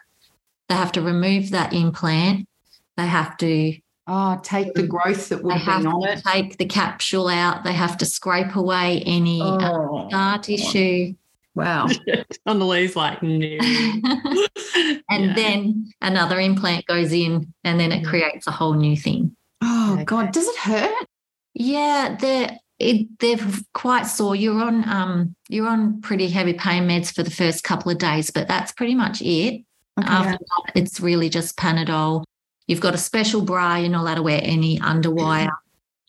They 0.70 0.76
have 0.76 0.92
to 0.94 1.02
remove 1.02 1.50
that 1.52 1.74
implant. 1.74 2.48
They 2.96 3.08
have 3.08 3.38
to 3.38 3.76
Oh, 4.06 4.38
take 4.44 4.74
the 4.74 4.86
growth 4.86 5.30
that 5.30 5.44
would 5.44 5.56
have 5.56 5.84
been 5.84 5.88
on 5.88 6.08
it. 6.10 6.24
Take 6.26 6.58
the 6.58 6.66
capsule 6.66 7.30
out. 7.30 7.64
They 7.64 7.72
have 7.72 7.98
to 8.00 8.06
scrape 8.06 8.54
away 8.56 9.02
any 9.06 9.42
uh, 9.42 9.58
oh. 9.62 10.10
scar 10.10 10.40
tissue. 10.40 11.14
Wow. 11.56 11.88
Annalise 12.46 12.96
like, 12.98 13.24
no. 13.24 13.30
and 15.10 15.26
yeah. 15.26 15.34
then 15.36 15.94
another 16.02 16.40
implant 16.40 16.86
goes 16.86 17.14
in 17.14 17.54
and 17.64 17.80
then 17.80 17.94
it 17.94 18.06
creates 18.06 18.46
a 18.46 18.52
whole 18.52 18.74
new 18.74 18.98
thing. 18.98 19.36
Oh 19.62 19.94
okay. 19.94 20.04
God. 20.04 20.34
Does 20.34 20.48
it 20.48 20.58
hurt? 20.58 21.08
Yeah, 21.54 22.16
they're 22.20 22.58
it, 22.80 23.08
they're 23.20 23.38
quite 23.74 24.04
sore. 24.04 24.36
You're 24.36 24.62
on 24.62 24.88
um 24.90 25.36
you're 25.50 25.68
on 25.68 26.02
pretty 26.02 26.28
heavy 26.30 26.54
pain 26.54 26.88
meds 26.88 27.14
for 27.14 27.24
the 27.24 27.32
first 27.32 27.64
couple 27.64 27.92
of 27.92 27.98
days, 27.98 28.32
but 28.32 28.48
that's 28.48 28.72
pretty 28.72 28.96
much 28.96 29.22
it. 29.22 29.64
Okay. 30.00 30.08
After 30.10 30.32
that, 30.38 30.72
it's 30.76 31.00
really 31.00 31.30
just 31.30 31.56
Panadol. 31.58 32.24
You've 32.68 32.82
got 32.82 32.96
a 32.96 32.98
special 32.98 33.42
bra. 33.42 33.76
You're 33.76 33.90
not 33.90 34.02
allowed 34.02 34.16
to 34.16 34.24
wear 34.24 34.40
any 34.44 34.80
underwire. 34.80 35.50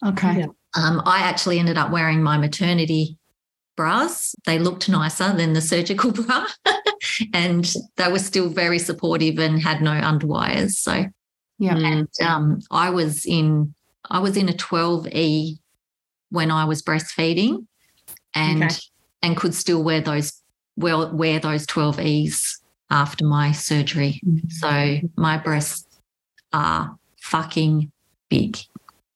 Okay. 0.05 0.45
Um, 0.77 1.01
I 1.07 1.21
actually 1.21 1.59
ended 1.59 1.79
up 1.79 1.91
wearing 1.91 2.23
my 2.23 2.37
maternity 2.37 3.17
bras. 3.75 4.35
They 4.45 4.59
looked 4.59 4.87
nicer 4.87 5.33
than 5.33 5.55
the 5.55 5.63
surgical 5.63 6.13
bra. 6.13 6.47
and 7.33 7.73
they 7.97 8.13
were 8.13 8.19
still 8.19 8.51
very 8.51 8.79
supportive 8.79 9.39
and 9.39 9.63
had 9.63 9.81
no 9.81 9.93
underwires. 9.93 10.73
So 10.73 11.07
Yeah. 11.59 11.77
and 11.77 12.09
um, 12.23 12.61
I 12.71 12.91
was 12.91 13.25
in 13.25 13.75
I 14.11 14.19
was 14.21 14.37
in 14.37 14.49
a 14.49 14.53
12E 14.53 15.59
when 16.31 16.51
I 16.51 16.65
was 16.65 16.83
breastfeeding 16.83 17.67
and 18.35 18.65
Okay. 18.65 18.77
and 19.23 19.37
could 19.37 19.55
still 19.55 19.83
wear 19.83 20.01
those 20.01 20.41
well 20.77 21.11
wear 21.15 21.39
those 21.41 21.67
12Es 21.67 22.59
after 22.91 23.25
my 23.25 23.53
surgery. 23.53 24.21
So 24.49 24.99
my 25.17 25.39
breasts 25.39 25.87
are 26.53 26.97
fucking 27.21 27.91
big. 28.29 28.59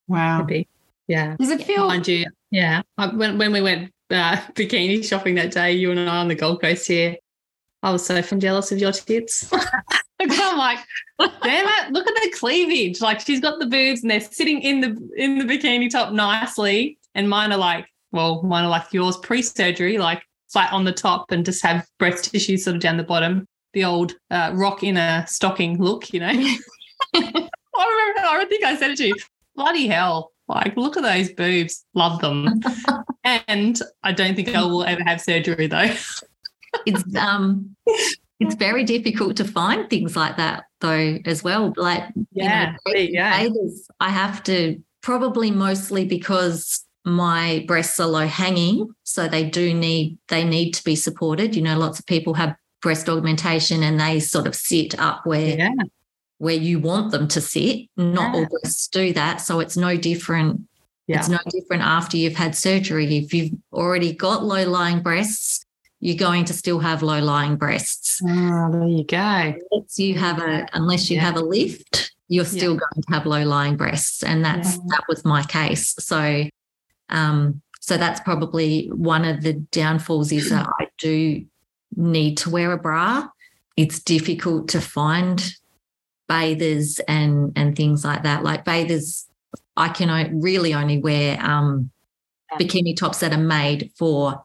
Wow. 0.07 0.39
Maybe. 0.43 0.68
Yeah. 1.07 1.36
Does 1.39 1.51
it 1.51 1.62
feel 1.64 1.86
Mind 1.89 2.07
you, 2.09 2.26
yeah. 2.51 2.82
I, 2.97 3.09
when, 3.09 3.39
when 3.39 3.53
we 3.53 3.61
went 3.61 3.93
uh, 4.11 4.36
bikini 4.55 5.05
shopping 5.05 5.34
that 5.36 5.53
day, 5.53 5.72
you 5.72 5.91
and 5.91 6.01
I 6.01 6.16
on 6.18 6.28
the 6.28 6.34
Gold 6.34 6.61
Coast 6.62 6.86
here, 6.86 7.16
I 7.82 7.91
was 7.93 8.05
so 8.05 8.20
fucking 8.20 8.41
jealous 8.41 8.72
of 8.72 8.78
your 8.78 8.93
tits. 8.93 9.51
I'm 10.20 10.58
like, 10.58 10.78
damn 11.42 11.66
it, 11.66 11.92
look 11.92 12.06
at 12.08 12.14
the 12.14 12.30
cleavage. 12.36 13.00
Like 13.00 13.20
she's 13.20 13.40
got 13.40 13.58
the 13.58 13.66
boobs 13.66 14.02
and 14.02 14.10
they're 14.10 14.20
sitting 14.20 14.60
in 14.62 14.80
the 14.80 15.10
in 15.16 15.38
the 15.38 15.44
bikini 15.44 15.90
top 15.90 16.12
nicely. 16.12 16.98
And 17.14 17.28
mine 17.28 17.52
are 17.52 17.58
like, 17.58 17.86
well, 18.12 18.42
mine 18.42 18.64
are 18.64 18.70
like 18.70 18.92
yours 18.92 19.16
pre-surgery, 19.18 19.98
like 19.98 20.22
flat 20.48 20.72
on 20.72 20.84
the 20.84 20.92
top 20.92 21.30
and 21.30 21.44
just 21.44 21.62
have 21.62 21.86
breast 21.98 22.30
tissue 22.30 22.56
sort 22.56 22.76
of 22.76 22.82
down 22.82 22.96
the 22.96 23.04
bottom. 23.04 23.46
The 23.74 23.84
old 23.84 24.14
uh, 24.30 24.52
rock 24.54 24.82
in 24.82 24.96
a 24.96 25.24
stocking 25.28 25.78
look, 25.78 26.12
you 26.12 26.20
know. 26.20 26.28
I 27.14 27.20
remember, 27.20 27.48
I 27.78 28.44
think 28.48 28.64
I 28.64 28.76
said 28.76 28.90
it 28.92 28.96
to 28.98 29.08
you. 29.08 29.16
Bloody 29.54 29.86
hell. 29.86 30.32
Like, 30.48 30.76
look 30.76 30.96
at 30.96 31.02
those 31.02 31.30
boobs. 31.30 31.84
Love 31.94 32.20
them. 32.20 32.60
and 33.24 33.80
I 34.02 34.12
don't 34.12 34.34
think 34.34 34.48
I 34.54 34.62
will 34.62 34.84
ever 34.84 35.02
have 35.04 35.20
surgery 35.20 35.66
though. 35.66 35.94
It's 36.86 37.16
um 37.16 37.76
it's 38.41 38.55
very 38.55 38.84
difficult 38.84 39.36
to 39.36 39.45
find 39.45 39.89
things 39.91 40.14
like 40.16 40.36
that 40.36 40.64
though 40.80 41.18
as 41.24 41.43
well. 41.43 41.72
Like 41.76 42.05
Yeah. 42.32 42.66
you 42.66 42.72
know, 42.72 42.78
there 42.86 43.03
you 43.03 43.12
go. 43.14 43.20
bathers, 43.59 43.89
I 44.01 44.11
have 44.11 44.43
to 44.45 44.80
probably 45.03 45.51
mostly 45.51 46.05
because 46.05 46.84
my 47.05 47.64
breasts 47.66 47.99
are 48.01 48.07
low 48.09 48.26
hanging, 48.26 48.89
so 49.05 49.28
they 49.28 49.49
do 49.49 49.72
need 49.74 50.18
they 50.28 50.45
need 50.45 50.72
to 50.72 50.84
be 50.84 50.95
supported. 50.97 51.57
You 51.57 51.62
know, 51.62 51.78
lots 51.78 51.99
of 51.99 52.07
people 52.07 52.34
have 52.34 52.55
breast 52.82 53.09
augmentation 53.09 53.82
and 53.82 53.99
they 53.99 54.20
sort 54.20 54.47
of 54.47 54.55
sit 54.55 54.99
up 55.01 55.26
where 55.26 55.57
Yeah. 55.57 55.70
where 56.39 56.55
you 56.55 56.78
want 56.78 57.11
them 57.11 57.26
to 57.28 57.41
sit. 57.41 57.89
Not 57.97 58.34
all 58.34 58.47
breasts 58.47 58.86
do 58.89 59.12
that, 59.14 59.41
so 59.41 59.59
it's 59.61 59.76
no 59.76 59.97
different. 59.97 60.61
Yeah. 61.09 61.18
It's 61.18 61.28
no 61.28 61.39
different 61.49 61.82
after 61.82 62.16
you've 62.18 62.36
had 62.36 62.55
surgery. 62.55 63.16
If 63.16 63.32
you've 63.32 63.53
already 63.72 64.12
got 64.12 64.45
low 64.45 64.68
lying 64.68 65.03
breasts, 65.03 65.64
you're 66.01 66.16
going 66.16 66.44
to 66.44 66.53
still 66.53 66.78
have 66.78 67.03
low 67.03 67.20
lying 67.20 67.57
breasts. 67.57 68.20
Oh, 68.24 68.70
there 68.72 68.86
you 68.86 69.05
go. 69.05 69.55
Unless 69.72 69.99
you 69.99 70.14
have 70.18 70.38
a 70.40 70.66
unless 70.72 71.11
you 71.11 71.16
Yeah. 71.16 71.22
have 71.24 71.36
a 71.36 71.40
lift, 71.40 72.12
you're 72.28 72.44
Yeah. 72.44 72.51
still 72.51 72.76
going 72.76 73.03
to 73.03 73.12
have 73.12 73.26
low 73.26 73.44
lying 73.44 73.76
breasts, 73.76 74.22
and 74.22 74.44
that's 74.44 74.76
Yeah. 74.76 74.82
that 74.88 75.05
was 75.09 75.24
my 75.24 75.42
case. 75.42 75.94
So, 75.99 76.44
um, 77.09 77.62
so 77.80 77.96
that's 77.96 78.20
probably 78.20 78.86
one 78.94 79.24
of 79.24 79.42
the 79.42 79.55
downfalls 79.55 80.30
is 80.32 80.51
that 80.51 80.68
I 80.78 80.88
do 80.99 81.44
need 81.96 82.36
to 82.38 82.51
wear 82.51 82.72
a 82.72 82.78
bra. 82.78 83.28
It's 83.76 83.99
difficult 84.01 84.68
to 84.68 84.80
find 84.80 85.55
bathers 86.28 87.01
and 87.09 87.53
and 87.57 87.74
things 87.74 88.05
like 88.05 88.22
that. 88.22 88.44
Like 88.44 88.64
bathers, 88.64 89.26
I 89.76 89.88
can 89.88 90.40
really 90.40 90.74
only 90.74 90.99
wear 90.99 91.40
um, 91.42 91.90
bikini 92.59 92.96
tops 92.96 93.20
that 93.20 93.32
are 93.32 93.38
made 93.38 93.90
for 93.96 94.44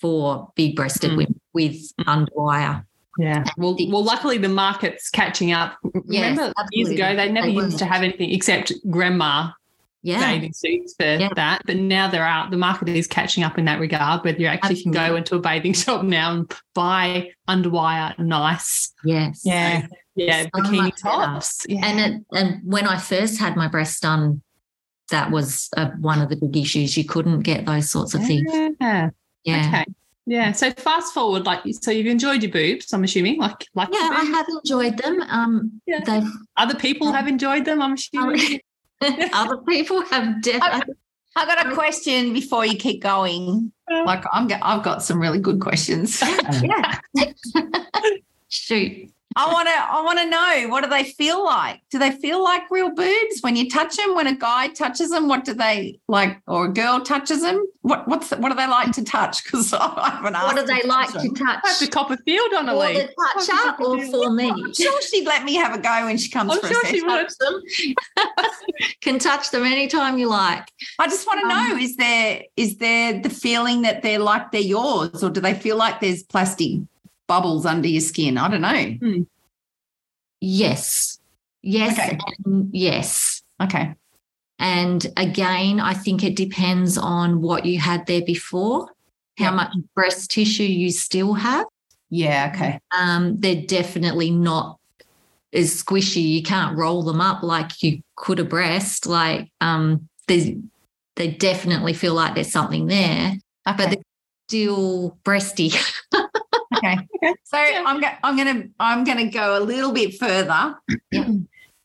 for 0.00 0.50
big 0.56 0.76
breasted 0.76 1.10
Mm. 1.12 1.16
women 1.16 1.40
with 1.52 1.76
underwire. 2.00 2.84
Yeah. 3.18 3.44
Well, 3.56 3.76
well, 3.88 4.04
luckily 4.04 4.38
the 4.38 4.48
market's 4.48 5.10
catching 5.10 5.52
up. 5.52 5.76
Yes, 6.06 6.36
Remember 6.38 6.52
years 6.72 6.88
ago, 6.90 7.14
they 7.16 7.30
never 7.30 7.48
They 7.48 7.52
used 7.54 7.78
to 7.78 7.84
have 7.84 8.02
anything 8.02 8.30
except 8.30 8.72
grandma 8.88 9.50
Yeah. 10.02 10.20
bathing 10.20 10.52
suits 10.54 10.94
for 10.98 11.04
Yeah. 11.04 11.28
that. 11.36 11.62
But 11.66 11.76
now 11.76 12.08
they're 12.08 12.24
out. 12.24 12.50
The 12.50 12.56
market 12.56 12.88
is 12.88 13.06
catching 13.06 13.44
up 13.44 13.58
in 13.58 13.66
that 13.66 13.78
regard, 13.80 14.24
where 14.24 14.34
you 14.34 14.46
actually 14.46 14.82
can 14.82 14.92
go 14.92 15.16
into 15.16 15.34
a 15.36 15.40
bathing 15.40 15.72
shop 15.82 16.02
now 16.04 16.32
and 16.32 16.50
buy 16.74 17.30
underwire 17.48 18.18
nice. 18.18 18.92
Yes. 19.04 19.42
Yeah. 19.44 19.86
Yeah. 20.16 20.42
So 20.44 20.48
bikini 20.50 20.96
tops. 20.96 21.66
Yeah. 21.68 21.84
And 21.84 22.00
it, 22.00 22.22
and 22.32 22.60
when 22.64 22.86
I 22.86 22.96
first 22.96 23.38
had 23.38 23.56
my 23.56 23.68
breast 23.68 24.00
done, 24.02 24.40
that 25.10 25.30
was 25.30 25.68
uh, 25.76 25.90
one 26.00 26.22
of 26.22 26.28
the 26.30 26.36
big 26.36 26.56
issues. 26.56 26.96
You 26.96 27.04
couldn't 27.04 27.40
get 27.40 27.66
those 27.66 27.90
sorts 27.90 28.14
of 28.14 28.24
things. 28.24 28.50
Yeah. 29.44 29.56
Yeah. 29.56 29.68
Okay. 29.68 29.84
Yeah. 30.26 30.52
So 30.52 30.70
fast 30.72 31.12
forward, 31.12 31.44
like, 31.44 31.62
so 31.80 31.90
you've 31.90 32.06
enjoyed 32.06 32.42
your 32.42 32.52
boobs, 32.52 32.92
I'm 32.92 33.02
assuming, 33.02 33.38
like, 33.38 33.66
like 33.74 33.88
Yeah, 33.90 34.10
I 34.12 34.24
have 34.24 34.46
enjoyed 34.62 34.98
them. 34.98 35.22
Um, 35.22 35.80
Yeah. 35.86 36.00
they've 36.04 36.30
other 36.56 36.74
people 36.74 37.10
have 37.12 37.26
enjoyed 37.26 37.64
them, 37.64 37.82
I'm 37.82 37.94
assuming. 37.94 38.60
other 39.32 39.58
people 39.58 40.02
have 40.02 40.42
definitely. 40.42 40.94
I 41.36 41.46
got 41.46 41.66
a 41.66 41.74
question 41.74 42.32
before 42.32 42.66
you 42.66 42.76
keep 42.76 43.02
going. 43.02 43.72
Like 43.88 44.24
I'm, 44.32 44.48
I've 44.62 44.82
got 44.82 45.02
some 45.02 45.20
really 45.20 45.38
good 45.38 45.60
questions. 45.60 46.20
yeah. 46.62 46.98
Shoot. 48.48 49.10
I 49.36 49.52
want 49.52 49.68
to, 49.68 49.74
I 49.74 50.02
want 50.02 50.18
to 50.18 50.26
know 50.26 50.68
what 50.70 50.82
do 50.82 50.90
they 50.90 51.04
feel 51.04 51.44
like? 51.44 51.80
Do 51.90 52.00
they 52.00 52.10
feel 52.10 52.42
like 52.42 52.68
real 52.68 52.92
boobs 52.92 53.40
when 53.42 53.54
you 53.54 53.70
touch 53.70 53.96
them? 53.96 54.16
When 54.16 54.26
a 54.26 54.34
guy 54.34 54.68
touches 54.68 55.10
them, 55.10 55.28
what 55.28 55.44
do 55.44 55.54
they 55.54 56.00
like? 56.08 56.40
Or 56.48 56.64
a 56.64 56.68
girl 56.68 57.00
touches 57.00 57.42
them? 57.42 57.64
What, 57.82 58.08
what's, 58.08 58.30
the, 58.30 58.38
what 58.38 58.48
do 58.48 58.56
they 58.56 58.66
like 58.66 58.90
to 58.92 59.04
touch? 59.04 59.44
Because 59.44 59.72
I 59.72 60.10
haven't 60.10 60.34
asked. 60.34 60.46
What 60.46 60.56
do 60.56 60.66
they 60.66 60.80
to 60.80 60.86
like 60.88 61.12
touch 61.12 61.22
to 61.22 61.28
them. 61.28 61.46
I 61.46 61.52
have 61.52 61.78
to 61.78 61.86
touch? 61.86 61.90
cop 61.92 62.10
a 62.10 62.16
field 62.18 62.54
on 62.54 62.68
a 62.68 62.72
For 62.72 62.78
leaf. 62.78 63.08
the 63.16 63.44
toucher 63.46 63.84
or 63.84 64.04
for 64.06 64.30
me? 64.32 64.50
I'm 64.50 64.74
sure 64.74 65.02
she'd 65.02 65.26
let 65.26 65.44
me 65.44 65.54
have 65.54 65.78
a 65.78 65.80
go 65.80 66.06
when 66.06 66.18
she 66.18 66.28
comes 66.28 66.52
I'm 66.52 66.60
for 66.60 66.66
sure 66.66 66.82
a 66.82 66.88
she 66.88 67.02
would. 67.02 67.28
Them. 67.38 67.62
Can 69.00 69.18
touch 69.20 69.52
them 69.52 69.62
anytime 69.62 70.18
you 70.18 70.28
like. 70.28 70.68
I 70.98 71.06
just 71.06 71.24
want 71.26 71.40
to 71.40 71.46
um, 71.46 71.68
know: 71.68 71.76
is 71.76 71.96
there 71.96 72.42
is 72.56 72.78
there 72.78 73.20
the 73.20 73.30
feeling 73.30 73.82
that 73.82 74.02
they're 74.02 74.18
like 74.18 74.50
they're 74.50 74.60
yours, 74.60 75.22
or 75.22 75.30
do 75.30 75.40
they 75.40 75.54
feel 75.54 75.76
like 75.76 76.00
there's 76.00 76.24
plastic 76.24 76.80
bubbles 77.30 77.64
under 77.64 77.86
your 77.86 78.00
skin? 78.00 78.36
I 78.36 78.48
don't 78.50 78.60
know. 78.60 79.24
Yes. 80.40 81.20
Yes. 81.62 81.96
Okay. 81.96 82.18
And 82.44 82.70
yes. 82.72 83.42
Okay. 83.62 83.94
And 84.58 85.06
again, 85.16 85.78
I 85.78 85.94
think 85.94 86.24
it 86.24 86.34
depends 86.34 86.98
on 86.98 87.40
what 87.40 87.64
you 87.64 87.78
had 87.78 88.04
there 88.06 88.22
before, 88.22 88.88
how 89.38 89.52
much 89.52 89.72
breast 89.94 90.32
tissue 90.32 90.64
you 90.64 90.90
still 90.90 91.34
have. 91.34 91.66
Yeah. 92.10 92.50
Okay. 92.52 92.80
Um, 92.90 93.38
they're 93.38 93.62
definitely 93.62 94.32
not 94.32 94.80
as 95.52 95.84
squishy. 95.84 96.28
You 96.28 96.42
can't 96.42 96.76
roll 96.76 97.04
them 97.04 97.20
up 97.20 97.44
like 97.44 97.80
you 97.80 98.02
could 98.16 98.40
a 98.40 98.44
breast. 98.44 99.06
Like 99.06 99.52
um, 99.60 100.08
there's, 100.26 100.48
they 101.14 101.28
definitely 101.28 101.92
feel 101.92 102.14
like 102.14 102.34
there's 102.34 102.50
something 102.50 102.88
there, 102.88 103.34
Okay. 103.68 103.76
but 103.76 103.90
they're 103.90 104.02
still 104.48 105.16
breasty. 105.24 105.72
okay. 106.76 106.98
Okay. 107.22 107.34
So 107.44 107.58
I'm 107.58 108.00
go- 108.00 108.16
I'm 108.22 108.36
gonna 108.36 108.64
I'm 108.78 109.04
gonna 109.04 109.30
go 109.30 109.58
a 109.58 109.62
little 109.62 109.92
bit 109.92 110.18
further. 110.18 110.76
Yeah. 111.12 111.28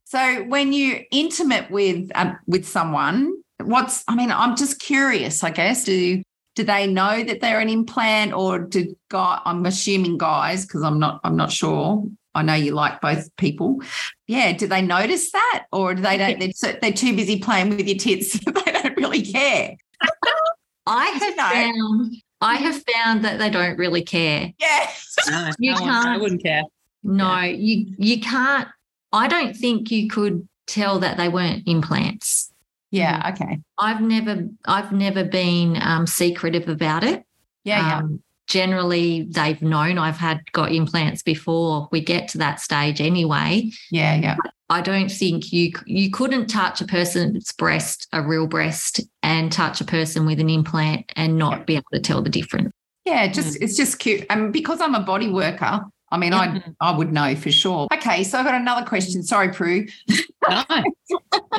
So 0.08 0.44
when 0.44 0.72
you're 0.72 1.00
intimate 1.12 1.70
with 1.72 2.12
um, 2.16 2.38
with 2.46 2.66
someone, 2.66 3.34
what's 3.64 4.04
I 4.08 4.16
mean, 4.16 4.32
I'm 4.32 4.56
just 4.56 4.80
curious. 4.80 5.44
I 5.44 5.50
guess 5.50 5.84
do 5.84 6.22
do 6.56 6.64
they 6.64 6.88
know 6.88 7.24
that 7.24 7.42
they're 7.42 7.60
an 7.60 7.70
implant, 7.70 8.34
or 8.34 8.60
do 8.60 8.96
guy? 9.10 9.42
I'm 9.44 9.66
assuming 9.66 10.18
guys 10.18 10.66
because 10.66 10.84
I'm 10.84 11.00
not 11.00 11.20
I'm 11.24 11.36
not 11.36 11.52
sure. 11.52 12.06
I 12.34 12.44
know 12.44 12.54
you 12.54 12.74
like 12.74 13.02
both 13.02 13.36
people. 13.38 13.82
Yeah, 14.28 14.52
do 14.54 14.68
they 14.68 14.82
notice 14.82 15.32
that, 15.32 15.66
or 15.72 15.96
do 15.96 16.02
they 16.02 16.18
don't? 16.18 16.40
They're, 16.40 16.52
so, 16.52 16.74
they're 16.82 16.92
too 16.92 17.16
busy 17.16 17.40
playing 17.40 17.70
with 17.72 17.88
your 17.88 17.98
tits. 17.98 18.40
they 18.46 18.72
don't 18.72 18.98
really 18.98 19.22
care. 19.22 19.76
I 20.86 21.08
have 21.08 21.36
found 21.36 22.16
I 22.46 22.56
have 22.58 22.84
found 22.94 23.26
that 23.26 23.40
they 23.40 23.50
don't 23.50 23.78
really 23.78 24.04
care. 24.04 24.54
Yeah. 24.60 24.90
No, 25.30 25.50
You 25.60 25.74
no 25.74 25.82
one- 25.82 25.90
I 25.90 26.04
can't- 26.04 26.22
wouldn't 26.22 26.44
care. 26.44 26.64
No, 27.04 27.42
you 27.42 27.94
you 27.98 28.20
can't. 28.20 28.68
I 29.12 29.28
don't 29.28 29.56
think 29.56 29.92
you 29.92 30.08
could 30.10 30.48
tell 30.68 31.00
that 31.00 31.18
they 31.18 31.30
weren't 31.30 31.64
implants. 31.68 32.52
Yeah. 32.92 33.32
Okay. 33.34 33.60
I've 33.78 34.02
never 34.02 34.48
I've 34.66 34.92
never 34.92 35.24
been 35.24 35.78
um, 35.82 36.08
secretive 36.08 36.68
about 36.70 37.04
it. 37.04 37.24
Yeah. 37.64 37.88
Yeah. 37.88 37.98
Um, 38.00 38.22
generally, 38.48 39.24
they've 39.30 39.62
known 39.62 39.98
I've 39.98 40.18
had 40.18 40.52
got 40.52 40.72
implants 40.72 41.24
before 41.24 41.88
we 41.92 42.02
get 42.02 42.28
to 42.30 42.38
that 42.40 42.60
stage. 42.60 43.02
Anyway, 43.02 43.72
Yeah. 43.92 44.16
Yeah. 44.16 44.36
I 44.68 44.82
don't 44.82 45.12
think 45.12 45.54
you 45.54 45.74
you 45.86 46.10
couldn't 46.10 46.48
touch 46.48 46.82
a 46.82 46.86
person's 46.86 47.52
breast, 47.52 48.08
a 48.12 48.22
real 48.22 48.48
breast, 48.48 49.00
and 49.22 49.52
touch 49.52 49.80
a 49.80 49.86
person 49.86 50.26
with 50.26 50.40
an 50.40 50.50
implant 50.50 51.12
and 51.16 51.38
not 51.38 51.68
be 51.68 51.76
able 51.76 51.86
to 51.94 52.00
tell 52.00 52.24
the 52.24 52.32
difference. 52.32 52.72
Yeah, 53.06 53.28
just 53.28 53.60
mm. 53.60 53.62
it's 53.62 53.78
just 53.78 54.00
cute. 54.00 54.26
And 54.32 54.52
because 54.52 54.82
I'm 54.82 54.96
a 54.96 55.02
body 55.02 55.30
worker, 55.30 55.82
I 56.12 56.18
mean, 56.18 56.34
I 56.34 56.48
mm-hmm. 56.48 56.72
I 56.82 56.98
would 56.98 57.14
know 57.14 57.36
for 57.36 57.52
sure. 57.52 57.88
Okay, 57.94 58.24
so 58.24 58.40
I've 58.40 58.46
got 58.46 58.56
another 58.56 58.86
question. 58.86 59.22
Sorry, 59.24 59.50
Prue. 59.50 59.88
No. 60.48 60.64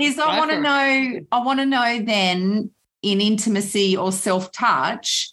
Is 0.01 0.16
I 0.16 0.39
want 0.39 0.53
to 0.53 0.61
know, 0.61 1.20
I 1.32 1.43
want 1.43 1.59
to 1.59 1.66
know 1.66 2.01
then 2.05 2.70
in 3.03 3.20
intimacy 3.20 3.97
or 3.97 4.12
self-touch, 4.12 5.28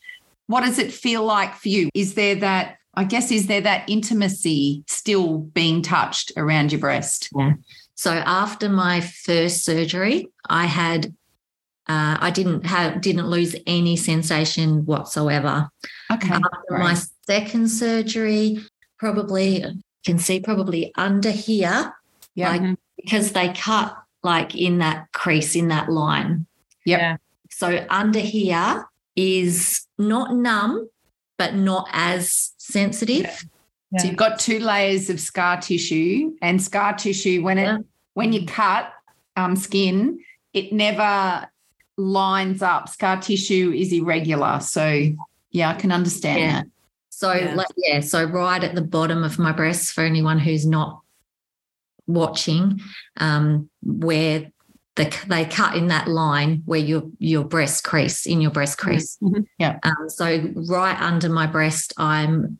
what 0.48 0.62
does 0.62 0.80
it 0.80 0.94
feel 0.94 1.24
like 1.24 1.56
for 1.56 1.70
you? 1.70 1.90
Is 1.94 2.14
there 2.16 2.36
that, 2.36 2.78
I 2.94 3.04
guess, 3.06 3.32
is 3.32 3.48
there 3.48 3.62
that 3.62 3.90
intimacy 3.90 4.84
still 4.88 5.40
being 5.40 5.82
touched 5.82 6.32
around 6.38 6.72
your 6.72 6.80
breast? 6.80 7.30
Yeah. 7.38 7.54
So 7.96 8.12
after 8.12 8.70
my 8.70 9.02
first 9.02 9.64
surgery, 9.64 10.30
I 10.50 10.66
had 10.66 11.14
uh, 11.88 12.18
I 12.20 12.32
didn't 12.32 12.66
have 12.66 13.02
didn't 13.02 13.28
lose 13.28 13.56
any 13.68 13.98
sensation 13.98 14.86
whatsoever. 14.86 15.70
Okay. 16.12 16.30
After 16.34 16.78
my 16.78 16.96
second 17.28 17.68
surgery, 17.70 18.60
probably 18.98 19.64
can 20.06 20.18
see 20.18 20.40
probably 20.40 20.94
under 20.96 21.32
here, 21.32 21.94
Yeah. 22.36 22.52
like 22.52 22.78
because 22.96 23.34
they 23.34 23.54
cut 23.54 23.96
like 24.24 24.56
in 24.56 24.78
that 24.78 25.12
crease 25.12 25.56
in 25.56 25.68
that 25.70 25.90
line. 25.90 26.46
Yep. 26.86 27.00
Yeah. 27.00 27.18
So 27.52 27.86
under 27.90 28.20
here 28.20 28.86
is 29.16 29.86
not 30.04 30.34
numb, 30.34 30.90
but 31.38 31.56
not 31.56 31.88
as 31.92 32.52
sensitive. 32.58 33.46
Yeah. 33.92 34.00
So 34.00 34.08
you've 34.08 34.18
got 34.18 34.40
two 34.40 34.60
layers 34.60 35.10
of 35.10 35.20
scar 35.20 35.60
tissue, 35.62 36.34
and 36.42 36.62
scar 36.62 36.94
tissue 36.94 37.42
when 37.44 37.58
it 37.58 37.64
Yeah. 37.66 37.78
when 38.14 38.34
you 38.34 38.46
cut 38.46 38.92
um, 39.36 39.56
skin, 39.56 40.20
it 40.54 40.72
never 40.72 41.48
lines 41.98 42.62
up. 42.62 42.90
Scar 42.90 43.20
tissue 43.22 43.72
is 43.76 43.92
irregular. 43.92 44.60
So 44.60 45.12
yeah, 45.52 45.70
I 45.70 45.74
can 45.74 45.92
understand 45.92 46.40
Yeah. 46.40 46.52
that. 46.52 46.68
So 47.10 47.34
Yeah. 47.34 47.56
like 47.56 47.68
yeah, 47.78 48.00
so 48.02 48.24
right 48.26 48.64
at 48.64 48.76
the 48.76 48.82
bottom 48.82 49.24
of 49.24 49.38
my 49.40 49.52
breast 49.52 49.94
for 49.94 50.02
anyone 50.02 50.40
who's 50.40 50.66
not 50.66 51.02
watching, 52.08 52.82
um, 53.18 53.70
where 53.82 54.52
the, 54.96 55.16
they 55.28 55.46
cut 55.46 55.76
in 55.76 55.88
that 55.88 56.08
line 56.08 56.62
where 56.66 56.80
your 56.80 57.04
your 57.18 57.44
breast 57.44 57.84
crease 57.84 58.26
in 58.28 58.42
your 58.42 58.52
breast 58.52 58.78
crease. 58.78 59.18
Mhm. 59.22 59.46
Um, 59.84 60.10
so 60.10 60.54
right 60.70 61.00
under 61.02 61.30
my 61.30 61.48
breast, 61.48 61.94
I'm 61.98 62.60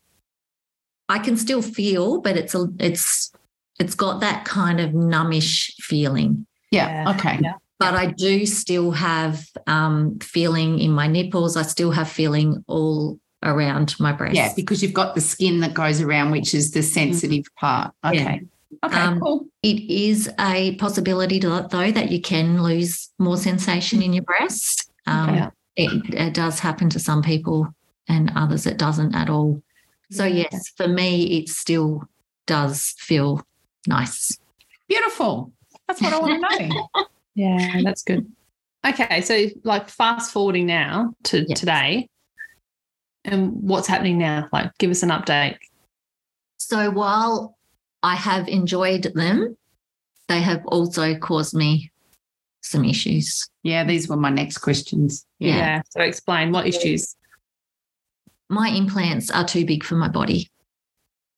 I 1.10 1.20
can 1.20 1.38
still 1.38 1.62
feel, 1.62 2.22
but 2.22 2.36
it's 2.38 2.56
a 2.56 2.68
it's 2.80 3.32
it's 3.80 3.96
got 3.96 4.22
that 4.22 4.46
kind 4.46 4.80
of 4.80 4.92
numbish 4.92 5.74
feeling. 5.80 6.48
Yeah. 6.72 7.04
Yeah. 7.04 7.16
Okay. 7.16 7.40
Yeah. 7.42 7.54
But 7.80 7.96
I 7.96 8.08
do 8.08 8.46
still 8.46 8.92
have 8.92 9.46
um, 9.68 10.18
feeling 10.20 10.80
in 10.80 10.92
my 10.92 11.08
nipples. 11.08 11.58
I 11.58 11.64
still 11.64 11.92
have 11.92 12.08
feeling 12.08 12.64
all 12.68 13.20
around 13.44 13.96
my 14.00 14.14
breast. 14.14 14.36
Yeah, 14.36 14.54
because 14.56 14.82
you've 14.82 14.94
got 14.94 15.16
the 15.16 15.22
skin 15.22 15.60
that 15.60 15.74
goes 15.74 16.00
around, 16.00 16.32
which 16.32 16.54
is 16.54 16.72
the 16.72 16.82
sensitive 16.82 17.46
part. 17.60 17.94
Okay. 18.06 18.44
Okay. 18.84 18.98
Um, 18.98 19.20
cool. 19.20 19.48
It 19.62 19.90
is 19.90 20.30
a 20.40 20.76
possibility, 20.76 21.40
to, 21.42 21.68
though, 21.70 21.92
that 21.92 22.12
you 22.12 22.22
can 22.22 22.62
lose 22.64 23.10
more 23.20 23.38
sensation 23.38 24.02
in 24.02 24.14
your 24.14 24.24
breast. 24.24 24.92
Um, 25.08 25.30
Okay. 25.30 25.48
it, 25.76 26.14
it 26.14 26.34
does 26.34 26.60
happen 26.60 26.90
to 26.92 27.00
some 27.00 27.22
people, 27.22 27.68
and 28.08 28.32
others 28.36 28.66
it 28.66 28.78
doesn't 28.78 29.16
at 29.16 29.30
all. 29.30 29.62
So 30.12 30.26
yes, 30.26 30.70
for 30.78 30.88
me, 30.88 31.40
it 31.40 31.50
still 31.50 32.04
does 32.46 32.94
feel 33.00 33.42
nice. 33.88 34.38
Beautiful. 34.88 35.52
That's 35.88 36.02
what 36.02 36.14
I 36.14 36.20
want 36.20 36.34
to 36.34 36.66
know. 36.68 36.90
Yeah, 37.36 37.82
that's 37.84 38.04
good. 38.04 38.32
Okay, 38.86 39.22
so 39.22 39.48
like 39.64 39.90
fast 39.90 40.32
forwarding 40.32 40.68
now 40.68 41.16
to 41.24 41.46
Yes. 41.48 41.60
today, 41.60 42.08
and 43.26 43.54
what's 43.54 43.88
happening 43.88 44.20
now? 44.20 44.50
Like, 44.54 44.72
give 44.78 44.92
us 44.92 45.02
an 45.02 45.10
update. 45.10 45.58
So 46.58 46.92
while 46.92 47.58
I 48.04 48.16
have 48.16 48.48
enjoyed 48.48 49.12
them, 49.16 49.58
they 50.28 50.42
have 50.42 50.64
also 50.66 51.16
caused 51.18 51.54
me 51.56 51.92
some 52.62 52.86
issues. 52.86 53.50
yeah, 53.64 53.84
these 53.84 54.08
were 54.08 54.16
my 54.18 54.30
next 54.30 54.60
questions. 54.60 55.26
Yeah. 55.40 55.82
So 55.90 56.02
explain 56.02 56.52
what 56.52 56.68
issues. 56.68 57.16
My 58.50 58.70
implants 58.70 59.30
are 59.32 59.46
too 59.46 59.66
big 59.66 59.84
for 59.84 59.96
my 59.96 60.08
body. 60.10 60.50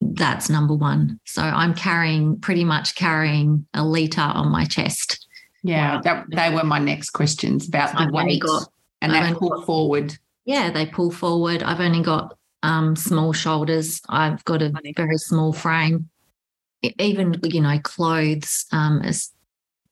That's 0.02 0.50
number 0.50 0.76
one. 0.76 1.20
So 1.26 1.42
I'm 1.42 1.74
carrying 1.74 2.40
pretty 2.42 2.64
much 2.64 2.96
carrying 2.96 3.66
a 3.74 3.84
litre 3.84 4.22
on 4.22 4.50
my 4.52 4.66
chest. 4.66 5.26
Yeah, 5.64 5.96
Wow. 5.96 6.02
that, 6.02 6.26
they 6.30 6.54
were 6.54 6.64
my 6.64 6.78
next 6.80 7.12
questions 7.12 7.68
about 7.68 7.94
the 7.94 8.02
I've 8.04 8.08
only 8.14 8.36
weight 8.36 8.42
got 8.42 8.68
and 9.02 9.12
I've 9.14 9.30
that 9.34 9.40
pull 9.40 9.50
got- 9.50 9.66
forward. 9.66 10.18
yeah, 10.46 10.70
they 10.70 10.86
pull 10.86 11.10
forward. 11.12 11.64
I've 11.64 11.80
only 11.80 12.04
got 12.04 12.38
um, 12.62 12.96
small 12.96 13.34
shoulders. 13.34 14.00
I've 14.10 14.44
got 14.46 14.62
a 14.62 14.72
very 14.96 15.18
small 15.18 15.54
frame. 15.54 16.10
Even 17.00 17.40
you 17.44 17.62
know 17.62 17.80
clothes. 17.80 18.66
Um, 18.72 19.02
it's, 19.04 19.32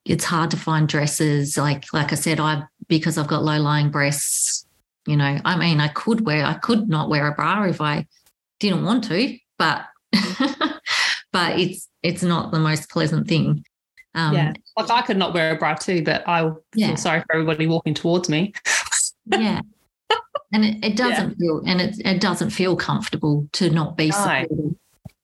it's 0.06 0.26
hard 0.26 0.52
to 0.52 0.58
find 0.58 0.88
dresses. 0.88 1.58
Like 1.58 1.86
like 1.94 2.12
I 2.12 2.16
said, 2.16 2.40
I 2.40 2.64
because 2.88 3.18
I've 3.18 3.28
got 3.28 3.44
low 3.44 3.60
lying 3.60 3.90
breasts. 3.90 4.66
You 5.06 5.18
know, 5.18 5.38
I 5.44 5.58
mean, 5.58 5.80
I 5.80 5.90
could 5.90 6.26
wear. 6.26 6.46
I 6.46 6.54
could 6.54 6.88
not 6.88 7.10
wear 7.10 7.28
a 7.28 7.36
bra 7.36 7.64
if 7.64 7.82
I 7.82 8.08
didn't 8.60 8.86
want 8.86 9.04
to, 9.06 9.38
but 9.58 9.86
but 11.32 11.60
it's 11.60 11.90
it's 12.02 12.24
not 12.24 12.52
the 12.52 12.60
most 12.60 12.90
pleasant 12.90 13.28
thing. 13.28 13.66
Um, 14.16 14.34
yeah, 14.34 14.54
like 14.78 14.90
I 14.90 15.02
could 15.02 15.18
not 15.18 15.34
wear 15.34 15.56
a 15.56 15.58
bra 15.58 15.74
too, 15.74 16.04
but 16.04 16.28
I 16.28 16.52
Yeah. 16.76 16.88
feel 16.88 16.98
sorry 16.98 17.22
for 17.22 17.34
everybody 17.34 17.68
walking 17.68 17.94
towards 17.94 18.30
me. 18.30 18.54
yeah 19.26 19.62
and 20.54 20.64
it, 20.64 20.86
it 20.86 20.96
doesn't 20.96 21.36
feel 21.36 21.62
and 21.66 21.82
it, 21.82 21.96
it 22.06 22.22
doesn't 22.22 22.52
feel 22.52 22.76
comfortable 22.76 23.48
to 23.54 23.70
not 23.72 23.98
be 23.98 24.10
No. 24.10 24.76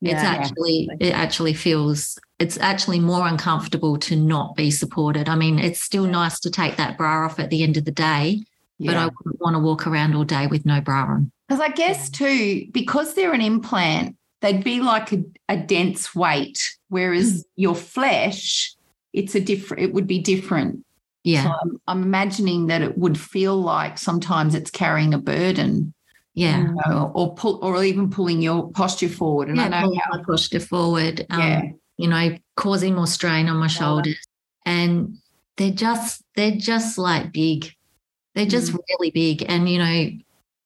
Supported 0.02 0.18
it's 0.18 0.24
Yeah. 0.24 0.30
actually 0.30 0.90
it 1.00 1.14
actually 1.14 1.54
feels 1.54 2.18
it's 2.40 2.58
actually 2.58 3.00
more 3.00 3.28
uncomfortable 3.28 3.98
to 4.00 4.16
not 4.16 4.56
be 4.56 4.72
supported. 4.72 5.28
I 5.30 5.36
mean 5.36 5.60
it's 5.60 5.82
still 5.82 6.06
nice 6.06 6.40
to 6.42 6.50
take 6.50 6.78
that 6.78 6.98
bra 6.98 7.26
off 7.26 7.40
at 7.40 7.50
the 7.50 7.64
end 7.64 7.78
of 7.78 7.86
the 7.86 7.92
day 7.92 8.44
but 8.80 8.96
i 8.96 9.06
wouldn't 9.06 9.42
want 9.42 9.56
to 9.56 9.60
walk 9.60 9.86
around 9.86 10.16
all 10.16 10.24
day 10.24 10.48
with 10.48 10.66
no 10.66 10.80
bra 10.82 11.04
on. 11.04 11.32
Because 11.48 11.62
I 11.62 11.70
guess 11.70 12.10
too, 12.10 12.68
because 12.72 13.14
they're 13.14 13.34
an 13.34 13.42
implant, 13.42 14.16
they'd 14.42 14.64
be 14.64 14.80
like 14.82 15.12
a, 15.12 15.24
a 15.50 15.58
dense 15.58 16.16
weight, 16.16 16.78
whereas 16.90 17.44
mm. 17.44 17.48
your 17.56 17.76
flesh, 17.76 18.74
it's 19.14 19.36
a 19.36 19.42
different. 19.42 19.84
It 19.84 19.94
would 19.94 20.08
be 20.08 20.20
different. 20.20 20.86
yeah. 21.24 21.44
So 21.44 21.50
I'm, 21.62 21.82
I'm 21.88 22.04
imagining 22.04 22.68
that 22.68 22.82
it 22.82 22.98
would 22.98 23.20
feel 23.20 23.60
like 23.60 23.98
sometimes 23.98 24.56
it's 24.56 24.72
carrying 24.72 25.14
a 25.14 25.18
burden, 25.18 25.94
yeah. 26.40 26.60
You 26.60 26.76
know, 26.88 27.12
or 27.14 27.36
pull, 27.36 27.60
or 27.62 27.84
even 27.84 28.10
pulling 28.10 28.42
your 28.42 28.72
posture 28.72 29.10
forward. 29.10 29.50
And 29.50 29.60
I 29.60 29.68
know 29.68 29.82
pulling 29.82 30.00
how. 30.00 30.18
my 30.18 30.24
posture 30.24 30.60
forward 30.62 31.26
um, 31.30 31.40
Yeah. 31.40 31.62
you 31.98 32.08
know 32.08 32.38
causing 32.56 32.96
more 32.96 33.08
strain 33.08 33.50
on 33.50 33.58
my 33.58 33.68
shoulders. 33.68 34.24
And 34.66 35.18
they're 35.58 35.72
just 35.72 36.24
they're 36.36 36.56
just 36.56 36.98
like 36.98 37.34
big. 37.34 37.76
They're 38.36 38.46
just 38.46 38.72
mm. 38.72 38.80
really 38.90 39.12
big. 39.12 39.46
And 39.50 39.68
you 39.68 39.80
know 39.80 40.10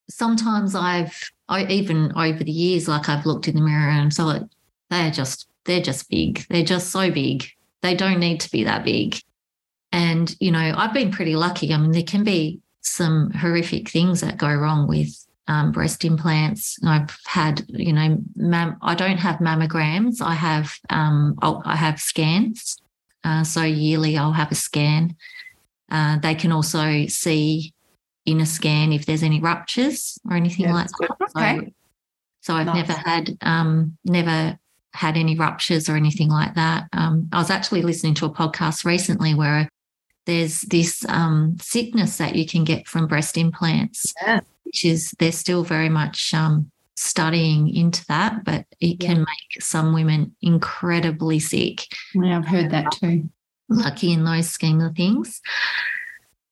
sometimes 0.09 0.75
i've 0.75 1.17
i 1.47 1.65
even 1.67 2.11
over 2.17 2.43
the 2.43 2.51
years 2.51 2.89
like 2.89 3.07
i've 3.07 3.25
looked 3.25 3.47
in 3.47 3.55
the 3.55 3.61
mirror 3.61 3.89
and 3.89 4.13
so 4.13 4.25
like, 4.25 4.41
they're 4.89 5.09
just 5.09 5.47
they're 5.65 5.81
just 5.81 6.09
big. 6.09 6.45
They're 6.49 6.65
just 6.65 6.89
so 6.89 7.09
big. 7.09 7.45
They 7.81 7.95
don't 7.95 8.19
need 8.19 8.41
to 8.41 8.51
be 8.51 8.65
that 8.65 8.83
big. 8.83 9.17
And 9.91 10.35
you 10.39 10.51
know 10.51 10.73
i've 10.77 10.93
been 10.93 11.11
pretty 11.11 11.35
lucky. 11.35 11.73
I 11.73 11.77
mean 11.77 11.91
there 11.91 12.03
can 12.03 12.23
be 12.23 12.59
some 12.81 13.31
horrific 13.31 13.89
things 13.89 14.21
that 14.21 14.37
go 14.37 14.53
wrong 14.53 14.87
with 14.87 15.25
um, 15.47 15.71
breast 15.71 16.05
implants. 16.05 16.77
I've 16.85 17.17
had, 17.25 17.65
you 17.67 17.93
know, 17.93 18.17
mam- 18.35 18.77
I 18.81 18.95
don't 18.95 19.17
have 19.17 19.37
mammograms. 19.37 20.21
I 20.21 20.33
have, 20.33 20.73
um, 20.89 21.35
I'll, 21.41 21.61
I 21.65 21.75
have 21.75 21.99
scans. 21.99 22.77
Uh, 23.23 23.43
so 23.43 23.61
yearly, 23.63 24.17
I'll 24.17 24.33
have 24.33 24.51
a 24.51 24.55
scan. 24.55 25.15
Uh, 25.91 26.17
they 26.19 26.35
can 26.35 26.51
also 26.51 27.05
see 27.07 27.73
in 28.25 28.39
a 28.39 28.45
scan 28.45 28.93
if 28.93 29.05
there's 29.05 29.23
any 29.23 29.39
ruptures 29.39 30.17
or 30.29 30.35
anything 30.35 30.69
like 30.69 30.87
that. 30.87 31.29
So, 31.31 31.39
Okay. 31.39 31.73
so 32.41 32.55
I've 32.55 32.67
Nice. 32.67 32.87
never 32.87 32.93
had, 32.93 33.37
um, 33.41 33.97
never 34.05 34.57
had 34.93 35.17
any 35.17 35.35
ruptures 35.35 35.89
or 35.89 35.95
anything 35.95 36.29
like 36.29 36.55
that. 36.55 36.87
Um, 36.93 37.27
I 37.33 37.37
was 37.37 37.49
actually 37.49 37.81
listening 37.81 38.13
to 38.15 38.25
a 38.25 38.29
podcast 38.33 38.85
recently 38.85 39.33
where 39.33 39.67
there's 40.25 40.61
this 40.61 41.05
um, 41.09 41.57
sickness 41.61 42.17
that 42.17 42.35
you 42.35 42.45
can 42.45 42.63
get 42.63 42.87
from 42.87 43.07
breast 43.07 43.37
implants 43.37 44.13
Yeah. 44.25 44.39
which 44.63 44.85
is 44.85 45.11
they're 45.19 45.31
still 45.31 45.63
very 45.63 45.89
much 45.89 46.33
um, 46.33 46.71
studying 46.95 47.73
into 47.75 48.05
that, 48.07 48.43
but 48.45 48.65
it 48.79 48.99
can 48.99 49.19
make 49.19 49.61
some 49.61 49.93
women 49.93 50.35
incredibly 50.41 51.39
sick. 51.39 51.85
Yeah, 52.13 52.37
I've 52.37 52.47
heard 52.47 52.69
that 52.71 52.91
too. 52.91 53.29
Lucky 53.69 54.11
in 54.13 54.23
those 54.23 54.49
scheme 54.49 54.79
of 54.81 54.95
things. 54.95 55.41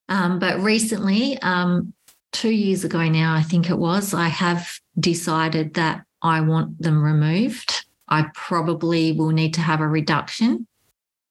Um, 0.08 0.38
but 0.38 0.60
recently, 0.60 1.38
um, 1.42 1.92
two 2.32 2.50
years 2.50 2.84
ago 2.84 3.08
now, 3.08 3.34
I 3.34 3.42
think 3.42 3.70
it 3.70 3.78
was, 3.78 4.12
I 4.14 4.28
have 4.28 4.68
decided 4.98 5.74
that 5.74 6.04
I 6.22 6.40
want 6.40 6.80
them 6.82 7.02
removed. 7.02 7.84
I 8.08 8.26
probably 8.34 9.12
will 9.12 9.30
need 9.30 9.54
to 9.54 9.60
have 9.60 9.80
a 9.80 9.88
reduction. 9.88 10.66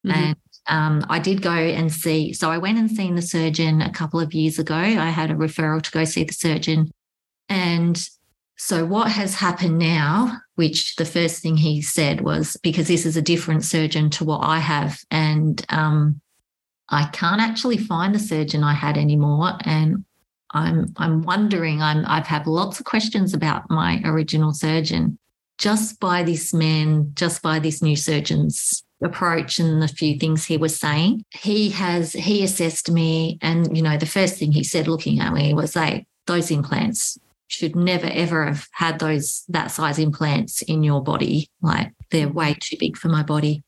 Mhm. 0.06 0.14
And 0.16 0.36
um, 0.68 1.06
I 1.10 1.20
did 1.20 1.42
go 1.42 1.52
and 1.52 1.92
see. 1.92 2.34
So 2.34 2.52
I 2.52 2.58
went 2.58 2.78
and 2.78 2.90
seen 2.90 3.16
the 3.16 3.22
surgeon 3.22 3.82
a 3.82 3.92
couple 3.92 4.20
of 4.20 4.34
years 4.34 4.60
ago. 4.60 4.76
I 4.76 5.10
had 5.10 5.32
a 5.32 5.36
referral 5.36 5.82
to 5.82 5.92
go 5.92 6.06
see 6.06 6.24
the 6.24 6.34
surgeon. 6.34 6.92
And 7.50 8.02
so 8.58 8.86
what 8.86 9.12
has 9.12 9.36
happened 9.36 9.80
now, 9.80 10.38
which 10.56 10.96
the 10.96 11.06
first 11.06 11.42
thing 11.42 11.58
he 11.58 11.82
said 11.82 12.22
was 12.22 12.58
because 12.62 12.88
this 12.88 13.06
is 13.06 13.18
a 13.18 13.22
different 13.22 13.64
surgeon 13.64 14.10
to 14.12 14.24
what 14.24 14.42
I 14.44 14.60
have. 14.60 15.00
And 15.10 15.66
um, 15.70 16.22
I 16.90 17.08
can't 17.08 17.42
actually 17.42 17.78
find 17.78 18.14
the 18.14 18.20
surgeon 18.20 18.64
I 18.64 18.74
had 18.74 18.98
anymore. 18.98 19.54
And 19.66 20.06
I'm 20.52 20.94
I'm 20.98 21.24
wondering. 21.24 21.82
I'm 21.82 22.06
I've 22.06 22.28
had 22.28 22.46
lots 22.46 22.80
of 22.80 22.86
questions 22.86 23.34
about 23.34 23.70
my 23.70 24.02
original 24.04 24.54
surgeon, 24.54 25.18
just 25.58 26.00
by 26.00 26.24
this 26.24 26.54
man, 26.54 27.12
just 27.16 27.42
by 27.42 27.60
this 27.60 27.82
new 27.82 27.96
surgeon's 27.96 28.84
approach 29.02 29.60
and 29.60 29.82
the 29.82 29.88
few 29.88 30.18
things 30.18 30.46
he 30.46 30.58
was 30.58 30.80
saying. 30.80 31.24
He 31.32 31.70
has 31.72 32.14
he 32.14 32.44
assessed 32.44 32.92
me, 32.92 33.38
and 33.42 33.76
you 33.76 33.84
know, 33.84 33.98
the 33.98 34.06
first 34.06 34.38
thing 34.38 34.52
he 34.52 34.64
said, 34.64 34.88
looking 34.88 35.20
at 35.20 35.34
me, 35.34 35.54
was 35.54 35.76
like, 35.76 36.06
"Those 36.28 36.52
implants 36.52 37.18
should 37.48 37.76
never 37.76 38.08
ever 38.08 38.46
have 38.46 38.68
had 38.72 39.00
those 39.00 39.44
that 39.50 39.72
size 39.72 40.00
implants 40.00 40.62
in 40.62 40.84
your 40.84 41.04
body. 41.04 41.50
Like 41.62 41.94
they're 42.10 42.30
way 42.30 42.56
too 42.60 42.78
big 42.80 42.98
for 42.98 43.10
my 43.10 43.24
body." 43.24 43.64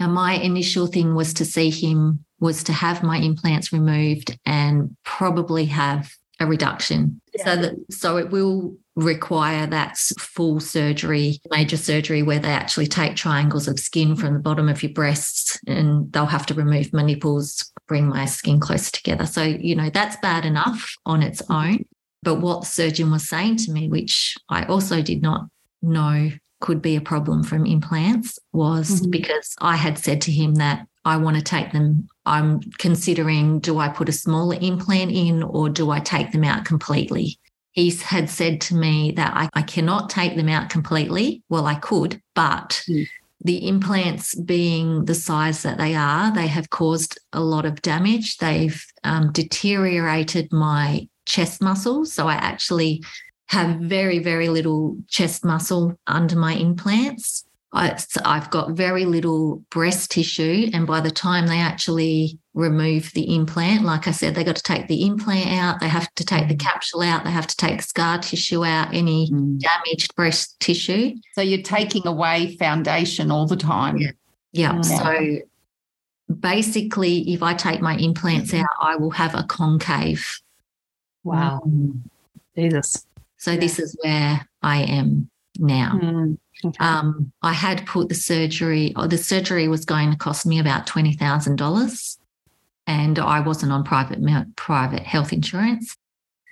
Now, 0.00 0.08
my 0.08 0.34
initial 0.34 0.86
thing 0.86 1.14
was 1.14 1.32
to 1.34 1.44
see 1.44 1.70
him 1.70 2.24
was 2.40 2.64
to 2.64 2.72
have 2.72 3.02
my 3.02 3.18
implants 3.18 3.72
removed 3.72 4.38
and 4.44 4.96
probably 5.04 5.66
have 5.66 6.12
a 6.40 6.46
reduction. 6.46 7.20
Yeah. 7.34 7.44
So 7.44 7.56
that 7.56 7.74
so 7.90 8.16
it 8.16 8.30
will 8.30 8.76
require 8.96 9.66
that 9.66 9.96
full 9.96 10.60
surgery, 10.60 11.40
major 11.50 11.76
surgery 11.76 12.22
where 12.22 12.38
they 12.38 12.50
actually 12.50 12.86
take 12.86 13.16
triangles 13.16 13.66
of 13.66 13.78
skin 13.80 14.14
from 14.14 14.34
the 14.34 14.40
bottom 14.40 14.68
of 14.68 14.82
your 14.82 14.92
breasts 14.92 15.58
and 15.66 16.12
they'll 16.12 16.26
have 16.26 16.46
to 16.46 16.54
remove 16.54 16.92
my 16.92 17.02
nipples, 17.02 17.72
bring 17.88 18.08
my 18.08 18.24
skin 18.24 18.60
closer 18.60 18.92
together. 18.92 19.26
So, 19.26 19.42
you 19.42 19.74
know, 19.74 19.90
that's 19.90 20.16
bad 20.18 20.44
enough 20.44 20.94
on 21.04 21.22
its 21.22 21.42
own. 21.50 21.84
But 22.22 22.36
what 22.36 22.60
the 22.60 22.66
surgeon 22.66 23.10
was 23.10 23.28
saying 23.28 23.56
to 23.58 23.72
me, 23.72 23.88
which 23.88 24.36
I 24.48 24.64
also 24.64 25.02
did 25.02 25.22
not 25.22 25.46
know 25.82 26.30
could 26.60 26.80
be 26.80 26.96
a 26.96 27.00
problem 27.00 27.42
from 27.42 27.66
implants, 27.66 28.38
was 28.52 29.00
mm-hmm. 29.00 29.10
because 29.10 29.54
I 29.60 29.76
had 29.76 29.98
said 29.98 30.20
to 30.22 30.32
him 30.32 30.54
that 30.54 30.86
I 31.04 31.18
want 31.18 31.36
to 31.36 31.42
take 31.42 31.72
them. 31.72 32.08
I'm 32.24 32.60
considering 32.78 33.58
do 33.58 33.78
I 33.78 33.88
put 33.88 34.08
a 34.08 34.12
smaller 34.12 34.56
implant 34.60 35.10
in 35.10 35.42
or 35.42 35.68
do 35.68 35.90
I 35.90 36.00
take 36.00 36.32
them 36.32 36.44
out 36.44 36.64
completely? 36.64 37.38
He 37.74 37.90
had 37.90 38.30
said 38.30 38.60
to 38.62 38.76
me 38.76 39.10
that 39.16 39.34
I, 39.34 39.48
I 39.52 39.62
cannot 39.62 40.08
take 40.08 40.36
them 40.36 40.48
out 40.48 40.70
completely. 40.70 41.42
Well, 41.48 41.66
I 41.66 41.74
could, 41.74 42.22
but 42.36 42.84
mm. 42.88 43.04
the 43.40 43.66
implants 43.66 44.36
being 44.36 45.06
the 45.06 45.14
size 45.14 45.64
that 45.64 45.76
they 45.76 45.96
are, 45.96 46.32
they 46.32 46.46
have 46.46 46.70
caused 46.70 47.18
a 47.32 47.40
lot 47.40 47.66
of 47.66 47.82
damage. 47.82 48.36
They've 48.36 48.80
um, 49.02 49.32
deteriorated 49.32 50.52
my 50.52 51.08
chest 51.26 51.60
muscles. 51.60 52.12
So 52.12 52.28
I 52.28 52.34
actually 52.34 53.02
have 53.48 53.80
very, 53.80 54.20
very 54.20 54.48
little 54.48 54.96
chest 55.08 55.44
muscle 55.44 55.98
under 56.06 56.36
my 56.36 56.54
implants. 56.54 57.44
I, 57.72 57.98
have 58.24 58.50
got 58.50 58.70
very 58.70 59.04
little 59.04 59.64
breast 59.70 60.12
tissue. 60.12 60.70
And 60.72 60.86
by 60.86 61.00
the 61.00 61.10
time 61.10 61.48
they 61.48 61.58
actually 61.58 62.38
remove 62.54 63.10
the 63.14 63.34
implant, 63.34 63.84
like 63.84 64.06
I 64.06 64.12
said, 64.12 64.34
they 64.34 64.44
got 64.44 64.56
to 64.56 64.62
take 64.62 64.86
the 64.86 65.04
implant 65.04 65.50
out, 65.50 65.80
they 65.80 65.88
have 65.88 66.12
to 66.14 66.24
take 66.24 66.48
the 66.48 66.54
mm. 66.54 66.60
capsule 66.60 67.02
out, 67.02 67.24
they 67.24 67.30
have 67.30 67.48
to 67.48 67.56
take 67.56 67.82
scar 67.82 68.18
tissue 68.18 68.64
out, 68.64 68.94
any 68.94 69.28
mm. 69.28 69.58
damaged 69.58 70.14
breast 70.14 70.58
tissue. 70.60 71.16
So 71.32 71.40
you're 71.42 71.62
taking 71.62 72.06
away 72.06 72.56
foundation 72.56 73.32
all 73.32 73.46
the 73.46 73.56
time. 73.56 73.98
Yeah. 73.98 74.10
yeah. 74.52 74.80
So 74.82 75.38
basically, 76.40 77.32
if 77.32 77.42
I 77.42 77.54
take 77.54 77.80
my 77.80 77.96
implants 77.96 78.52
mm. 78.52 78.60
out, 78.60 78.76
I 78.80 78.96
will 78.96 79.10
have 79.10 79.34
a 79.34 79.42
concave. 79.42 80.40
Wow. 81.24 81.60
Mm. 81.66 82.02
Jesus. 82.56 83.04
So 83.36 83.50
yeah. 83.50 83.60
this 83.60 83.78
is 83.80 83.96
where 84.02 84.46
I 84.62 84.82
am 84.82 85.28
now. 85.58 85.98
Mm. 86.00 86.38
Okay. 86.64 86.78
Um, 86.78 87.32
I 87.42 87.52
had 87.52 87.84
put 87.84 88.08
the 88.08 88.14
surgery, 88.14 88.94
or 88.96 89.08
the 89.08 89.18
surgery 89.18 89.66
was 89.66 89.84
going 89.84 90.12
to 90.12 90.16
cost 90.16 90.46
me 90.46 90.60
about 90.60 90.86
twenty 90.86 91.12
thousand 91.12 91.56
dollars, 91.56 92.16
and 92.86 93.18
I 93.18 93.40
wasn't 93.40 93.72
on 93.72 93.84
private 93.84 94.20
private 94.56 95.02
health 95.02 95.32
insurance. 95.32 95.96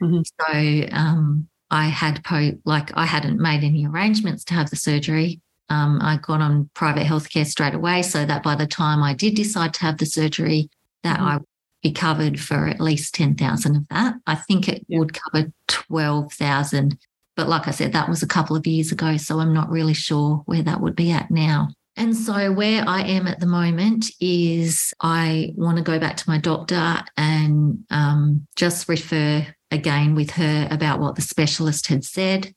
Mm-hmm. 0.03 0.23
So 0.41 0.97
um, 0.97 1.49
I 1.71 1.87
had 1.87 2.25
po- 2.25 2.59
like 2.65 2.91
I 2.97 3.07
hadn't 3.07 3.41
made 3.41 3.65
any 3.65 3.87
arrangements 3.87 4.45
to 4.45 4.55
have 4.55 4.71
the 4.71 4.77
surgery. 4.77 5.41
Um, 5.69 6.01
I 6.03 6.19
got 6.19 6.41
on 6.41 6.71
private 6.75 7.07
healthcare 7.07 7.47
straight 7.47 7.75
away, 7.75 8.03
so 8.03 8.25
that 8.25 8.43
by 8.43 8.55
the 8.55 8.67
time 8.67 9.03
I 9.03 9.15
did 9.15 9.35
decide 9.35 9.75
to 9.75 9.81
have 9.83 9.99
the 9.99 10.07
surgery, 10.07 10.69
that 11.03 11.19
mm-hmm. 11.19 11.29
I 11.29 11.37
would 11.37 11.47
be 11.83 11.93
covered 11.93 12.41
for 12.41 12.67
at 12.67 12.81
least 12.81 13.15
ten 13.15 13.35
thousand 13.35 13.77
of 13.77 13.89
that. 13.89 14.15
I 14.27 14.35
think 14.35 14.69
it 14.69 14.85
yeah. 14.89 14.99
would 14.99 15.15
cover 15.15 15.53
twelve 15.69 16.33
thousand 16.33 16.99
but 17.37 17.49
like 17.49 17.67
I 17.67 17.71
said, 17.71 17.93
that 17.93 18.09
was 18.09 18.23
a 18.23 18.27
couple 18.27 18.57
of 18.57 18.67
years 18.67 18.93
ago. 18.93 19.17
So 19.17 19.41
I'm 19.41 19.55
not 19.55 19.71
really 19.71 19.95
sure 19.95 20.43
where 20.47 20.63
that 20.63 20.81
would 20.81 20.95
be 20.95 21.11
at 21.11 21.31
now. 21.31 21.71
And 21.97 22.17
so, 22.17 22.53
where 22.53 22.85
I 22.87 23.03
am 23.03 23.27
at 23.27 23.41
the 23.41 23.47
moment 23.47 24.11
is 24.19 24.95
I 25.01 25.53
want 25.57 25.77
to 25.77 25.85
go 25.85 25.99
back 25.99 26.17
to 26.17 26.29
my 26.29 26.39
doctor 26.39 27.01
and 27.17 27.85
um, 27.91 28.47
just 28.57 28.89
refer 28.89 29.47
again 29.71 30.15
with 30.15 30.31
her 30.33 30.69
about 30.71 31.01
what 31.01 31.17
the 31.17 31.23
specialist 31.23 31.89
had 31.89 32.05
said. 32.05 32.55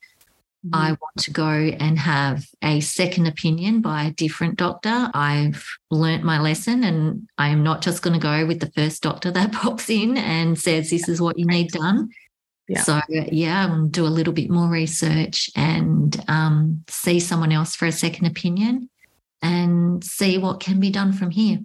Mm-hmm. 0.65 0.75
I 0.75 0.87
want 0.89 1.17
to 1.19 1.31
go 1.31 1.49
and 1.49 1.99
have 1.99 2.45
a 2.63 2.79
second 2.79 3.27
opinion 3.27 3.81
by 3.81 4.05
a 4.05 4.11
different 4.11 4.55
doctor. 4.55 5.09
I've 5.13 5.65
learnt 5.91 6.23
my 6.23 6.39
lesson 6.39 6.83
and 6.85 7.27
I 7.37 7.49
am 7.49 7.61
not 7.61 7.81
just 7.81 8.01
going 8.01 8.13
to 8.13 8.23
go 8.23 8.45
with 8.45 8.61
the 8.61 8.71
first 8.71 9.03
doctor 9.03 9.31
that 9.31 9.51
pops 9.51 9.89
in 9.89 10.17
and 10.17 10.57
says, 10.57 10.89
This 10.89 11.09
is 11.09 11.19
what 11.19 11.37
you 11.37 11.45
need 11.45 11.71
done. 11.71 12.09
Yeah. 12.69 12.81
So 12.81 13.01
yeah, 13.09 13.67
I'll 13.67 13.87
do 13.87 14.07
a 14.07 14.07
little 14.07 14.33
bit 14.33 14.49
more 14.49 14.67
research 14.69 15.51
and 15.55 16.23
um, 16.29 16.83
see 16.87 17.19
someone 17.19 17.51
else 17.51 17.75
for 17.75 17.85
a 17.85 17.91
second 17.91 18.25
opinion 18.25 18.89
and 19.45 20.03
see 20.03 20.37
what 20.39 20.59
can 20.59 20.79
be 20.79 20.89
done 20.89 21.13
from 21.13 21.29
here. 21.29 21.59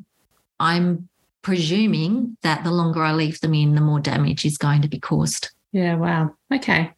I'm 0.59 1.09
presuming 1.43 2.37
that 2.43 2.62
the 2.62 2.70
longer 2.70 3.03
I 3.03 3.12
leave 3.12 3.41
them 3.41 3.55
in, 3.55 3.74
the 3.74 3.81
more 3.81 4.01
damage 4.01 4.45
is 4.45 4.59
going 4.59 4.83
to 4.83 4.89
be 4.89 4.99
caused. 4.99 5.51
Yeah, 5.72 5.97
wow. 5.97 6.35
Okay. 6.53 6.93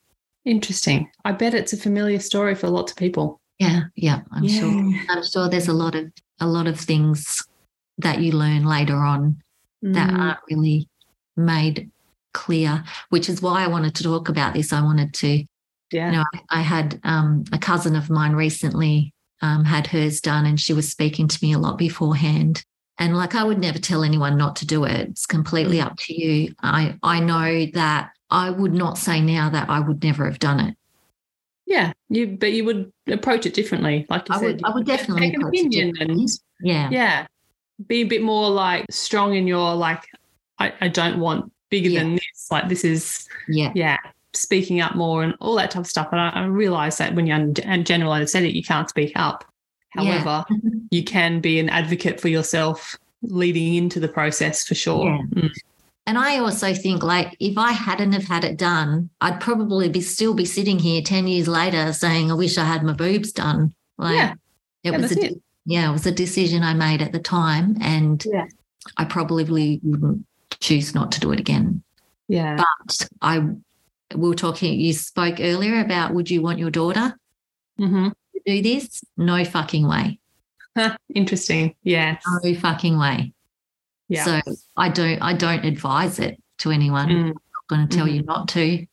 Interesting. 0.45 1.09
I 1.25 1.33
bet 1.33 1.55
it's 1.55 1.73
a 1.73 1.77
familiar 1.77 2.19
story 2.19 2.57
for 2.57 2.69
lots 2.69 2.91
of 2.93 2.99
people. 2.99 3.41
Yeah, 3.61 3.83
yeah, 3.95 4.23
I'm 4.33 4.43
yeah. 4.43 4.61
sure. 4.61 4.93
I'm 5.09 5.25
sure 5.25 5.49
there's 5.49 5.69
a 5.69 5.73
lot 5.73 5.95
of 5.95 6.11
a 6.41 6.47
lot 6.47 6.67
of 6.67 6.81
things 6.81 7.41
that 7.99 8.21
you 8.21 8.33
learn 8.33 8.65
later 8.65 8.97
on 8.97 9.41
mm. 9.85 9.95
that 9.95 10.13
aren't 10.13 10.41
really 10.51 10.89
made 11.37 11.89
clear, 12.35 12.83
which 13.11 13.29
is 13.29 13.41
why 13.41 13.63
I 13.63 13.69
wanted 13.69 13.95
to 13.97 14.03
talk 14.03 14.29
about 14.29 14.55
this. 14.55 14.73
I 14.73 14.83
wanted 14.83 15.15
to, 15.15 15.45
yeah. 15.93 16.07
you 16.07 16.17
know, 16.17 16.25
I, 16.35 16.59
I 16.59 16.61
had 16.63 16.99
um, 17.05 17.45
a 17.53 17.59
cousin 17.59 17.95
of 17.95 18.11
mine 18.11 18.33
recently 18.33 19.12
um, 19.43 19.65
had 19.65 19.89
hers 19.89 20.21
done, 20.21 20.47
and 20.47 20.59
she 20.59 20.73
was 20.73 20.89
speaking 20.89 21.29
to 21.29 21.39
me 21.43 21.53
a 21.53 21.59
lot 21.59 21.79
beforehand. 21.79 22.65
And 22.99 23.17
like, 23.17 23.35
I 23.35 23.45
would 23.45 23.59
never 23.59 23.79
tell 23.79 24.05
anyone 24.05 24.37
not 24.37 24.57
to 24.57 24.67
do 24.67 24.85
it. 24.85 25.09
It's 25.09 25.27
completely 25.27 25.79
mm. 25.79 25.85
up 25.85 25.97
to 25.99 26.15
you. 26.15 26.55
I 26.63 26.97
I 27.03 27.21
know 27.21 27.67
that 27.75 28.11
I 28.31 28.51
would 28.51 28.73
not 28.73 28.99
say 28.99 29.21
now 29.21 29.51
that 29.51 29.69
I 29.69 29.81
would 29.81 30.03
never 30.03 30.25
have 30.25 30.39
done 30.39 30.61
it. 30.61 30.77
Yeah, 31.67 31.93
you 32.09 32.27
but 32.39 32.53
you 32.53 32.65
would 32.65 32.93
approach 33.07 33.47
it 33.47 33.55
differently, 33.55 34.07
like 34.09 34.31
I 34.31 34.39
said. 34.39 34.57
Would, 34.57 34.65
I 34.65 34.75
would 34.75 34.87
definitely 34.87 35.31
take 35.31 35.35
an 35.35 35.43
opinion 35.45 35.95
and 36.01 36.29
yeah, 36.61 36.91
yeah, 36.91 37.27
be 37.87 38.03
a 38.03 38.05
bit 38.05 38.23
more 38.23 38.51
like 38.51 38.87
strong 38.91 39.35
in 39.35 39.47
your 39.47 39.75
like. 39.75 40.05
I, 40.59 40.73
I 40.81 40.89
don't 40.89 41.19
want 41.19 41.51
bigger 41.71 41.89
yeah. 41.89 42.01
than 42.01 42.15
this. 42.15 42.49
Like 42.51 42.69
this 42.69 42.85
is, 42.85 43.27
yeah, 43.49 43.73
yeah, 43.75 43.97
speaking 44.35 44.81
up 44.81 44.95
more 44.95 45.23
and 45.23 45.35
all 45.41 45.55
that 45.57 45.71
type 45.71 45.81
of 45.81 45.87
stuff. 45.87 46.09
And 46.13 46.21
I, 46.21 46.29
I 46.31 46.45
realize 46.45 46.99
that 46.99 47.15
when 47.15 47.27
you're 47.27 47.37
in 47.39 47.85
general 47.85 48.15
anesthetic, 48.15 48.55
you 48.55 48.63
can't 48.63 48.89
speak 48.89 49.13
up. 49.17 49.45
However, 49.91 50.45
yeah. 50.49 50.71
you 50.91 51.05
can 51.05 51.41
be 51.41 51.59
an 51.59 51.69
advocate 51.69 52.21
for 52.21 52.29
yourself 52.29 52.97
leading 53.23 53.75
into 53.75 54.01
the 54.01 54.09
process 54.09 54.67
for 54.67 54.75
sure. 54.75 55.05
Yeah. 55.05 55.43
Mm. 55.43 55.51
And 56.07 56.19
I 56.19 56.39
also 56.39 56.75
think 56.75 57.03
like 57.03 57.37
if 57.39 57.57
I 57.57 57.73
hadn't 57.73 58.13
have 58.13 58.25
had 58.25 58.45
it 58.45 58.57
done, 58.57 59.09
I'd 59.21 59.41
probably 59.41 59.89
be 59.89 60.01
still 60.01 60.35
be 60.35 60.45
sitting 60.45 60.79
here 60.79 61.01
10 61.01 61.29
years 61.29 61.47
later 61.47 61.93
saying, 61.93 62.31
I 62.31 62.35
wish 62.35 62.59
I 62.59 62.65
had 62.65 62.83
my 62.83 62.93
boobs 62.93 63.33
done. 63.33 63.73
Like 63.99 64.17
yeah. 64.17 64.35
it 64.83 64.99
was 64.99 65.13
a 65.17 65.27
it. 65.27 65.43
yeah, 65.65 65.89
it 65.89 65.93
was 65.93 66.07
a 66.07 66.13
decision 66.13 66.65
I 66.65 66.75
made 66.75 67.03
at 67.03 67.13
the 67.13 67.21
time. 67.21 67.77
And 67.81 68.25
yeah. 68.25 68.47
I 68.97 69.05
probably 69.05 69.79
wouldn't 69.85 70.27
choose 70.59 70.93
not 70.93 71.13
to 71.13 71.21
do 71.21 71.31
it 71.31 71.39
again. 71.39 71.83
Yeah. 72.27 72.57
But 72.57 73.09
I 73.21 73.49
we 74.15 74.29
were 74.29 74.35
talking, 74.35 74.79
you 74.79 74.93
spoke 74.93 75.37
earlier 75.41 75.81
about 75.81 76.15
would 76.15 76.31
you 76.31 76.43
want 76.43 76.59
your 76.59 76.71
daughter 76.71 77.17
mm-hmm. 77.79 78.09
to 78.09 78.41
do 78.47 78.63
this? 78.63 79.05
No 79.17 79.45
fucking 79.45 79.89
way. 79.89 80.19
Interesting. 81.15 81.75
Yeah. 81.83 82.19
No 82.43 82.55
fucking 82.55 82.99
way. 82.99 83.33
Yeah. 84.09 84.25
So 84.25 84.41
I 84.77 84.89
don't 84.89 85.21
I 85.23 85.33
don't 85.35 85.65
advise 85.65 86.19
it 86.19 86.41
to 86.59 86.71
anyone. 86.71 87.09
Mm. 87.09 87.21
I'm 87.21 87.27
not 87.29 87.69
going 87.69 87.89
to 87.89 87.97
tell 87.97 88.07
mm-hmm. 88.07 88.17
you 88.17 88.23
not 88.23 88.49
to. 88.49 88.87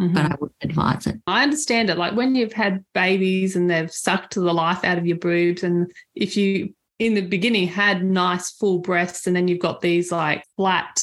Mm-hmm. 0.00 0.14
But 0.14 0.24
I 0.26 0.34
would 0.40 0.52
advise 0.62 1.06
it. 1.08 1.16
I 1.26 1.42
understand 1.42 1.90
it. 1.90 1.98
Like 1.98 2.14
when 2.14 2.36
you've 2.36 2.52
had 2.52 2.84
babies 2.94 3.56
and 3.56 3.68
they've 3.68 3.90
sucked 3.90 4.36
the 4.36 4.54
life 4.54 4.84
out 4.84 4.96
of 4.96 5.06
your 5.06 5.16
boobs, 5.16 5.64
and 5.64 5.90
if 6.14 6.36
you 6.36 6.72
in 6.98 7.14
the 7.14 7.20
beginning 7.20 7.66
had 7.66 8.04
nice 8.04 8.50
full 8.50 8.78
breasts 8.78 9.26
and 9.26 9.34
then 9.34 9.48
you've 9.48 9.58
got 9.58 9.80
these 9.80 10.12
like 10.12 10.44
flat 10.56 11.02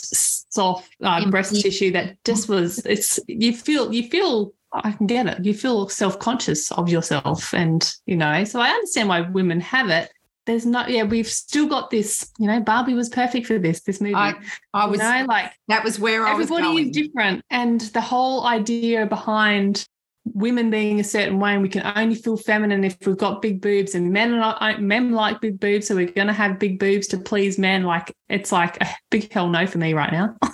soft 0.56 0.90
uh, 1.04 1.30
breast 1.30 1.62
tissue 1.62 1.92
that 1.92 2.24
just 2.24 2.50
was 2.50 2.80
it's 2.86 3.20
you 3.28 3.54
feel 3.54 3.94
you 3.94 4.10
feel 4.10 4.54
I 4.74 4.92
can 4.92 5.08
get 5.08 5.28
it. 5.28 5.46
You 5.46 5.54
feel 5.54 5.88
self 5.88 6.20
conscious 6.20 6.72
of 6.74 6.90
yourself, 6.90 7.54
and 7.54 7.82
you 8.06 8.18
know. 8.18 8.44
So 8.44 8.60
I 8.60 8.70
understand 8.70 9.08
why 9.10 9.22
women 9.22 9.62
have 9.62 9.90
it. 9.90 10.12
there's 10.46 10.66
not 10.66 10.90
yeah 10.90 11.04
we've 11.04 11.28
still 11.28 11.68
got 11.68 11.90
this 11.90 12.32
you 12.40 12.48
know 12.48 12.60
barbie 12.60 12.94
was 12.94 13.10
perfect 13.10 13.48
for 13.48 13.58
this 13.58 13.82
this 13.82 14.00
movie 14.00 14.16
I, 14.16 14.34
I 14.74 14.86
was 14.86 15.00
you 15.00 15.04
know 15.04 15.26
like 15.28 15.52
that 15.68 15.84
was 15.84 16.00
where 16.00 16.26
I 16.26 16.34
was 16.34 16.52
everybody 16.52 16.76
going. 16.76 16.90
is 16.90 16.96
different 16.96 17.44
and 17.50 17.82
the 17.82 18.02
whole 18.02 18.46
idea 18.46 19.06
behind 19.06 19.88
women 20.34 20.70
being 20.72 21.00
a 21.00 21.04
certain 21.04 21.40
way 21.40 21.54
and 21.54 21.62
we 21.62 21.70
can 21.70 21.86
only 21.96 22.16
feel 22.16 22.36
feminine 22.36 22.84
if 22.84 22.98
we've 23.06 23.18
got 23.18 23.42
big 23.42 23.62
boobs 23.62 23.94
and 23.94 24.12
men 24.12 24.40
like 24.40 24.80
men 24.80 25.12
like 25.12 25.40
big 25.40 25.60
boobs 25.60 25.88
so 25.88 25.96
we're 25.96 26.08
going 26.12 26.28
to 26.28 26.34
have 26.34 26.58
big 26.60 26.80
boobs 26.80 27.08
to 27.08 27.18
please 27.18 27.58
men. 27.60 27.84
Like 27.84 28.12
it's 28.28 28.52
like 28.52 28.82
a 28.82 28.88
big 29.12 29.32
hell 29.32 29.48
no 29.48 29.68
for 29.68 29.78
me 29.78 29.94
right 29.94 30.12
now. 30.12 30.36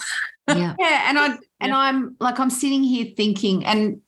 Yeah. 0.47 0.75
yeah 0.79 1.05
and 1.07 1.17
i 1.17 1.37
and 1.61 1.71
i'm 1.71 2.17
like 2.19 2.37
i'm 2.37 2.49
sitting 2.49 2.83
here 2.83 3.05
thinking 3.15 3.63
and 3.65 4.01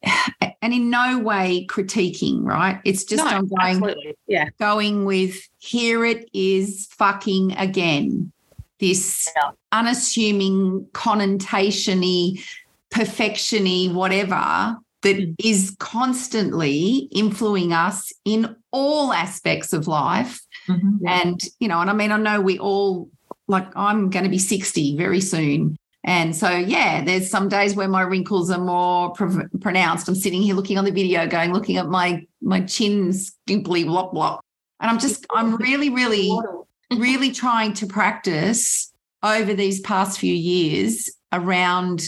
and 0.61 0.74
in 0.74 0.89
no 0.89 1.20
way 1.20 1.66
critiquing 1.70 2.43
right? 2.43 2.82
It's 2.84 3.05
just 3.05 3.24
No, 3.24 3.30
i'm 3.30 3.47
going 3.47 3.61
absolutely. 3.78 4.16
Yeah. 4.28 4.49
going 4.59 5.05
with 5.05 5.38
here 5.59 6.03
it 6.03 6.28
is 6.34 6.88
fucking 6.97 7.53
again. 7.53 8.34
This 8.80 9.30
Yeah. 9.38 9.51
unassuming 9.72 10.88
connotation-y 10.91 12.41
perfection-y 12.89 13.93
whatever 13.93 14.78
that 15.04 15.16
Mm. 15.18 15.78
constantly 15.80 17.08
influencing 17.12 17.74
us 17.74 18.12
in 18.26 18.56
all 18.72 19.14
aspects 19.14 19.74
of 19.74 19.88
life. 19.88 20.41
Mhm. 20.70 20.99
and 21.06 21.41
you 21.60 21.68
know 21.68 21.82
and 21.82 21.89
i 21.89 21.93
mean 21.93 22.10
i 22.10 22.16
know 22.18 22.39
we 22.39 22.58
all 22.58 23.10
like 23.49 23.68
i'm 23.76 24.10
going 24.10 24.24
to 24.24 24.30
be 24.30 24.38
60 24.38 24.95
very 24.95 25.20
soon. 25.20 25.76
And 26.06 26.34
so 26.36 26.49
yeah 26.49 27.04
there's 27.04 27.30
some 27.30 27.47
days 27.49 27.76
where 27.76 27.88
my 27.89 28.01
wrinkles 28.01 28.49
are 28.49 28.60
more 28.64 29.12
pro- 29.12 29.47
pronounced. 29.62 30.08
I'm 30.08 30.16
sitting 30.16 30.41
here 30.41 30.56
looking 30.56 30.78
on 30.78 30.86
the 30.86 30.91
video 30.91 31.28
going 31.28 31.51
looking 31.54 31.76
at 31.78 31.88
my 31.88 32.26
my 32.41 32.62
chin 32.62 33.12
skimply 33.14 33.84
blop 33.86 34.14
blop 34.14 34.39
and 34.80 34.89
i'm 34.91 34.99
just 34.99 35.26
i'm 35.34 35.56
really 35.58 35.89
really 35.89 36.30
really 37.08 37.32
trying 37.32 37.74
to 37.74 37.86
practice 37.86 38.91
over 39.22 39.54
these 39.54 39.80
past 39.82 40.20
few 40.20 40.34
years 40.34 41.10
around 41.32 42.04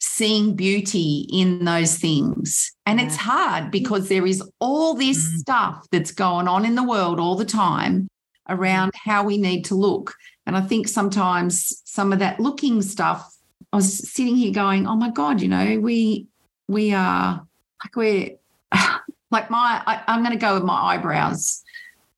seeing 0.00 0.54
beauty 0.56 1.26
in 1.32 1.64
those 1.64 1.98
things. 1.98 2.72
And 2.86 3.00
it's 3.00 3.16
hard 3.16 3.70
because 3.70 4.08
there 4.08 4.26
is 4.26 4.42
all 4.58 4.94
this 4.94 5.18
Mm. 5.18 5.38
stuff 5.38 5.86
that's 5.92 6.10
going 6.10 6.48
on 6.48 6.64
in 6.64 6.74
the 6.74 6.82
world 6.82 7.20
all 7.20 7.36
the 7.36 7.44
time 7.44 8.08
around 8.48 8.92
how 9.04 9.22
we 9.22 9.36
need 9.38 9.64
to 9.66 9.74
look. 9.74 10.14
And 10.46 10.56
I 10.56 10.62
think 10.62 10.88
sometimes 10.88 11.82
some 11.84 12.12
of 12.12 12.18
that 12.18 12.40
looking 12.40 12.82
stuff, 12.82 13.32
I 13.72 13.76
was 13.76 14.10
sitting 14.10 14.36
here 14.36 14.52
going, 14.52 14.86
oh 14.86 14.96
my 14.96 15.10
God, 15.10 15.40
you 15.40 15.48
know, 15.48 15.78
we 15.78 16.26
we 16.66 16.92
are 16.92 17.46
like 17.84 17.94
we're 17.96 18.30
like 19.30 19.50
my 19.50 19.82
I, 19.86 20.02
I'm 20.06 20.22
going 20.24 20.32
to 20.32 20.38
go 20.38 20.54
with 20.54 20.64
my 20.64 20.94
eyebrows. 20.94 21.62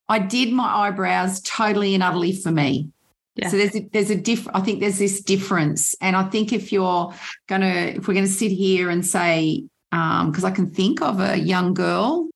I 0.08 0.18
did 0.18 0.52
my 0.52 0.68
eyebrows 0.86 1.40
totally 1.40 1.94
and 1.94 2.02
utterly 2.02 2.32
for 2.32 2.50
me. 2.52 2.90
Yeah. 3.34 3.48
So 3.48 3.56
there's 3.56 3.74
a, 3.74 3.88
there's 3.92 4.10
a 4.10 4.16
diff. 4.16 4.46
I 4.52 4.60
think 4.60 4.80
there's 4.80 4.98
this 4.98 5.22
difference, 5.22 5.94
and 6.00 6.16
I 6.16 6.24
think 6.24 6.52
if 6.52 6.70
you're 6.70 7.14
gonna 7.48 7.94
if 7.96 8.06
we're 8.06 8.14
gonna 8.14 8.26
sit 8.26 8.52
here 8.52 8.90
and 8.90 9.04
say 9.04 9.64
um, 9.90 10.30
because 10.30 10.44
I 10.44 10.50
can 10.50 10.70
think 10.70 11.00
of 11.00 11.20
a 11.20 11.38
young 11.38 11.72
girl 11.72 12.28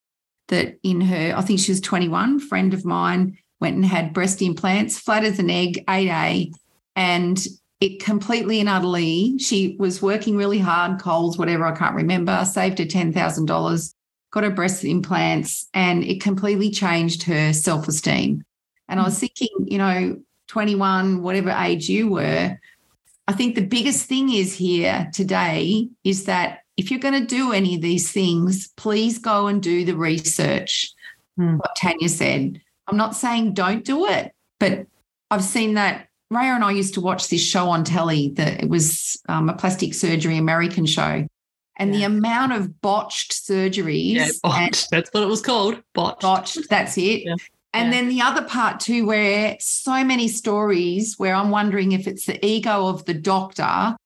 that 0.48 0.78
in 0.82 1.00
her 1.02 1.34
I 1.36 1.42
think 1.42 1.60
she 1.60 1.72
was 1.72 1.80
21, 1.80 2.40
friend 2.40 2.72
of 2.72 2.84
mine 2.84 3.36
went 3.60 3.76
and 3.76 3.84
had 3.84 4.14
breast 4.14 4.40
implants, 4.42 4.98
flat 4.98 5.24
as 5.24 5.38
an 5.38 5.50
egg, 5.50 5.84
8A, 5.86 6.52
and 6.94 7.46
it 7.80 8.02
completely 8.02 8.60
and 8.60 8.68
utterly. 8.68 9.36
She 9.38 9.76
was 9.78 10.00
working 10.00 10.36
really 10.36 10.58
hard, 10.58 11.00
Coles, 11.00 11.36
whatever 11.36 11.66
I 11.66 11.76
can't 11.76 11.94
remember, 11.94 12.44
saved 12.44 12.78
her 12.78 12.86
ten 12.86 13.12
thousand 13.12 13.46
dollars, 13.46 13.94
got 14.32 14.44
her 14.44 14.50
breast 14.50 14.84
implants, 14.84 15.68
and 15.74 16.04
it 16.04 16.22
completely 16.22 16.70
changed 16.70 17.24
her 17.24 17.52
self 17.52 17.86
esteem. 17.86 18.42
And 18.88 19.00
I 19.00 19.04
was 19.04 19.16
mm. 19.16 19.20
thinking, 19.20 19.48
you 19.66 19.78
know, 19.78 20.22
21, 20.48 21.22
whatever 21.22 21.50
age 21.50 21.88
you 21.88 22.08
were, 22.08 22.58
I 23.28 23.32
think 23.32 23.54
the 23.54 23.66
biggest 23.66 24.06
thing 24.06 24.32
is 24.32 24.54
here 24.54 25.10
today 25.12 25.88
is 26.04 26.24
that 26.24 26.60
if 26.76 26.90
you're 26.90 27.00
going 27.00 27.20
to 27.20 27.26
do 27.26 27.52
any 27.52 27.74
of 27.74 27.80
these 27.80 28.12
things, 28.12 28.68
please 28.76 29.18
go 29.18 29.46
and 29.46 29.62
do 29.62 29.84
the 29.84 29.96
research. 29.96 30.92
Hmm. 31.36 31.56
What 31.56 31.74
Tanya 31.76 32.08
said. 32.08 32.60
I'm 32.86 32.96
not 32.96 33.16
saying 33.16 33.54
don't 33.54 33.84
do 33.84 34.06
it, 34.06 34.32
but 34.60 34.86
I've 35.30 35.44
seen 35.44 35.74
that. 35.74 36.08
Raya 36.32 36.56
and 36.56 36.64
I 36.64 36.72
used 36.72 36.94
to 36.94 37.00
watch 37.00 37.28
this 37.28 37.44
show 37.44 37.68
on 37.68 37.84
telly 37.84 38.30
that 38.30 38.62
it 38.62 38.68
was 38.68 39.20
um, 39.28 39.48
a 39.48 39.54
plastic 39.54 39.94
surgery 39.94 40.36
American 40.36 40.84
show. 40.84 41.26
And 41.78 41.94
the 41.94 42.04
amount 42.04 42.52
of 42.52 42.80
botched 42.80 43.32
surgeries 43.32 44.14
yeah 44.14 44.28
botched. 44.42 44.90
that's 44.90 45.10
what 45.12 45.22
it 45.22 45.26
was 45.26 45.42
called 45.42 45.82
botched 45.94 46.22
botched. 46.22 46.70
That's 46.70 46.96
it. 46.96 47.26
Yeah. 47.26 47.34
And 47.72 47.92
Yeah. 47.92 48.00
then 48.00 48.08
the 48.08 48.22
other 48.22 48.42
part 48.42 48.80
too, 48.80 49.06
where 49.06 49.56
so 49.60 50.02
many 50.04 50.28
stories 50.28 51.14
where 51.18 51.34
I'm 51.34 51.50
wondering 51.50 51.92
if 51.92 52.06
it's 52.06 52.26
the 52.26 52.44
ego 52.44 52.86
of 52.86 53.04
the 53.04 53.14
doctor 53.14 53.96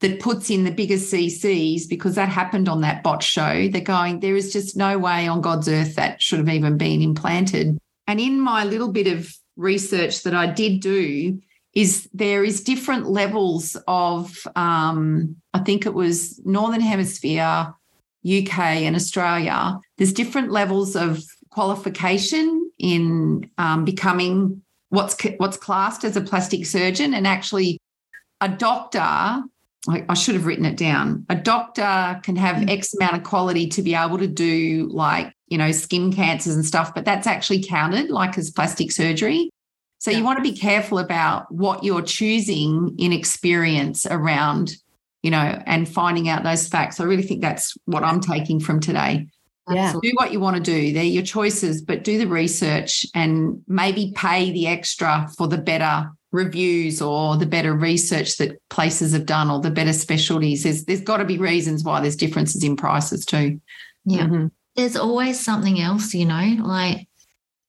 that 0.00 0.20
puts 0.20 0.48
in 0.48 0.64
the 0.64 0.70
biggest 0.70 1.10
CCs 1.10 1.88
because 1.88 2.14
that 2.14 2.28
happened 2.28 2.68
on 2.68 2.80
that 2.82 3.02
bot 3.02 3.22
show. 3.22 3.68
They're 3.68 3.80
going, 3.80 4.20
there 4.20 4.36
is 4.36 4.52
just 4.52 4.76
no 4.76 4.96
way 4.96 5.26
on 5.26 5.40
God's 5.40 5.68
earth 5.68 5.96
that 5.96 6.22
should 6.22 6.38
have 6.38 6.48
even 6.48 6.78
been 6.78 7.02
implanted. 7.02 7.76
And 8.06 8.20
in 8.20 8.40
my 8.40 8.64
little 8.64 8.92
bit 8.92 9.08
of 9.08 9.34
research 9.56 10.22
that 10.22 10.34
I 10.34 10.46
did 10.46 10.80
do, 10.80 11.40
is 11.74 12.08
there 12.14 12.44
is 12.44 12.62
different 12.62 13.10
levels 13.10 13.76
of 13.86 14.34
um, 14.56 15.36
I 15.52 15.58
think 15.60 15.84
it 15.84 15.94
was 15.94 16.40
Northern 16.44 16.80
Hemisphere, 16.80 17.74
UK, 18.24 18.58
and 18.58 18.96
Australia. 18.96 19.78
There's 19.96 20.12
different 20.12 20.50
levels 20.50 20.96
of 20.96 21.22
qualification 21.58 22.70
in 22.78 23.50
um, 23.58 23.84
becoming 23.84 24.62
what's 24.90 25.16
what's 25.38 25.56
classed 25.56 26.04
as 26.04 26.16
a 26.16 26.20
plastic 26.20 26.64
surgeon, 26.64 27.14
and 27.14 27.26
actually 27.26 27.80
a 28.40 28.48
doctor. 28.48 29.00
I, 29.88 30.04
I 30.08 30.14
should 30.14 30.36
have 30.36 30.46
written 30.46 30.64
it 30.64 30.76
down. 30.76 31.26
A 31.28 31.34
doctor 31.34 32.20
can 32.22 32.36
have 32.36 32.68
X 32.68 32.94
amount 32.94 33.16
of 33.16 33.24
quality 33.24 33.66
to 33.70 33.82
be 33.82 33.94
able 33.96 34.18
to 34.18 34.28
do 34.28 34.88
like 34.92 35.32
you 35.48 35.58
know 35.58 35.72
skin 35.72 36.12
cancers 36.12 36.54
and 36.54 36.64
stuff, 36.64 36.94
but 36.94 37.04
that's 37.04 37.26
actually 37.26 37.64
counted 37.64 38.08
like 38.08 38.38
as 38.38 38.50
plastic 38.52 38.92
surgery. 38.92 39.50
So 39.98 40.12
Yeah. 40.12 40.18
you 40.18 40.24
want 40.24 40.36
to 40.38 40.48
be 40.52 40.56
careful 40.56 41.00
about 41.00 41.50
what 41.50 41.82
you're 41.82 42.02
choosing 42.02 42.94
in 42.98 43.12
experience 43.12 44.06
around, 44.06 44.76
you 45.24 45.30
know, 45.32 45.60
and 45.66 45.88
finding 45.88 46.28
out 46.28 46.44
those 46.44 46.68
facts. 46.68 47.00
I 47.00 47.04
really 47.04 47.24
think 47.24 47.40
that's 47.40 47.76
what 47.86 48.04
I'm 48.04 48.20
taking 48.20 48.60
from 48.60 48.78
today. 48.78 49.26
Yeah. 49.74 49.92
Do 50.02 50.12
what 50.14 50.32
you 50.32 50.40
want 50.40 50.56
to 50.56 50.62
do. 50.62 50.92
They're 50.92 51.04
your 51.04 51.22
choices, 51.22 51.82
but 51.82 52.04
do 52.04 52.18
the 52.18 52.26
research 52.26 53.06
and 53.14 53.62
maybe 53.68 54.12
pay 54.16 54.50
the 54.52 54.66
extra 54.66 55.28
for 55.36 55.48
the 55.48 55.58
better 55.58 56.10
reviews 56.32 57.00
or 57.00 57.36
the 57.36 57.46
better 57.46 57.74
research 57.74 58.36
that 58.36 58.58
places 58.68 59.12
have 59.12 59.26
done 59.26 59.50
or 59.50 59.60
the 59.60 59.70
better 59.70 59.92
specialties. 59.92 60.62
There's 60.62 60.84
there's 60.84 61.00
got 61.00 61.18
to 61.18 61.24
be 61.24 61.38
reasons 61.38 61.84
why 61.84 62.00
there's 62.00 62.16
differences 62.16 62.62
in 62.62 62.76
prices 62.76 63.24
too. 63.24 63.60
Yeah. 64.04 64.26
Mhm. 64.26 64.50
There's 64.76 64.96
always 64.96 65.40
something 65.40 65.80
else, 65.80 66.14
you 66.14 66.26
know, 66.26 66.56
like 66.62 67.08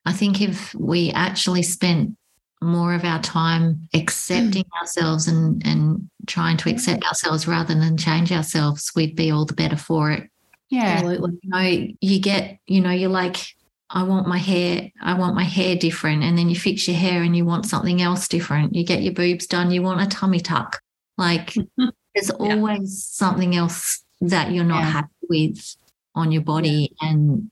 I 0.06 0.14
think 0.14 0.42
if 0.42 0.74
we 0.76 1.12
actually 1.12 1.64
spent 1.64 2.16
more 2.62 2.94
of 2.94 3.06
our 3.06 3.22
time 3.22 3.88
accepting 3.94 4.66
ourselves 4.82 5.28
and 5.28 5.66
and 5.66 6.10
trying 6.28 6.58
to 6.58 6.70
accept 6.70 7.06
ourselves 7.06 7.48
rather 7.48 7.74
than 7.74 7.98
change 7.98 8.32
ourselves, 8.32 8.92
we'd 8.96 9.16
be 9.16 9.32
all 9.32 9.46
the 9.46 9.54
better 9.54 9.78
for 9.78 10.12
it. 10.12 10.29
Yeah. 10.70 10.96
absolutely 11.02 11.40
You 11.44 11.50
know, 11.50 11.88
you 12.02 12.20
get, 12.20 12.60
you 12.68 12.82
know, 12.82 12.92
you're 12.92 13.10
like, 13.10 13.38
I 13.90 14.04
want 14.04 14.28
my 14.28 14.38
hair, 14.38 14.92
I 15.02 15.16
want 15.16 15.36
my 15.36 15.44
hair 15.44 15.76
different. 15.76 16.24
And 16.24 16.38
then 16.38 16.50
you 16.50 16.56
fix 16.56 16.88
your 16.88 16.98
hair 16.98 17.24
and 17.24 17.36
you 17.36 17.44
want 17.46 17.66
something 17.66 18.02
else 18.02 18.28
different. 18.28 18.76
You 18.76 18.86
get 18.86 19.02
your 19.02 19.14
boobs 19.14 19.48
done, 19.48 19.72
you 19.72 19.82
want 19.82 20.02
a 20.02 20.08
tummy 20.08 20.40
tuck. 20.40 20.80
Like 21.18 21.56
there's 22.16 22.30
always 22.30 23.04
something 23.04 23.56
else 23.56 24.04
that 24.22 24.52
you're 24.52 24.64
not 24.64 24.84
Yeah. 24.84 24.92
happy 24.92 25.10
with 25.30 25.76
on 26.16 26.32
your 26.32 26.44
body. 26.44 26.94
And 27.02 27.50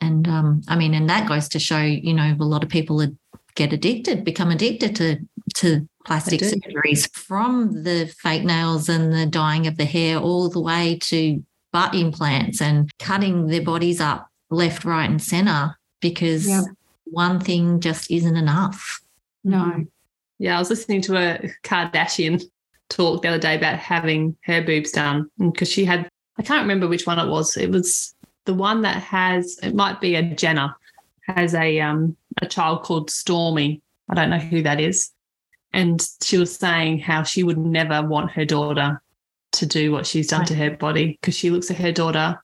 and 0.00 0.26
um, 0.28 0.62
I 0.68 0.76
mean, 0.76 0.94
and 0.94 1.10
that 1.10 1.28
goes 1.28 1.48
to 1.50 1.58
show, 1.58 1.80
you 1.82 2.14
know, 2.14 2.36
a 2.38 2.44
lot 2.44 2.62
of 2.62 2.70
people 2.70 3.04
get 3.54 3.72
addicted, 3.72 4.24
become 4.24 4.50
addicted 4.50 4.94
to 4.96 5.18
to 5.54 5.88
plastic 6.06 6.40
surgeries 6.40 7.12
from 7.12 7.82
the 7.82 8.06
fake 8.06 8.44
nails 8.44 8.88
and 8.88 9.12
the 9.12 9.26
dyeing 9.26 9.66
of 9.66 9.76
the 9.76 9.84
hair 9.84 10.18
all 10.18 10.48
the 10.48 10.60
way 10.60 10.98
to 11.02 11.42
butt 11.72 11.94
implants 11.94 12.60
and 12.60 12.90
cutting 12.98 13.46
their 13.46 13.62
bodies 13.62 14.00
up 14.00 14.28
left, 14.50 14.84
right, 14.84 15.08
and 15.08 15.22
center 15.22 15.76
because 16.00 16.48
Yeah. 16.48 16.62
one 17.04 17.40
thing 17.40 17.80
just 17.80 18.10
isn't 18.10 18.36
enough. 18.36 19.00
No. 19.44 19.84
Yeah, 20.38 20.56
I 20.56 20.58
was 20.58 20.70
listening 20.70 21.02
to 21.02 21.16
a 21.16 21.50
Kardashian 21.64 22.42
talk 22.88 23.22
the 23.22 23.28
other 23.28 23.38
day 23.38 23.56
about 23.56 23.78
having 23.78 24.36
her 24.44 24.62
boobs 24.62 24.90
done 24.90 25.30
because 25.38 25.70
she 25.70 25.84
had, 25.84 26.08
I 26.38 26.42
can't 26.42 26.62
remember 26.62 26.88
which 26.88 27.06
one 27.06 27.18
it 27.18 27.28
was. 27.28 27.56
It 27.56 27.70
was 27.70 28.14
the 28.46 28.54
one 28.54 28.82
that 28.82 29.02
has, 29.02 29.58
it 29.62 29.74
might 29.74 30.00
be 30.00 30.14
a 30.16 30.22
Jenner, 30.22 30.74
has 31.26 31.54
a 31.54 31.80
um 31.80 32.16
a 32.42 32.46
child 32.46 32.82
called 32.82 33.10
Stormi. 33.10 33.80
I 34.08 34.14
don't 34.14 34.30
know 34.30 34.38
who 34.38 34.62
that 34.62 34.80
is. 34.80 35.10
And 35.72 36.04
she 36.22 36.38
was 36.38 36.54
saying 36.56 36.98
how 37.00 37.22
she 37.22 37.44
would 37.44 37.58
never 37.58 38.02
want 38.02 38.32
her 38.32 38.44
daughter 38.44 39.00
to 39.52 39.66
do 39.66 39.92
what 39.92 40.06
she's 40.06 40.28
done 40.28 40.44
to 40.46 40.54
her 40.54 40.70
body 40.70 41.18
because 41.20 41.34
she 41.34 41.50
looks 41.50 41.70
at 41.70 41.76
her 41.78 41.92
daughter 41.92 42.42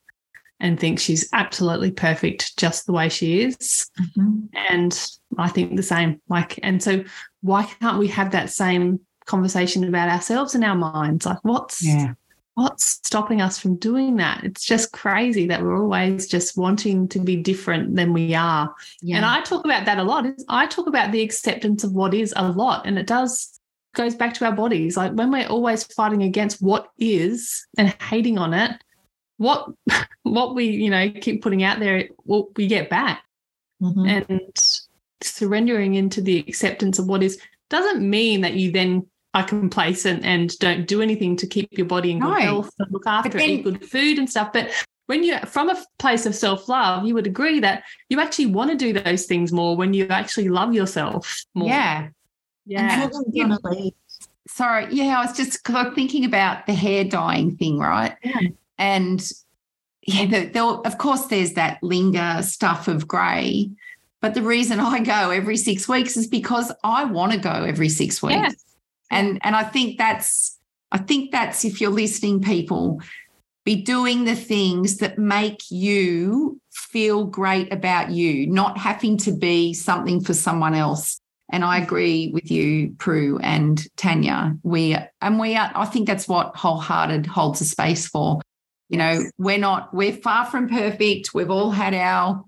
and 0.59 0.81
thinks 0.81 1.03
she's 1.03 1.29
absolutely 1.33 1.91
perfect 1.91 2.57
just 2.57 2.87
the 2.87 2.93
way 2.93 3.09
she 3.09 3.43
is. 3.43 3.91
Mhm. 4.17 4.49
And 4.71 5.11
I 5.39 5.49
think 5.49 5.77
the 5.77 5.83
same. 5.83 6.21
Like, 6.29 6.59
and 6.63 6.83
so 6.83 7.05
why 7.43 7.65
can't 7.65 7.99
we 7.99 8.09
have 8.09 8.33
that 8.33 8.51
same 8.51 9.01
conversation 9.27 9.85
about 9.85 10.09
ourselves 10.09 10.55
and 10.55 10.65
our 10.65 10.75
minds? 10.77 11.27
Like, 11.27 11.39
what's 11.43 11.85
Yeah. 11.85 12.15
what's 12.55 12.85
stopping 12.87 13.43
us 13.43 13.59
from 13.59 13.77
doing 13.77 14.17
that? 14.17 14.43
It's 14.45 14.65
just 14.65 14.91
crazy 14.93 15.47
that 15.49 15.63
we're 15.63 15.79
always 15.79 16.27
just 16.27 16.57
wanting 16.57 17.07
to 17.09 17.19
be 17.19 17.37
different 17.37 17.95
than 17.95 18.15
we 18.15 18.35
are. 18.35 18.75
Yeah. 19.03 19.17
And 19.17 19.27
I 19.27 19.43
talk 19.43 19.67
about 19.67 19.85
that 19.85 19.99
a 19.99 20.03
lot. 20.03 20.25
I 20.49 20.67
talk 20.67 20.87
about 20.87 21.13
the 21.13 21.21
acceptance 21.21 21.85
of 21.85 21.93
what 21.93 22.15
is 22.15 22.33
a 22.35 22.49
lot, 22.51 22.87
and 22.87 22.99
it 22.99 23.07
does 23.07 23.56
goes 23.97 24.15
back 24.15 24.35
to 24.35 24.45
our 24.45 24.53
bodies. 24.53 24.97
Like 24.97 25.13
when 25.13 25.33
we're 25.33 25.49
always 25.49 25.83
fighting 25.83 26.23
against 26.23 26.63
what 26.63 26.89
is 26.99 27.67
and 27.77 27.89
hating 28.01 28.39
on 28.39 28.55
it, 28.55 28.71
what 29.39 29.69
what 30.23 30.55
we 30.55 30.67
you 30.67 30.91
know 30.91 31.11
keep 31.11 31.43
putting 31.43 31.65
out 31.65 31.81
there, 31.81 32.09
what 32.19 32.57
we 32.57 32.69
get 32.69 32.89
back, 32.89 33.25
Mhm. 33.83 34.09
and 34.09 34.57
surrendering 35.23 35.95
into 35.95 36.21
the 36.21 36.39
acceptance 36.39 36.99
of 36.99 37.07
what 37.09 37.23
is 37.23 37.41
doesn't 37.69 38.09
mean 38.09 38.43
that 38.43 38.55
you 38.55 38.71
then 38.71 39.07
are 39.35 39.45
complacent 39.45 40.25
and 40.25 40.57
don't 40.61 40.87
do 40.87 41.03
anything 41.03 41.37
to 41.37 41.47
keep 41.47 41.69
your 41.73 41.87
body 41.87 42.11
in 42.11 42.21
good 42.21 42.29
No. 42.29 42.41
health 42.41 42.71
and 42.79 42.89
look 42.91 43.07
after 43.07 43.31
But 43.31 43.41
it, 43.43 43.49
eat 43.51 43.65
good 43.65 43.85
food 43.85 44.19
and 44.19 44.31
stuff. 44.31 44.53
But 44.53 44.71
when 45.07 45.25
you're 45.25 45.41
from 45.41 45.69
a 45.69 45.77
place 45.99 46.25
of 46.27 46.35
self 46.35 46.69
love, 46.69 47.07
you 47.07 47.13
would 47.15 47.27
agree 47.27 47.61
that 47.61 47.85
you 48.09 48.19
actually 48.21 48.47
want 48.47 48.71
to 48.71 48.77
do 48.77 48.93
those 48.93 49.27
things 49.27 49.53
more 49.53 49.77
when 49.77 49.93
you 49.95 50.07
actually 50.09 50.49
love 50.49 50.73
yourself 50.75 51.43
more. 51.55 51.69
Yeah. 51.69 52.09
Yeah. 52.67 53.03
And 53.05 53.13
tell 53.13 53.23
them, 53.23 53.33
Donna-Lee, 53.33 53.95
Sorry. 54.49 54.87
Yeah, 54.91 55.19
I 55.19 55.27
was 55.27 55.37
just 55.37 55.67
thinking 55.95 56.25
about 56.25 56.67
the 56.67 56.75
hair 56.75 57.05
dyeing 57.05 57.57
thing, 57.57 57.79
right? 57.79 58.17
Yeah. 58.23 58.41
And 58.79 59.33
yeah, 60.03 60.27
the, 60.27 60.47
the, 60.47 60.65
of 60.65 60.99
course, 60.99 61.27
there's 61.27 61.55
that 61.55 61.83
linger 61.83 62.41
stuff 62.43 62.89
of 62.89 63.09
grey. 63.09 63.71
But 64.21 64.35
the 64.35 64.43
reason 64.43 64.81
I 64.81 65.01
go 65.01 65.31
every 65.31 65.57
six 65.57 65.89
weeks 65.89 66.17
is 66.17 66.27
because 66.27 66.73
I 66.85 67.05
want 67.05 67.33
to 67.33 67.39
go 67.39 67.51
every 67.51 67.89
six 67.89 68.23
weeks. 68.23 68.37
Yeah. 68.37 68.51
And 69.11 69.39
and 69.43 69.55
I 69.55 69.63
think 69.63 69.99
that's 69.99 70.59
I 70.91 70.99
think 70.99 71.31
that's 71.31 71.65
if 71.65 71.81
you're 71.81 71.91
listening, 71.91 72.43
people, 72.43 73.01
be 73.65 73.77
doing 73.77 74.25
the 74.25 74.35
things 74.35 74.99
that 74.99 75.19
make 75.19 75.71
you 75.71 76.61
feel 76.71 77.25
great 77.25 77.73
about 77.73 78.11
you, 78.11 78.47
not 78.47 78.79
having 78.79 79.17
to 79.19 79.33
be 79.33 79.75
something 79.75 80.21
for 80.23 80.35
someone 80.35 80.75
else. 80.75 81.21
And 81.51 81.65
I 81.65 81.77
mm-hmm. 81.77 81.85
agree 81.85 82.31
with 82.33 82.51
you, 82.51 82.95
Prue 82.99 83.39
and 83.39 83.85
Tanya. 83.97 84.57
We 84.63 84.97
and 85.21 85.39
we 85.39 85.57
are, 85.57 85.71
I 85.75 85.85
think 85.87 86.07
that's 86.07 86.29
what 86.29 86.57
wholehearted 86.57 87.27
holds 87.27 87.61
a 87.61 87.65
space 87.65 88.07
for. 88.07 88.41
You 88.89 88.99
know, 88.99 89.23
we're 89.39 89.59
not, 89.59 89.93
we're 89.93 90.13
far 90.13 90.47
from 90.47 90.69
perfect. 90.69 91.35
We've 91.35 91.51
all 91.51 91.71
had 91.71 91.95
our, 91.95 92.45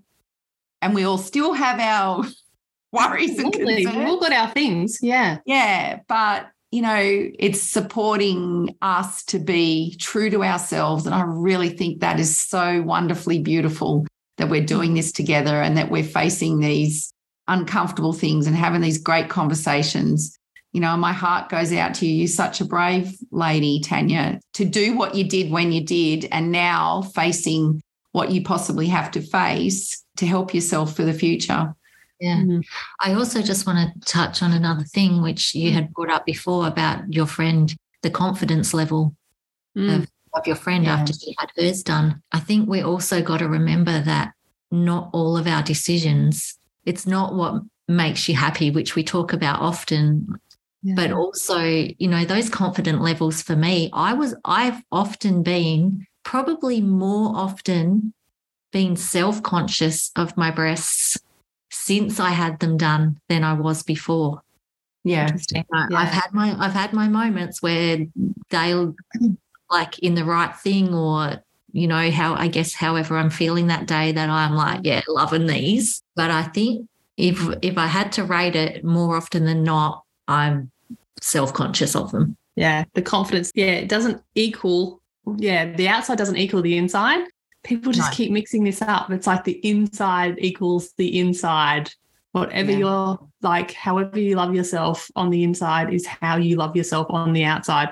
and 0.81 0.95
we 0.95 1.03
all 1.03 1.17
still 1.17 1.53
have 1.53 1.79
our 1.79 2.25
worries 2.91 3.37
and 3.37 3.47
Absolutely. 3.47 3.85
We've 3.85 4.07
all 4.07 4.19
got 4.19 4.31
our 4.31 4.49
things. 4.51 4.99
Yeah. 5.01 5.39
Yeah, 5.45 5.99
but 6.07 6.47
you 6.71 6.81
know, 6.81 6.99
it's 7.39 7.61
supporting 7.61 8.75
us 8.81 9.23
to 9.25 9.39
be 9.39 9.95
true 9.99 10.29
to 10.29 10.43
ourselves. 10.43 11.05
And 11.05 11.15
I 11.15 11.23
really 11.25 11.69
think 11.69 12.01
that 12.01 12.19
is 12.19 12.37
so 12.37 12.83
wonderfully 12.83 13.39
beautiful 13.39 14.05
that 14.37 14.49
we're 14.49 14.65
doing 14.65 14.91
mm. 14.91 14.97
this 14.97 15.11
together 15.11 15.61
and 15.61 15.77
that 15.77 15.89
we're 15.89 16.03
facing 16.03 16.59
these 16.59 17.11
uncomfortable 17.49 18.13
things 18.13 18.47
and 18.47 18.55
having 18.55 18.81
these 18.81 18.97
great 18.97 19.29
conversations. 19.29 20.37
You 20.71 20.81
know, 20.81 20.95
my 20.95 21.11
heart 21.11 21.49
goes 21.49 21.73
out 21.73 21.95
to 21.95 22.05
you. 22.05 22.13
You're 22.19 22.27
such 22.27 22.61
a 22.61 22.65
brave 22.65 23.17
lady, 23.31 23.81
Tanya, 23.81 24.39
to 24.53 24.65
do 24.65 24.95
what 24.95 25.15
you 25.15 25.23
did 25.27 25.51
when 25.51 25.71
you 25.71 25.83
did, 25.83 26.27
and 26.31 26.51
now 26.51 27.01
facing 27.01 27.81
what 28.11 28.31
you 28.31 28.43
possibly 28.43 28.87
have 28.87 29.11
to 29.11 29.21
face 29.21 30.03
to 30.17 30.25
help 30.27 30.53
yourself 30.53 30.95
for 30.95 31.03
the 31.03 31.13
future. 31.13 31.73
Yeah. 32.19 32.37
Mhm. 32.37 32.63
I 32.99 33.13
also 33.13 33.41
just 33.41 33.65
want 33.65 33.93
to 33.93 33.99
touch 34.11 34.43
on 34.43 34.51
another 34.51 34.83
thing 34.83 35.21
which 35.21 35.55
you 35.55 35.71
had 35.71 35.93
brought 35.93 36.11
up 36.11 36.25
before 36.25 36.67
about 36.67 37.11
your 37.13 37.25
friend, 37.25 37.73
the 38.03 38.09
confidence 38.09 38.73
level 38.73 39.15
Mm. 39.77 40.07
of 40.33 40.45
your 40.45 40.55
friend 40.55 40.83
Yeah. 40.83 40.95
after 40.95 41.13
she 41.13 41.33
had 41.39 41.49
hers 41.57 41.81
done. 41.81 42.21
I 42.31 42.39
think 42.39 42.67
we 42.69 42.81
also 42.81 43.21
got 43.21 43.37
to 43.39 43.47
remember 43.47 44.01
that 44.01 44.33
not 44.71 45.09
all 45.13 45.37
of 45.37 45.47
our 45.47 45.63
decisions, 45.63 46.58
it's 46.85 47.05
not 47.07 47.33
what 47.35 47.61
makes 47.87 48.27
you 48.29 48.35
happy, 48.35 48.71
which 48.71 48.95
we 48.95 49.03
talk 49.03 49.33
about 49.33 49.59
often, 49.61 50.39
Yeah. 50.83 50.95
but 50.95 51.11
also, 51.11 51.59
you 51.59 52.07
know, 52.07 52.25
those 52.25 52.49
confident 52.49 53.01
levels 53.01 53.41
for 53.41 53.55
me, 53.55 53.89
I 53.93 54.13
was, 54.13 54.35
I've 54.45 54.81
often 54.91 55.43
been, 55.43 56.05
probably 56.23 56.81
more 56.81 57.35
often, 57.35 58.13
been 58.71 58.95
self 58.95 59.41
conscious 59.41 60.11
of 60.15 60.37
my 60.37 60.51
breasts 60.51 61.17
since 61.71 62.19
I 62.19 62.29
had 62.29 62.59
them 62.59 62.77
done 62.77 63.19
than 63.29 63.43
I 63.43 63.53
was 63.53 63.83
before. 63.83 64.41
Yeah. 65.03 65.29
Yeah. 65.51 65.63
I've 65.73 66.09
had 66.09 66.33
my 66.33 66.55
I've 66.63 66.73
had 66.73 66.93
my 66.93 67.07
moments 67.07 67.61
where 67.61 68.05
they'll 68.49 68.95
like 69.71 69.97
in 69.99 70.15
the 70.15 70.25
right 70.25 70.55
thing 70.55 70.93
or 70.93 71.41
you 71.71 71.87
know 71.87 72.09
how 72.11 72.35
I 72.35 72.47
guess 72.47 72.73
however 72.73 73.17
I'm 73.17 73.29
feeling 73.29 73.67
that 73.67 73.85
day 73.87 74.11
that 74.11 74.29
I'm 74.29 74.55
like 74.55 74.81
yeah 74.83 75.01
loving 75.07 75.47
these 75.47 76.01
but 76.15 76.31
I 76.31 76.43
think 76.43 76.87
if 77.17 77.37
if 77.61 77.77
I 77.77 77.87
had 77.87 78.11
to 78.13 78.23
rate 78.23 78.55
it 78.55 78.83
more 78.83 79.15
often 79.15 79.45
than 79.45 79.63
not 79.63 80.03
I'm 80.27 80.71
self-conscious 81.21 81.95
of 81.95 82.11
them 82.11 82.37
Yeah. 82.55 82.83
The 82.93 83.01
confidence. 83.01 83.51
Yeah. 83.55 83.73
It 83.83 83.87
doesn't 83.89 84.21
equal. 84.35 84.99
Yeah. 85.37 85.71
The 85.75 85.87
outside 85.87 86.17
doesn't 86.17 86.37
equal 86.37 86.61
the 86.61 86.77
inside. 86.77 87.23
People 87.63 87.91
just 87.93 88.11
No. 88.11 88.15
keep 88.15 88.31
mixing 88.31 88.63
this 88.63 88.81
up. 88.81 89.11
It's 89.11 89.27
like 89.27 89.43
the 89.45 89.59
inside 89.63 90.35
equals 90.39 90.91
the 90.97 91.19
inside. 91.19 91.89
Whatever 92.33 92.71
Yeah. 92.71 92.77
you're 92.77 93.19
like, 93.41 93.71
however 93.71 94.19
you 94.19 94.35
love 94.35 94.53
yourself 94.53 95.09
on 95.15 95.29
the 95.29 95.43
inside 95.43 95.93
is 95.93 96.05
how 96.05 96.35
you 96.37 96.55
love 96.57 96.75
yourself 96.75 97.07
on 97.09 97.33
the 97.33 97.43
outside. 97.45 97.89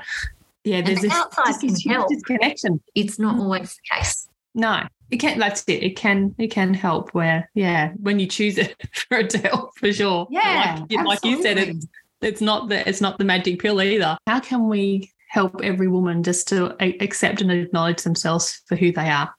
Yeah. 0.68 0.82
There's 0.82 1.02
the 1.02 1.08
this, 1.08 1.18
outside 1.18 1.60
can 1.60 1.76
help. 1.92 2.10
disconnection. 2.10 2.82
it's 2.96 3.18
not 3.20 3.40
always 3.40 3.76
the 3.76 3.96
case 3.96 4.28
No, 4.54 4.84
it 5.12 5.18
can. 5.18 5.40
That's 5.40 5.64
it. 5.68 5.84
It 5.84 5.96
can. 5.96 6.36
It 6.38 6.48
can 6.52 6.74
help. 6.74 7.14
Where, 7.14 7.50
yeah, 7.54 7.94
when 8.02 8.20
you 8.20 8.28
choose 8.28 8.58
it 8.58 8.76
for 9.10 9.20
it 9.20 9.30
to 9.32 9.38
help, 9.40 9.78
for 9.78 9.92
sure. 9.94 10.28
Yeah. 10.30 10.84
like, 10.90 11.06
like 11.06 11.26
you 11.26 11.42
said, 11.42 11.58
absolutely. 11.58 11.76
it's 11.78 11.88
it's 12.22 12.42
not 12.42 12.68
the 12.70 12.88
it's 12.90 13.02
not 13.02 13.18
the 13.18 13.26
magic 13.26 13.60
pill 13.62 13.82
either. 13.82 14.18
How 14.28 14.40
can 14.40 14.68
we 14.68 15.12
help 15.30 15.60
every 15.64 15.88
woman 15.88 16.24
just 16.24 16.48
to 16.50 16.76
a- 16.84 16.98
accept 17.00 17.42
and 17.42 17.52
acknowledge 17.52 18.02
themselves 18.04 18.62
for 18.66 18.76
who 18.76 18.92
they 18.92 19.10
are, 19.10 19.30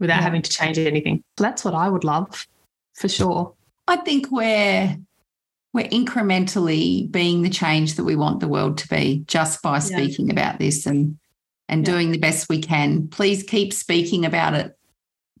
without 0.00 0.16
Yeah. 0.16 0.22
having 0.22 0.42
to 0.42 0.50
change 0.50 0.78
anything? 0.78 1.22
That's 1.36 1.64
what 1.64 1.74
I 1.74 1.88
would 1.88 2.04
love, 2.04 2.46
for 2.94 3.08
sure. 3.08 3.52
I 3.88 3.96
think 3.96 4.32
we're 4.32 4.96
we're 5.76 5.88
incrementally 5.88 7.08
being 7.12 7.42
the 7.42 7.50
change 7.50 7.94
that 7.94 8.04
we 8.04 8.16
want 8.16 8.40
the 8.40 8.48
world 8.48 8.78
to 8.78 8.88
be 8.88 9.22
just 9.26 9.60
by 9.62 9.78
speaking 9.78 10.30
about 10.30 10.58
this 10.58 10.86
and 10.86 11.18
and 11.68 11.86
Yeah. 11.86 11.92
doing 11.92 12.12
the 12.12 12.18
best 12.18 12.48
we 12.48 12.60
can. 12.60 13.08
Please 13.08 13.42
keep 13.42 13.72
speaking 13.72 14.24
about 14.24 14.54
it, 14.54 14.72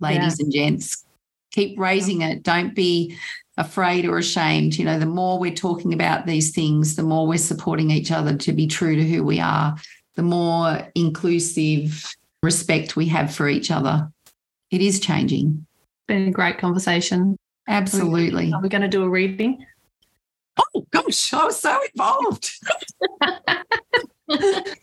ladies 0.00 0.40
and 0.40 0.52
gents. 0.52 1.04
Keep 1.52 1.78
raising 1.78 2.20
it. 2.20 2.42
Don't 2.42 2.74
be 2.74 3.16
afraid 3.56 4.04
or 4.04 4.18
ashamed. 4.18 4.76
You 4.76 4.84
know, 4.84 4.98
the 4.98 5.06
more 5.06 5.38
we're 5.38 5.54
talking 5.54 5.94
about 5.94 6.26
these 6.26 6.50
things, 6.50 6.96
the 6.96 7.04
more 7.04 7.26
we're 7.28 7.38
supporting 7.38 7.90
each 7.92 8.10
other 8.10 8.36
to 8.36 8.52
be 8.52 8.66
true 8.66 8.96
to 8.96 9.08
who 9.08 9.22
we 9.22 9.38
are, 9.38 9.76
the 10.16 10.22
more 10.22 10.86
inclusive 10.96 12.12
respect 12.42 12.96
we 12.96 13.06
have 13.06 13.32
for 13.32 13.48
each 13.48 13.70
other. 13.70 14.10
It 14.72 14.82
is 14.82 14.98
changing. 14.98 15.64
Been 16.08 16.28
a 16.28 16.32
great 16.32 16.58
conversation. 16.58 17.36
Absolutely. 17.68 18.52
Are 18.52 18.60
we 18.60 18.68
going 18.68 18.82
to 18.82 18.88
do 18.88 19.04
a 19.04 19.08
reading? 19.08 19.64
Oh 20.58 20.86
gosh, 20.90 21.32
I 21.32 21.44
was 21.44 21.60
so 21.60 21.78
involved. 21.94 22.50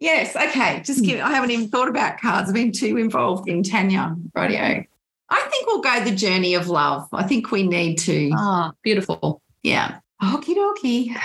yes, 0.00 0.36
okay. 0.36 0.82
Just 0.84 1.04
give 1.04 1.20
I 1.20 1.30
haven't 1.30 1.50
even 1.50 1.68
thought 1.68 1.88
about 1.88 2.20
cards. 2.20 2.48
I've 2.48 2.54
been 2.54 2.72
too 2.72 2.96
involved 2.96 3.48
in 3.48 3.62
Tanya 3.62 4.16
radio. 4.34 4.84
I 5.28 5.40
think 5.50 5.66
we'll 5.66 5.80
go 5.80 6.04
the 6.04 6.14
journey 6.14 6.54
of 6.54 6.68
love. 6.68 7.08
I 7.12 7.22
think 7.22 7.50
we 7.50 7.66
need 7.66 7.96
to. 8.00 8.30
Ah, 8.34 8.72
beautiful. 8.82 9.40
Yeah. 9.62 9.98
Okie 10.22 10.54
dokie. 10.54 11.16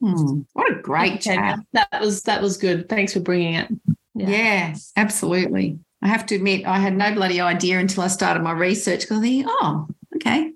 Hmm, 0.00 0.40
what 0.52 0.70
a 0.70 0.76
great 0.80 1.14
Okay, 1.14 1.36
chat. 1.36 1.60
That 1.72 2.00
was 2.00 2.22
that 2.22 2.42
was 2.42 2.56
good. 2.56 2.88
Thanks 2.88 3.12
for 3.12 3.20
bringing 3.20 3.54
it. 3.54 3.68
Yeah. 4.14 4.28
Yeah. 4.28 4.74
absolutely. 4.96 5.78
I 6.02 6.08
have 6.08 6.26
to 6.26 6.36
admit, 6.36 6.66
I 6.66 6.78
had 6.78 6.96
no 6.96 7.12
bloody 7.14 7.40
idea 7.40 7.78
until 7.78 8.04
I 8.04 8.08
started 8.08 8.42
my 8.42 8.52
research 8.52 9.00
because 9.00 9.18
I 9.18 9.22
think, 9.22 9.46
oh, 9.48 9.88
okay. 10.16 10.52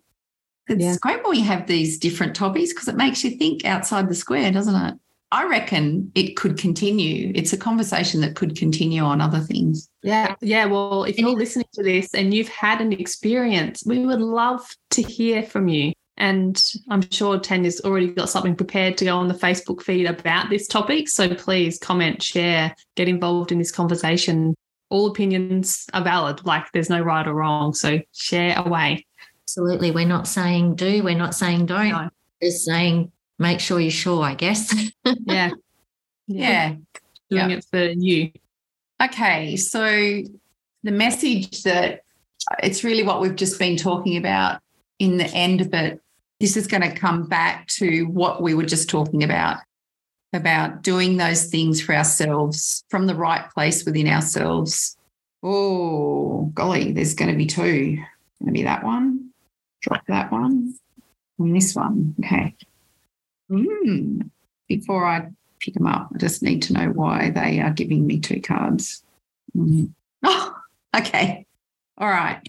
It's 0.68 0.82
Yeah. 0.82 0.96
great 1.00 1.24
when 1.26 1.38
you 1.38 1.44
have 1.44 1.66
these 1.66 1.98
different 1.98 2.34
topics 2.34 2.72
because 2.72 2.88
it 2.88 2.96
makes 2.96 3.24
you 3.24 3.30
think 3.30 3.64
outside 3.64 4.08
the 4.08 4.14
square, 4.14 4.50
doesn't 4.52 4.74
it? 4.74 4.94
I 5.32 5.46
reckon 5.48 6.12
it 6.14 6.36
could 6.36 6.58
continue. 6.58 7.32
It's 7.34 7.54
a 7.54 7.56
conversation 7.56 8.20
that 8.20 8.36
could 8.36 8.54
continue 8.54 9.02
on 9.02 9.20
other 9.22 9.40
things. 9.40 9.88
Yeah, 10.02 10.34
yeah. 10.42 10.66
Well, 10.66 11.04
if 11.04 11.16
you're 11.18 11.30
listening 11.30 11.66
to 11.72 11.82
this 11.82 12.12
and 12.14 12.34
you've 12.34 12.48
had 12.50 12.82
an 12.82 12.92
experience, 12.92 13.82
we 13.86 14.04
would 14.04 14.20
love 14.20 14.60
to 14.90 15.02
hear 15.02 15.42
from 15.42 15.68
you. 15.68 15.92
And 16.18 16.62
I'm 16.90 17.08
sure 17.10 17.40
Tanya's 17.40 17.80
already 17.80 18.08
got 18.08 18.28
something 18.28 18.54
prepared 18.54 18.98
to 18.98 19.06
go 19.06 19.16
on 19.16 19.28
the 19.28 19.34
Facebook 19.34 19.80
feed 19.82 20.04
about 20.06 20.50
this 20.50 20.66
topic. 20.68 21.08
So 21.08 21.34
please 21.34 21.78
comment, 21.78 22.22
share, 22.22 22.76
get 22.94 23.08
involved 23.08 23.50
in 23.52 23.58
this 23.58 23.72
conversation. 23.72 24.54
all 24.90 25.06
opinions 25.06 25.86
are 25.94 26.04
valid. 26.04 26.44
Like 26.44 26.70
there's 26.72 26.90
no 26.90 27.00
right 27.00 27.26
or 27.26 27.32
wrong. 27.32 27.72
So 27.72 28.00
share 28.12 28.54
away. 28.58 29.06
Absolutely. 29.52 29.90
We're 29.90 30.06
not 30.06 30.26
saying 30.26 30.76
do, 30.76 31.02
we're 31.02 31.14
not 31.14 31.34
saying 31.34 31.66
don't. 31.66 31.90
No. 31.90 32.08
Just 32.42 32.64
saying 32.64 33.12
make 33.38 33.60
sure 33.60 33.78
you're 33.78 33.90
sure, 33.90 34.24
I 34.24 34.34
guess. 34.34 34.74
yeah. 35.04 35.50
Yeah. 36.26 36.76
Doing 37.28 37.50
yep. 37.50 37.58
it 37.58 37.66
for 37.70 37.82
you. 37.82 38.32
Okay. 39.02 39.56
So 39.56 40.22
the 40.82 40.90
message 40.90 41.64
that 41.64 42.00
uh, 42.50 42.56
it's 42.62 42.82
really 42.82 43.02
what 43.02 43.20
we've 43.20 43.36
just 43.36 43.58
been 43.58 43.76
talking 43.76 44.16
about 44.16 44.62
in 44.98 45.18
the 45.18 45.26
end, 45.26 45.70
but 45.70 45.98
this 46.40 46.56
is 46.56 46.66
going 46.66 46.82
to 46.82 46.94
come 46.94 47.28
back 47.28 47.66
to 47.66 48.04
what 48.04 48.40
we 48.40 48.54
were 48.54 48.64
just 48.64 48.88
talking 48.88 49.22
about 49.22 49.58
about 50.32 50.82
doing 50.82 51.18
those 51.18 51.44
things 51.44 51.82
for 51.82 51.94
ourselves 51.94 52.84
from 52.88 53.06
the 53.06 53.14
right 53.14 53.50
place 53.50 53.84
within 53.84 54.08
ourselves. 54.08 54.96
Oh, 55.42 56.50
golly, 56.54 56.92
there's 56.92 57.12
going 57.12 57.30
to 57.30 57.36
be 57.36 57.44
two. 57.44 57.96
Going 58.42 58.46
to 58.46 58.52
be 58.52 58.62
that 58.62 58.82
one, 58.82 59.21
drop 59.82 60.06
that 60.06 60.32
one, 60.32 60.74
and 61.38 61.56
this 61.56 61.74
one. 61.74 62.14
Okay. 62.24 62.54
Mm. 63.50 64.30
Before 64.68 65.04
I 65.04 65.28
pick 65.60 65.74
them 65.74 65.86
up, 65.86 66.10
I 66.14 66.18
just 66.18 66.42
need 66.42 66.62
to 66.62 66.72
know 66.72 66.88
why 66.88 67.30
they 67.30 67.60
are 67.60 67.70
giving 67.70 68.06
me 68.06 68.18
two 68.20 68.40
cards. 68.40 69.02
Mm. 69.56 69.92
Oh, 70.22 70.54
okay. 70.96 71.46
All 71.98 72.08
right. 72.08 72.40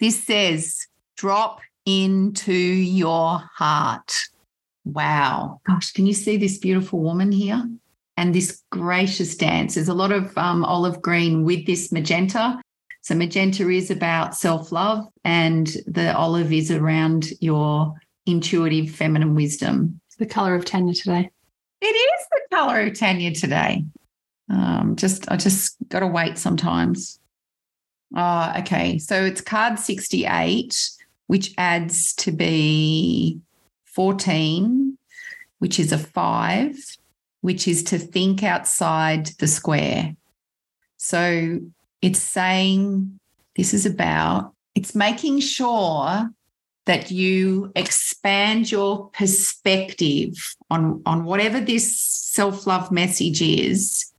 This 0.00 0.24
says 0.24 0.86
drop 1.16 1.60
into 1.84 2.52
your 2.52 3.42
heart. 3.54 4.14
Wow. 4.84 5.60
Gosh, 5.66 5.92
can 5.92 6.06
you 6.06 6.14
see 6.14 6.36
this 6.36 6.58
beautiful 6.58 7.00
woman 7.00 7.32
here? 7.32 7.62
And 8.18 8.34
this 8.34 8.62
gracious 8.70 9.36
dance. 9.36 9.74
There's 9.74 9.88
a 9.88 9.94
lot 9.94 10.10
of 10.10 10.36
um, 10.38 10.64
olive 10.64 11.02
green 11.02 11.44
with 11.44 11.66
this 11.66 11.92
magenta. 11.92 12.60
So, 13.06 13.14
magenta 13.14 13.70
is 13.70 13.92
about 13.92 14.34
self 14.34 14.72
love, 14.72 15.06
and 15.22 15.68
the 15.86 16.12
olive 16.16 16.52
is 16.52 16.72
around 16.72 17.28
your 17.40 17.94
intuitive 18.26 18.90
feminine 18.90 19.36
wisdom. 19.36 20.00
It's 20.08 20.16
the 20.16 20.26
color 20.26 20.56
of 20.56 20.64
Tanya 20.64 20.92
today. 20.92 21.30
It 21.80 21.86
is 21.86 22.26
the 22.32 22.56
color 22.56 22.80
of 22.80 22.98
Tanya 22.98 23.32
today. 23.32 23.84
Um, 24.50 24.96
just, 24.96 25.30
I 25.30 25.36
just 25.36 25.76
got 25.88 26.00
to 26.00 26.08
wait 26.08 26.36
sometimes. 26.36 27.20
Oh, 28.16 28.52
okay. 28.58 28.98
So 28.98 29.24
it's 29.24 29.40
card 29.40 29.78
68, 29.78 30.90
which 31.28 31.54
adds 31.58 32.12
to 32.14 32.32
be 32.32 33.40
14, 33.84 34.98
which 35.60 35.78
is 35.78 35.92
a 35.92 35.98
five, 35.98 36.74
which 37.40 37.68
is 37.68 37.84
to 37.84 38.00
think 38.00 38.42
outside 38.42 39.26
the 39.38 39.46
square. 39.46 40.16
So 40.96 41.60
it's 42.06 42.20
saying 42.20 43.18
this 43.56 43.74
is 43.74 43.84
about, 43.84 44.52
it's 44.76 44.94
making 44.94 45.40
sure 45.40 46.30
that 46.84 47.10
you 47.10 47.72
expand 47.74 48.70
your 48.70 49.08
perspective 49.08 50.30
on, 50.70 51.02
on 51.04 51.24
whatever 51.24 51.58
this 51.58 52.00
self 52.00 52.64
love 52.64 52.92
message 52.92 53.42
is. 53.42 54.12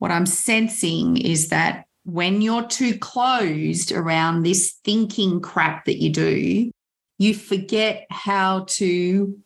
What 0.00 0.10
I'm 0.10 0.26
sensing 0.26 1.16
is 1.16 1.50
that 1.50 1.84
when 2.04 2.40
you're 2.40 2.66
too 2.66 2.98
closed 2.98 3.92
around 3.92 4.42
this 4.42 4.80
thinking 4.82 5.40
crap 5.40 5.84
that 5.84 6.02
you 6.02 6.10
do, 6.10 6.72
you 7.18 7.34
forget 7.34 8.04
how 8.10 8.64
to 8.70 9.38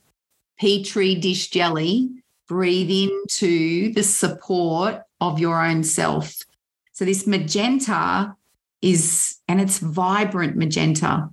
petri 0.58 1.14
dish 1.16 1.50
jelly, 1.50 2.08
breathe 2.48 2.90
into 2.90 3.92
the 3.92 4.02
support 4.02 5.02
of 5.20 5.38
your 5.38 5.62
own 5.62 5.84
self. 5.84 6.38
So, 6.96 7.04
this 7.04 7.26
magenta 7.26 8.34
is, 8.80 9.36
and 9.48 9.60
it's 9.60 9.80
vibrant 9.80 10.56
magenta. 10.56 11.28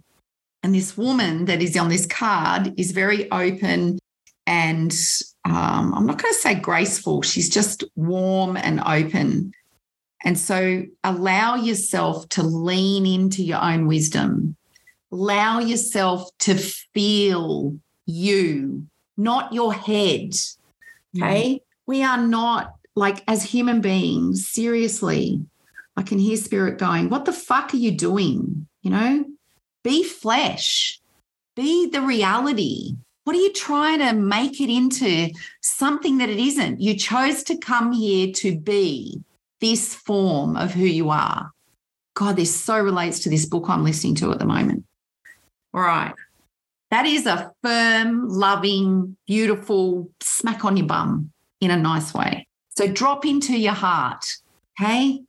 And 0.61 0.75
this 0.75 0.97
woman 0.97 1.45
that 1.45 1.61
is 1.61 1.77
on 1.77 1.87
this 1.87 2.05
card 2.05 2.73
is 2.77 2.91
very 2.91 3.31
open 3.31 3.97
and 4.45 4.93
um, 5.45 5.93
I'm 5.93 6.05
not 6.05 6.21
going 6.21 6.33
to 6.33 6.39
say 6.39 6.55
graceful, 6.55 7.21
she's 7.21 7.49
just 7.49 7.85
warm 7.95 8.57
and 8.57 8.81
open. 8.81 9.53
And 10.25 10.37
so 10.37 10.83
allow 11.01 11.55
yourself 11.55 12.27
to 12.29 12.43
lean 12.43 13.05
into 13.05 13.41
your 13.41 13.61
own 13.61 13.87
wisdom. 13.87 14.57
Allow 15.13 15.59
yourself 15.59 16.29
to 16.39 16.55
feel 16.55 17.77
you, 18.05 18.85
not 19.15 19.53
your 19.53 19.73
head. 19.73 20.33
Okay. 21.17 21.55
Mm. 21.55 21.59
We 21.85 22.03
are 22.03 22.17
not 22.17 22.75
like, 22.97 23.23
as 23.29 23.43
human 23.43 23.79
beings, 23.79 24.45
seriously, 24.49 25.45
I 25.95 26.03
can 26.03 26.19
hear 26.19 26.37
spirit 26.37 26.77
going, 26.77 27.09
What 27.09 27.25
the 27.25 27.33
fuck 27.33 27.73
are 27.73 27.77
you 27.77 27.91
doing? 27.91 28.67
You 28.81 28.91
know, 28.91 29.25
be 29.83 30.03
flesh, 30.03 30.99
be 31.55 31.89
the 31.89 32.01
reality. 32.01 32.95
What 33.25 33.35
are 33.35 33.39
you 33.39 33.53
trying 33.53 33.99
to 33.99 34.13
make 34.13 34.59
it 34.59 34.69
into 34.69 35.29
something 35.61 36.17
that 36.17 36.29
it 36.29 36.39
isn't? 36.39 36.81
You 36.81 36.97
chose 36.97 37.43
to 37.43 37.57
come 37.57 37.93
here 37.93 38.33
to 38.33 38.59
be 38.59 39.21
this 39.61 39.95
form 39.95 40.57
of 40.57 40.73
who 40.73 40.83
you 40.83 41.09
are. 41.09 41.51
God, 42.15 42.35
this 42.35 42.53
so 42.53 42.77
relates 42.79 43.19
to 43.19 43.29
this 43.29 43.45
book 43.45 43.69
I'm 43.69 43.83
listening 43.83 44.15
to 44.15 44.31
at 44.31 44.39
the 44.39 44.45
moment. 44.45 44.83
All 45.73 45.81
right. 45.81 46.13
That 46.91 47.05
is 47.05 47.25
a 47.25 47.51
firm, 47.63 48.27
loving, 48.27 49.17
beautiful 49.25 50.11
smack 50.21 50.63
on 50.65 50.77
your 50.77 50.85
bum 50.85 51.31
in 51.59 51.71
a 51.71 51.77
nice 51.77 52.13
way. 52.13 52.47
So 52.77 52.87
drop 52.87 53.25
into 53.25 53.57
your 53.57 53.73
heart. 53.73 54.25
Okay. 54.79 55.21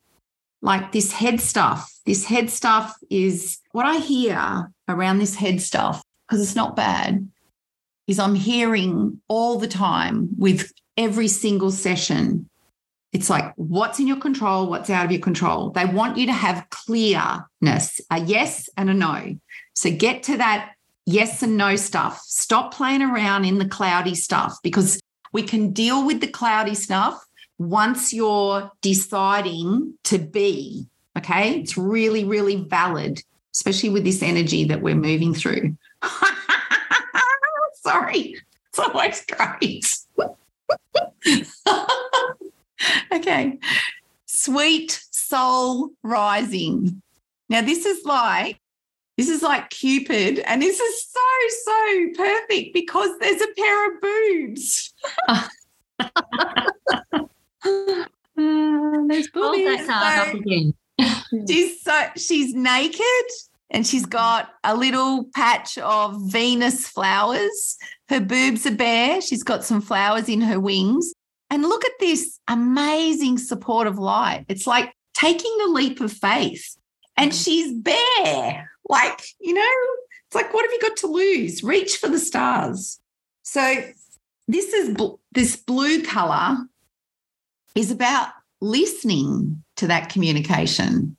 Like 0.65 0.91
this 0.91 1.13
head 1.13 1.41
stuff. 1.41 1.93
This 2.07 2.25
head 2.25 2.51
stuff 2.51 2.97
is 3.09 3.59
what 3.71 3.87
I 3.87 3.99
hear 3.99 4.73
around 4.89 5.19
this 5.19 5.37
head 5.37 5.61
stuff, 5.61 6.03
because 6.27 6.43
it's 6.43 6.57
not 6.57 6.75
bad, 6.75 7.29
is 8.09 8.19
I'm 8.19 8.35
hearing 8.35 9.21
all 9.29 9.59
the 9.59 9.69
time 9.69 10.31
with 10.37 10.73
every 10.97 11.29
single 11.29 11.71
session 11.71 12.49
it's 13.15 13.31
like 13.31 13.55
what's 13.55 14.01
in 14.01 14.09
your 14.09 14.19
control, 14.19 14.67
what's 14.67 14.91
out 14.91 15.05
of 15.05 15.13
your 15.13 15.21
control. 15.21 15.71
They 15.71 15.85
want 15.85 16.19
you 16.19 16.27
to 16.27 16.33
have 16.33 16.67
clearness, 16.71 18.01
a 18.11 18.21
yes 18.21 18.69
and 18.77 18.91
a 18.91 18.95
no. 18.95 19.37
So 19.73 19.93
get 19.93 20.25
to 20.25 20.37
that 20.39 20.73
yes 21.07 21.41
and 21.41 21.57
no 21.57 21.77
stuff. 21.77 22.19
Stop 22.23 22.75
playing 22.75 23.03
around 23.03 23.45
in 23.45 23.59
the 23.59 23.69
cloudy 23.69 24.17
stuff 24.17 24.57
because 24.65 25.01
we 25.33 25.45
can 25.45 25.73
deal 25.73 26.05
with 26.05 26.21
the 26.21 26.27
cloudy 26.27 26.75
stuff 26.75 27.24
once 27.59 28.13
you're 28.13 28.71
deciding 28.81 29.95
to 30.05 30.19
be. 30.19 30.87
Okay. 31.17 31.61
It's 31.61 31.77
really, 31.77 32.25
really 32.25 32.57
valid, 32.57 33.23
especially 33.55 33.91
with 33.91 34.05
this 34.05 34.23
energy 34.23 34.65
that 34.65 34.83
we're 34.83 34.95
moving 34.95 35.35
through. 35.35 35.77
Sorry. 37.83 38.37
It's 38.69 38.79
always 38.79 39.25
great. 39.27 39.87
okay. 43.13 43.59
Sweet 44.27 45.01
soul 45.11 45.91
rising. 46.03 47.01
Now, 47.49 47.61
this 47.63 47.87
is 47.87 48.05
like, 48.05 48.59
this 49.17 49.29
is 49.29 49.43
like 49.43 49.71
Cupid, 49.71 50.41
and 50.41 50.61
this 50.61 50.81
is 50.81 51.07
so, 51.07 51.21
so 51.65 52.09
perfect 52.17 52.75
because 52.75 53.11
there's 53.21 53.41
a 53.41 53.55
pair 53.57 53.95
of 53.95 54.01
boobs. 54.01 54.93
uh, 57.67 58.05
there's 59.09 59.29
boobies. 59.29 59.89
Hold 59.89 60.33
so, 60.33 60.39
again. 60.39 60.75
she's 61.49 61.83
so 61.83 62.07
she's 62.17 62.55
naked 62.55 63.01
and 63.71 63.87
she's 63.87 64.07
got 64.07 64.51
a 64.63 64.77
little 64.77 65.25
patch 65.35 65.79
of 65.79 66.31
Venus 66.31 66.87
flowers. 66.87 67.77
Her 68.09 68.21
boobs 68.21 68.67
are 68.67 68.75
bare. 68.75 69.21
She's 69.21 69.43
got 69.43 69.65
some 69.65 69.81
flowers 69.81 70.29
in 70.29 70.41
her 70.43 70.61
wings. 70.61 71.13
And 71.51 71.63
look 71.63 71.85
at 71.85 71.93
this 72.01 72.39
amazing 72.49 73.39
support 73.39 73.87
of 73.87 73.99
light. 73.99 74.45
It's 74.49 74.67
like 74.67 74.93
taking 75.15 75.57
the 75.59 75.69
leap 75.69 76.01
of 76.01 76.13
faith. 76.13 76.77
And 77.17 77.33
mm. 77.33 77.45
she's 77.45 77.73
bare. 77.73 78.71
Like, 78.89 79.23
you 79.41 79.55
know, 79.55 79.63
it's 80.27 80.35
like, 80.35 80.53
what 80.53 80.65
have 80.65 80.73
you 80.73 80.81
got 80.81 80.97
to 80.99 81.07
lose? 81.07 81.63
Reach 81.63 81.97
for 81.97 82.09
the 82.09 82.19
stars. 82.19 83.01
So, 83.43 83.85
this 84.47 84.73
is 84.75 84.97
this 85.33 85.57
blue 85.57 86.03
color 86.03 86.59
is 87.75 87.91
about 87.91 88.29
listening 88.61 89.63
to 89.77 89.87
that 89.87 90.09
communication. 90.09 91.17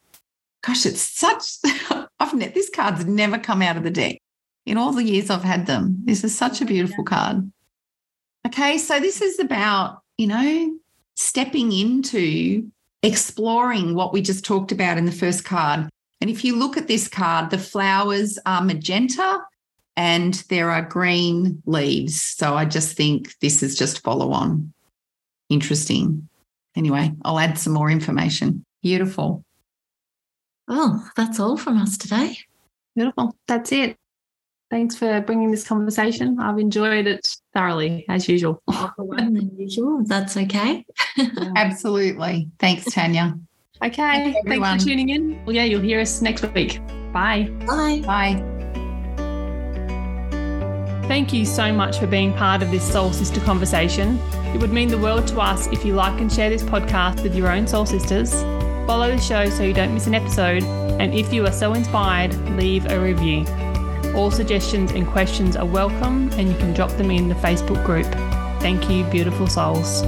Gosh, 0.66 0.86
it's 0.86 1.02
such, 1.02 1.44
I've 2.20 2.34
ne- 2.34 2.50
this 2.50 2.70
card's 2.70 3.06
never 3.06 3.38
come 3.38 3.62
out 3.62 3.78
of 3.78 3.84
the 3.84 3.92
deck 3.92 4.18
in 4.66 4.78
all 4.78 4.92
the 4.92 5.04
years 5.04 5.30
I've 5.30 5.44
had 5.44 5.68
them. 5.68 5.98
This 6.06 6.24
is 6.24 6.36
such 6.36 6.62
a 6.62 6.66
beautiful 6.66 7.04
card. 7.04 7.52
Okay, 8.48 8.78
so 8.78 9.00
this 9.00 9.22
is 9.22 9.40
about 9.40 10.02
you 10.18 10.28
know, 10.28 10.78
stepping 11.16 11.72
into 11.72 12.70
exploring 13.04 13.96
what 13.96 14.14
we 14.14 14.22
just 14.22 14.46
talked 14.46 14.72
about 14.72 14.98
in 14.98 15.06
the 15.06 15.12
first 15.12 15.46
card. 15.46 15.90
And 16.22 16.30
if 16.30 16.44
you 16.44 16.56
look 16.56 16.78
at 16.78 16.88
this 16.88 17.08
card, 17.08 17.50
the 17.50 17.58
flowers 17.58 18.40
are 18.46 18.64
magenta 18.64 19.40
and 19.98 20.34
there 20.50 20.72
are 20.72 20.82
green 20.82 21.62
leaves. 21.66 22.22
So 22.22 22.56
I 22.56 22.66
just 22.66 22.98
think 22.98 23.38
this 23.40 23.62
is 23.62 23.78
just 23.78 24.04
follow 24.04 24.32
on. 24.32 24.74
Interesting. 25.50 26.28
Anyway, 26.76 27.12
I'll 27.24 27.40
add 27.40 27.58
some 27.58 27.74
more 27.74 27.90
information. 27.90 28.66
Beautiful. 28.82 29.44
Oh, 30.68 31.08
that's 31.16 31.40
all 31.40 31.58
from 31.58 31.78
us 31.78 31.98
today. 31.98 32.38
Beautiful. 32.96 33.36
That's 33.48 33.72
it. 33.72 33.98
Thanks 34.72 34.96
for 34.96 35.22
bringing 35.22 35.52
this 35.52 35.66
conversation. 35.66 36.40
I've 36.40 36.58
enjoyed 36.58 37.06
it 37.08 37.26
thoroughly, 37.54 38.06
as 38.10 38.28
usual. 38.28 38.62
than 38.98 39.52
usual. 39.58 40.04
That's 40.06 40.36
okay. 40.36 40.86
Absolutely. 41.56 42.50
Thanks, 42.60 42.86
Tanya. 42.86 43.38
Okay. 43.84 44.34
Thanks, 44.34 44.40
Thanks 44.48 44.84
for 44.84 44.90
tuning 44.90 45.10
in. 45.10 45.46
Well, 45.46 45.56
yeah, 45.56 45.66
you'll 45.66 45.82
hear 45.82 46.00
us 46.00 46.22
next 46.22 46.42
week. 46.54 46.80
Bye. 47.14 47.50
Bye. 47.68 48.02
Bye. 48.06 48.52
Thank 51.08 51.32
you 51.32 51.46
so 51.46 51.72
much 51.72 52.00
for 52.00 52.08
being 52.08 52.34
part 52.34 52.64
of 52.64 52.72
this 52.72 52.84
Soul 52.92 53.14
Sister 53.14 53.40
conversation. 53.42 54.20
It 54.56 54.62
would 54.62 54.72
mean 54.72 54.88
the 54.88 54.98
world 54.98 55.28
to 55.28 55.42
us 55.42 55.68
if 55.68 55.84
you 55.84 55.96
like 55.96 56.22
and 56.22 56.32
share 56.32 56.50
this 56.50 56.64
podcast 56.64 57.22
with 57.24 57.36
your 57.36 57.52
own 57.52 57.68
soul 57.68 57.86
sisters. 57.86 58.32
Follow 58.88 59.12
the 59.12 59.20
show 59.20 59.50
so 59.50 59.64
you 59.64 59.74
don't 59.74 59.94
miss 59.94 60.08
an 60.08 60.16
episode. 60.16 60.64
And 60.64 61.14
if 61.14 61.34
you 61.34 61.46
are 61.46 61.52
so 61.52 61.74
inspired, 61.74 62.34
leave 62.52 62.90
a 62.90 62.98
review. 62.98 63.46
All 64.16 64.32
suggestions 64.32 64.92
and 64.92 65.06
questions 65.06 65.58
are 65.58 65.66
welcome, 65.66 66.32
and 66.32 66.48
you 66.48 66.58
can 66.58 66.74
drop 66.74 66.92
them 66.92 67.12
in 67.12 67.28
the 67.28 67.36
Facebook 67.36 67.86
group. 67.86 68.06
Thank 68.62 68.90
you, 68.90 69.04
beautiful 69.12 69.46
souls. 69.46 70.04